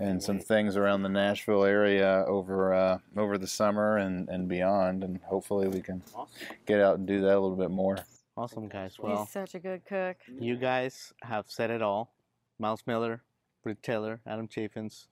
and 0.00 0.20
some 0.20 0.40
things 0.40 0.76
around 0.76 1.02
the 1.02 1.08
Nashville 1.08 1.64
area 1.64 2.24
over 2.26 2.74
uh, 2.74 2.98
over 3.16 3.38
the 3.38 3.46
summer 3.46 3.98
and, 3.98 4.28
and 4.28 4.48
beyond, 4.48 5.04
and 5.04 5.20
hopefully 5.22 5.68
we 5.68 5.80
can 5.80 6.02
get 6.66 6.80
out 6.80 6.98
and 6.98 7.06
do 7.06 7.20
that 7.20 7.36
a 7.36 7.40
little 7.40 7.56
bit 7.56 7.70
more. 7.70 7.98
Awesome, 8.36 8.66
guys. 8.68 8.98
Well, 8.98 9.18
He's 9.24 9.30
such 9.30 9.54
a 9.54 9.58
good 9.60 9.84
cook. 9.84 10.16
you 10.40 10.56
guys 10.56 11.12
have 11.22 11.44
said 11.48 11.70
it 11.70 11.82
all. 11.82 12.10
Miles 12.62 12.84
Miller, 12.86 13.22
Brit 13.64 13.82
Taylor, 13.82 14.20
Adam 14.24 14.46
Chaffins. 14.46 15.08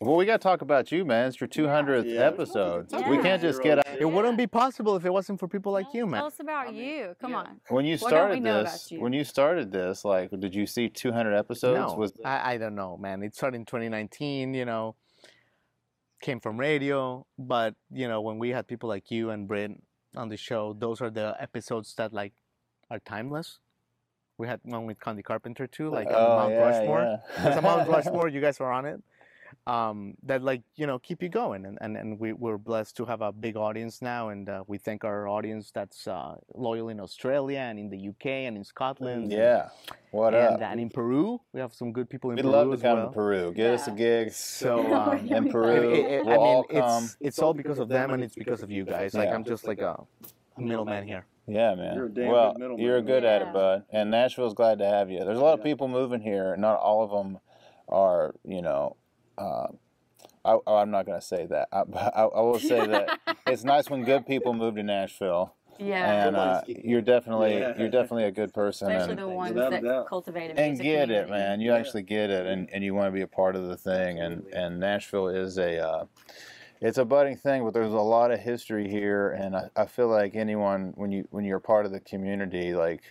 Well, 0.00 0.16
we 0.16 0.24
got 0.24 0.40
to 0.40 0.42
talk 0.42 0.62
about 0.62 0.90
you, 0.90 1.04
man. 1.04 1.28
It's 1.28 1.40
your 1.40 1.48
200th 1.48 2.06
Yeah. 2.06 2.20
episode. 2.20 2.86
Yeah. 2.90 3.10
We 3.10 3.18
can't 3.18 3.42
just 3.42 3.62
get 3.62 3.78
out. 3.78 3.86
It 4.00 4.04
wouldn't 4.04 4.36
be 4.38 4.46
possible 4.46 4.94
if 4.96 5.04
it 5.04 5.12
wasn't 5.12 5.38
for 5.40 5.46
people 5.48 5.70
like 5.72 5.92
you, 5.92 6.06
man. 6.06 6.20
Tell 6.20 6.26
us 6.28 6.40
about 6.40 6.72
you. 6.74 7.14
Come 7.20 7.34
on. 7.34 7.60
When 7.68 7.84
you 7.84 7.96
What 7.98 8.10
don't 8.10 8.30
we 8.30 8.36
started 8.36 8.42
know 8.42 8.62
this, 8.62 8.90
you? 8.92 9.00
when 9.00 9.12
you 9.12 9.24
started 9.24 9.70
this, 9.72 10.04
like, 10.04 10.30
did 10.30 10.54
you 10.54 10.66
see 10.66 10.88
200 10.88 11.34
episodes? 11.34 11.92
No, 11.92 11.98
Was 11.98 12.12
I, 12.24 12.54
I 12.54 12.56
don't 12.56 12.74
know, 12.76 12.96
man. 12.96 13.22
It 13.22 13.34
started 13.34 13.56
in 13.56 13.64
2019, 13.66 14.54
you 14.54 14.64
know, 14.64 14.94
came 16.20 16.38
from 16.40 16.58
radio, 16.58 17.26
but 17.38 17.74
you 17.90 18.06
know, 18.08 18.20
when 18.20 18.38
we 18.38 18.50
had 18.50 18.66
people 18.68 18.88
like 18.88 19.10
you 19.10 19.30
and 19.30 19.46
Brit 19.48 19.72
on 20.16 20.28
the 20.28 20.36
show, 20.36 20.72
those 20.72 21.00
are 21.00 21.10
the 21.10 21.36
episodes 21.40 21.94
that 21.96 22.12
like 22.12 22.32
are 22.90 23.00
timeless. 23.00 23.58
We 24.42 24.48
had 24.48 24.58
one 24.64 24.86
with 24.86 24.98
Condy 24.98 25.22
Carpenter 25.22 25.68
too, 25.68 25.88
like 25.88 26.08
on 26.08 26.14
Oh, 26.16 26.36
Mount 26.40 26.52
yeah, 26.54 26.66
Rushmore. 26.68 27.00
yeah. 27.02 27.42
There's 27.44 27.56
a 27.58 27.62
Mount 27.62 27.88
Rushmore, 27.96 28.26
you 28.26 28.40
guys 28.40 28.58
were 28.58 28.72
on 28.72 28.86
it. 28.86 29.00
Um, 29.68 30.14
that 30.24 30.42
like 30.42 30.62
you 30.74 30.86
know 30.88 30.98
keep 30.98 31.22
you 31.22 31.28
going, 31.28 31.64
and 31.66 31.78
and, 31.80 31.96
and 31.96 32.18
we 32.18 32.32
we're 32.32 32.58
blessed 32.58 32.96
to 32.96 33.04
have 33.04 33.20
a 33.22 33.30
big 33.30 33.54
audience 33.56 34.02
now, 34.02 34.30
and 34.30 34.48
uh, 34.48 34.64
we 34.66 34.78
thank 34.78 35.04
our 35.04 35.28
audience 35.28 35.70
that's 35.72 36.08
uh, 36.08 36.34
loyal 36.54 36.88
in 36.88 36.98
Australia 36.98 37.60
and 37.70 37.78
in 37.78 37.88
the 37.88 38.08
UK 38.08 38.26
and 38.48 38.56
in 38.56 38.64
Scotland. 38.64 39.22
and- 39.24 39.32
yeah. 39.32 39.68
What 40.10 40.34
and, 40.34 40.56
up? 40.56 40.60
and 40.72 40.80
in 40.80 40.90
Peru, 40.90 41.40
we 41.52 41.60
have 41.60 41.72
some 41.72 41.92
good 41.92 42.10
people 42.10 42.30
in 42.30 42.36
We'd 42.36 42.42
Peru 42.42 42.52
love 42.52 42.68
to 42.68 42.74
as 42.74 42.82
come 42.82 42.98
well. 42.98 43.06
to 43.10 43.12
Peru. 43.14 43.52
Get 43.54 43.70
us 43.74 43.86
a 43.86 43.90
Yeah. 43.92 43.96
gig 44.24 44.32
So 44.32 44.70
um, 45.00 45.18
in 45.38 45.48
Peru. 45.52 45.92
it- 45.92 45.98
it- 45.98 46.10
it- 46.14 46.24
we'll 46.26 46.34
I 46.34 46.36
mean, 46.38 46.46
all 46.56 46.64
come. 46.64 47.04
it's 47.04 47.16
it's 47.20 47.38
all 47.38 47.54
because 47.54 47.78
of 47.78 47.88
them 47.88 48.10
and 48.14 48.20
it's 48.24 48.34
because 48.34 48.62
of 48.64 48.70
you 48.72 48.84
guys. 48.84 49.14
Like 49.14 49.28
I'm 49.28 49.44
just 49.44 49.64
like 49.70 49.80
a, 49.80 49.94
a 50.56 50.60
middleman 50.60 51.06
here. 51.06 51.24
Yeah, 51.46 51.74
man. 51.74 51.96
You're 51.96 52.06
a 52.06 52.08
damn 52.08 52.28
well, 52.28 52.52
good 52.52 52.60
middleman. 52.60 52.84
you're 52.86 53.02
good 53.02 53.24
at 53.24 53.42
it, 53.42 53.52
bud. 53.52 53.84
And 53.90 54.10
Nashville's 54.10 54.54
glad 54.54 54.78
to 54.78 54.86
have 54.86 55.10
you. 55.10 55.24
There's 55.24 55.38
a 55.38 55.42
lot 55.42 55.58
of 55.58 55.64
people 55.64 55.88
moving 55.88 56.20
here. 56.20 56.56
Not 56.56 56.78
all 56.78 57.02
of 57.02 57.10
them 57.10 57.40
are, 57.88 58.34
you 58.44 58.62
know. 58.62 58.96
Uh, 59.36 59.66
I, 60.44 60.58
oh, 60.66 60.76
I'm 60.76 60.90
not 60.90 61.06
going 61.06 61.20
to 61.20 61.26
say 61.26 61.46
that. 61.46 61.68
I, 61.72 61.80
I, 62.14 62.22
I 62.24 62.40
will 62.40 62.58
say 62.58 62.86
that 62.86 63.18
it's 63.46 63.64
nice 63.64 63.90
when 63.90 64.04
good 64.04 64.26
people 64.26 64.54
move 64.54 64.76
to 64.76 64.82
Nashville, 64.82 65.54
Yeah. 65.78 66.26
and 66.26 66.36
uh, 66.36 66.62
you're 66.66 67.00
definitely 67.00 67.58
Yeah. 67.58 67.78
you're 67.78 67.88
definitely 67.90 68.24
a 68.24 68.30
good 68.32 68.52
person, 68.54 68.90
Especially 68.90 69.12
and, 69.12 69.18
the 69.20 69.28
ones 69.28 69.54
Without 69.54 69.70
that 69.82 70.06
cultivate 70.08 70.50
a 70.52 70.58
and 70.60 70.72
music 70.78 70.84
get 70.84 71.10
it, 71.10 71.28
man. 71.28 71.60
You 71.60 71.72
Yeah. 71.72 71.78
actually 71.78 72.02
get 72.02 72.30
it, 72.30 72.46
and, 72.46 72.68
and 72.72 72.84
you 72.84 72.94
want 72.94 73.08
to 73.08 73.12
be 73.12 73.22
a 73.22 73.26
part 73.26 73.56
of 73.56 73.66
the 73.66 73.76
thing. 73.76 74.20
And 74.20 74.46
and 74.52 74.78
Nashville 74.78 75.28
is 75.28 75.58
a 75.58 75.78
uh, 75.84 76.04
it's 76.82 76.98
a 76.98 77.04
budding 77.04 77.36
thing, 77.36 77.64
but 77.64 77.72
there's 77.72 77.92
a 77.92 77.96
lot 78.00 78.32
of 78.32 78.40
history 78.40 78.88
here, 78.88 79.30
and 79.30 79.54
I, 79.56 79.70
I 79.76 79.86
feel 79.86 80.08
like 80.08 80.34
anyone 80.34 80.92
when 80.96 81.12
you 81.12 81.26
when 81.30 81.44
you're 81.44 81.60
part 81.60 81.86
of 81.86 81.92
the 81.92 82.00
community, 82.00 82.74
like 82.74 83.02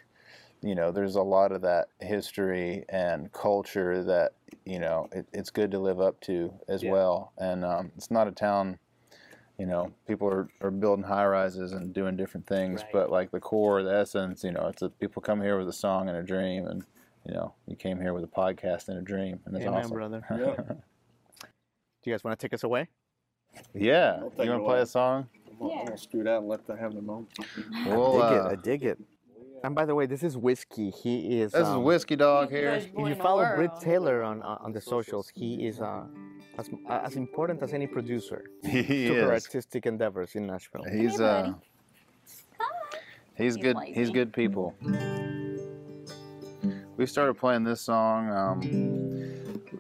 you 0.62 0.76
know, 0.76 0.92
there's 0.92 1.16
a 1.16 1.22
lot 1.22 1.52
of 1.52 1.62
that 1.62 1.88
history 2.00 2.86
and 2.90 3.32
culture 3.32 4.04
that 4.04 4.34
you 4.66 4.78
know 4.80 5.08
it, 5.14 5.26
it's 5.32 5.50
good 5.50 5.72
to 5.72 5.80
live 5.80 6.02
up 6.02 6.20
to 6.22 6.54
as 6.68 6.84
Yeah. 6.84 6.92
well. 6.92 7.32
And 7.38 7.64
um, 7.64 7.92
it's 7.96 8.12
not 8.12 8.28
a 8.28 8.32
town. 8.32 8.78
You 9.58 9.68
know, 9.68 9.94
people 10.08 10.28
are, 10.28 10.50
are 10.62 10.72
building 10.72 11.06
high 11.06 11.26
rises 11.26 11.72
and 11.72 11.94
doing 11.94 12.18
different 12.18 12.48
things, 12.48 12.82
Right. 12.82 12.92
but 12.92 13.12
like 13.12 13.32
the 13.32 13.40
core, 13.40 13.84
the 13.84 13.94
essence, 13.94 14.44
you 14.44 14.52
know, 14.52 14.68
it's 14.68 14.82
a, 14.82 14.90
people 14.90 15.22
come 15.22 15.40
here 15.42 15.58
with 15.58 15.70
a 15.70 15.74
song 15.74 16.10
and 16.10 16.18
a 16.18 16.24
dream, 16.24 16.66
and 16.68 16.84
you 17.26 17.34
know, 17.34 17.54
you 17.68 17.76
came 17.76 18.02
here 18.02 18.14
with 18.14 18.24
a 18.24 18.28
podcast 18.28 18.90
and 18.90 18.98
a 18.98 19.02
dream, 19.02 19.40
and 19.46 19.56
it's 19.56 19.66
Amen, 19.66 19.84
awesome. 19.84 19.98
brother. 19.98 20.26
Yeah. 20.32 20.76
Do 22.04 22.10
you 22.10 22.14
guys 22.16 22.24
want 22.24 22.40
to 22.40 22.44
take 22.44 22.54
us 22.54 22.64
away? 22.64 22.88
Yeah, 23.74 24.18
you 24.40 24.50
want 24.50 24.62
to 24.62 24.66
play 24.66 24.82
a 24.82 24.86
song? 24.86 25.28
I'm 25.50 25.58
gonna, 25.60 25.72
I'm 25.74 25.78
Yeah. 25.80 25.86
gonna 25.86 25.98
scoot 25.98 26.28
out 26.28 26.40
and 26.40 26.48
let 26.50 26.66
them 26.68 26.78
have 26.78 26.94
their 26.94 27.02
moment. 27.02 27.30
We'll, 27.86 28.12
dig 28.12 28.38
it. 28.38 28.46
uh, 28.46 28.50
I 28.50 28.56
dig 28.56 28.84
it. 28.84 29.00
And 29.64 29.76
by 29.76 29.86
the 29.86 29.94
way, 29.94 30.06
this 30.08 30.24
is 30.24 30.36
whiskey. 30.38 30.90
He 30.90 31.40
is. 31.42 31.52
this 31.52 31.62
is 31.62 31.68
um, 31.76 31.84
Whiskey 31.84 32.16
Dog 32.16 32.50
here. 32.50 32.72
If 32.74 32.90
you 32.98 33.16
follow 33.16 33.46
Brit. 33.56 33.72
Taylor 33.80 34.24
on 34.24 34.42
on 34.42 34.58
on 34.66 34.72
the 34.72 34.82
socials, 34.82 35.32
he 35.36 35.68
is 35.68 35.80
uh, 35.80 36.06
as 36.58 36.70
as 36.90 37.16
important 37.16 37.62
as 37.62 37.72
any 37.74 37.86
producer 37.88 38.44
He 38.64 39.08
to 39.08 39.14
her 39.14 39.34
is. 39.34 39.46
artistic 39.46 39.86
endeavors 39.86 40.36
in 40.36 40.48
Nashville. 40.48 40.84
He's 40.92 41.18
Hey, 41.20 41.24
uh, 41.26 41.54
he's 43.36 43.56
He's 43.56 43.58
good. 43.58 43.76
lazy. 43.78 43.94
He's 43.94 44.10
good 44.10 44.34
people. 44.34 44.74
We 46.98 47.06
started 47.06 47.36
playing 47.38 47.64
this 47.64 47.82
song. 47.82 48.30
Um, 48.30 49.11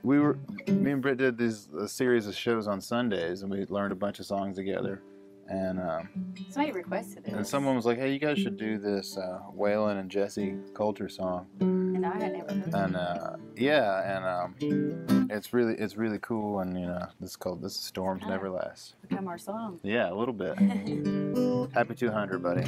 we 0.03 0.19
were 0.19 0.37
me 0.67 0.91
and 0.91 1.01
Brit 1.01 1.17
did 1.17 1.37
these 1.37 1.67
a 1.77 1.87
series 1.87 2.27
of 2.27 2.35
shows 2.35 2.67
on 2.67 2.81
Sundays, 2.81 3.41
and 3.43 3.51
we 3.51 3.65
learned 3.65 3.91
a 3.91 3.95
bunch 3.95 4.19
of 4.19 4.25
songs 4.25 4.55
together. 4.57 5.01
And 5.47 5.79
um, 5.81 6.09
Somebody 6.49 6.71
requested 6.71 7.27
it. 7.27 7.33
and 7.33 7.45
someone 7.45 7.75
was 7.75 7.85
like, 7.85 7.97
"Hey, 7.97 8.13
you 8.13 8.19
guys 8.19 8.39
should 8.39 8.55
do 8.57 8.77
this 8.77 9.17
uh, 9.17 9.39
Waylon 9.53 9.99
and 9.99 10.09
Jessi 10.09 10.57
Colter 10.73 11.09
song." 11.09 11.47
And 11.59 12.05
I 12.05 12.13
had 12.17 12.31
never 12.33 12.53
heard 12.53 12.73
And 12.73 12.95
uh, 12.95 13.35
yeah, 13.57 14.15
and 14.15 14.25
um, 14.25 15.27
it's 15.29 15.51
really 15.51 15.73
it's 15.75 15.97
really 15.97 16.19
cool. 16.19 16.61
And 16.61 16.79
you 16.79 16.85
know, 16.85 17.05
this 17.19 17.31
is 17.31 17.35
called 17.35 17.61
"This 17.61 17.75
Storms 17.75 18.23
Never 18.27 18.49
Last." 18.49 18.95
become 19.01 19.27
our 19.27 19.37
song. 19.37 19.79
Yeah, 19.83 20.09
a 20.11 20.15
little 20.15 20.33
bit. 20.33 20.57
Happy 21.73 21.95
200, 21.95 22.41
buddy. 22.41 22.63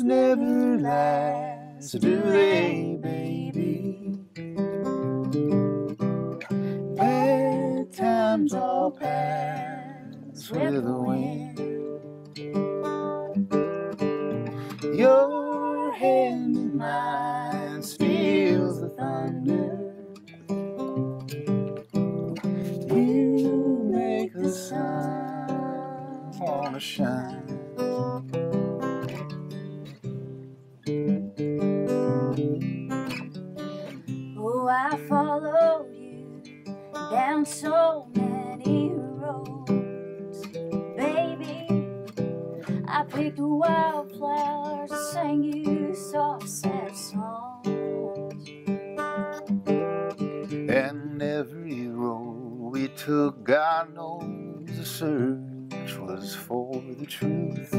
Storms 0.00 0.08
never 0.08 0.78
last, 0.78 2.00
do 2.00 2.22
they, 2.22 2.96
baby? 3.02 4.16
Bad 6.96 7.92
times 7.92 8.54
all 8.54 8.92
pass 8.92 10.50
with 10.50 10.84
the 10.84 10.98
wind. 10.98 11.58
Your 14.98 15.92
hand 15.92 16.56
in 16.56 16.76
mine 16.78 17.82
steals 17.82 18.80
the 18.80 18.88
thunder. 18.90 19.92
You 22.88 23.90
make 23.92 24.32
the 24.32 24.48
sun 24.50 26.30
wanna 26.40 26.80
shine. 26.80 27.39
Down 37.40 37.46
so 37.46 38.06
many 38.14 38.90
roads, 38.92 40.46
baby. 40.96 41.66
I 42.86 43.04
picked 43.04 43.38
wildflowers, 43.38 44.90
sang 45.12 45.42
you 45.44 45.94
soft, 45.94 46.48
sad 46.48 46.94
songs. 46.96 48.48
And 50.70 51.22
every 51.22 51.88
road 51.88 52.72
we 52.72 52.88
took, 52.88 53.42
God 53.44 53.94
knows 53.94 54.76
the 54.76 54.84
search 54.84 55.98
was 55.98 56.34
for 56.34 56.82
the 56.98 57.06
truth. 57.06 57.72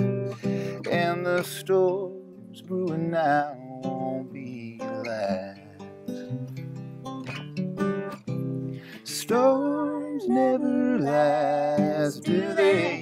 And 0.90 1.26
the 1.26 1.44
storms 1.44 2.62
brewing 2.64 3.12
now 3.12 3.71
last, 11.04 12.24
do 12.24 12.54
they, 12.54 13.01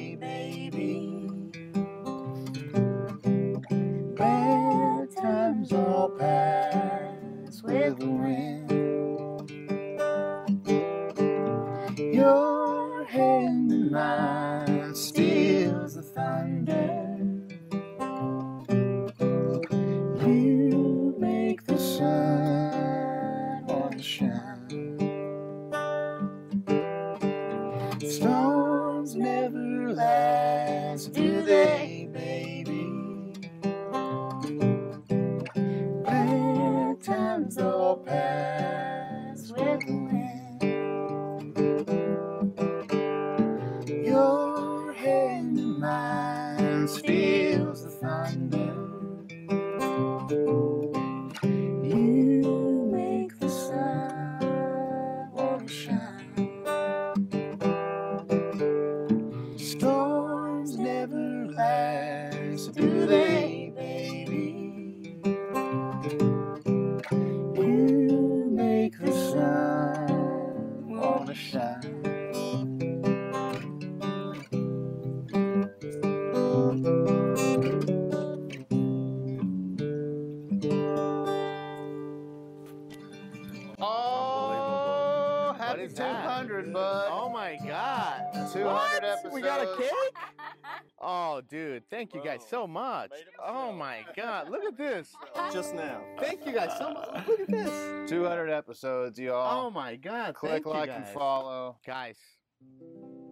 dude. 91.80 91.90
Thank 91.90 92.14
you 92.14 92.22
guys 92.24 92.42
so 92.48 92.68
much. 92.68 93.12
Oh 93.44 93.72
my 93.72 94.06
God. 94.16 94.50
Look 94.50 94.64
at 94.64 94.78
this. 94.78 95.14
Just 95.54 95.74
now. 95.74 96.02
Thank 96.20 96.46
you 96.46 96.54
guys 96.54 96.72
so 96.78 96.94
much. 96.94 97.28
Look 97.28 97.40
at 97.40 97.48
this. 97.48 98.10
200 98.10 98.50
episodes, 98.50 99.20
y'all. 99.20 99.68
Oh 99.68 99.70
my 99.70 99.96
God. 99.96 100.36
Click 100.36 100.52
Thank 100.52 100.66
you 100.66 100.72
like 100.72 100.90
and 100.90 101.08
follow. 101.08 101.78
Guys. 101.86 102.18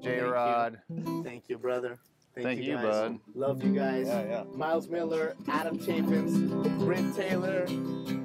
J. 0.01 0.19
Rod. 0.21 0.79
Thank 1.23 1.49
you, 1.49 1.57
brother. 1.57 1.99
Thank 2.35 2.61
you, 2.61 2.75
guys. 2.75 2.83
bud. 2.83 3.19
Love 3.33 3.63
you 3.63 3.73
guys. 3.73 4.07
Yeah, 4.07 4.23
yeah. 4.23 4.43
Miles 4.53 4.87
Miller, 4.87 5.35
Adam 5.47 5.79
Chaffins, 5.79 6.51
Brit 6.83 7.15
Taylor. 7.15 7.65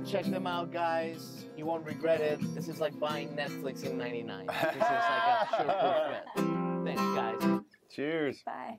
Check 0.04 0.26
them 0.26 0.46
out, 0.46 0.70
guys. 0.70 1.46
You 1.56 1.64
won't 1.64 1.86
regret 1.86 2.20
it. 2.20 2.38
This 2.54 2.68
is 2.68 2.78
like 2.78 2.98
buying 3.00 3.30
Netflix 3.30 3.84
in 3.84 3.96
99. 3.96 4.46
This 4.46 4.56
is 4.56 4.80
like 4.80 4.82
a 4.82 5.48
sure 5.56 5.66
bet. 6.10 6.26
Thanks, 6.84 7.02
guys. 7.14 7.60
Cheers. 7.90 8.42
Bye. 8.44 8.78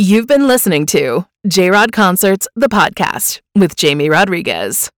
You've 0.00 0.26
been 0.26 0.46
listening 0.46 0.86
to 0.86 1.26
J 1.46 1.68
Rod 1.68 1.92
Concerts, 1.92 2.48
the 2.56 2.70
podcast 2.70 3.42
with 3.54 3.76
Jamie 3.76 4.08
Rodriguez. 4.08 4.90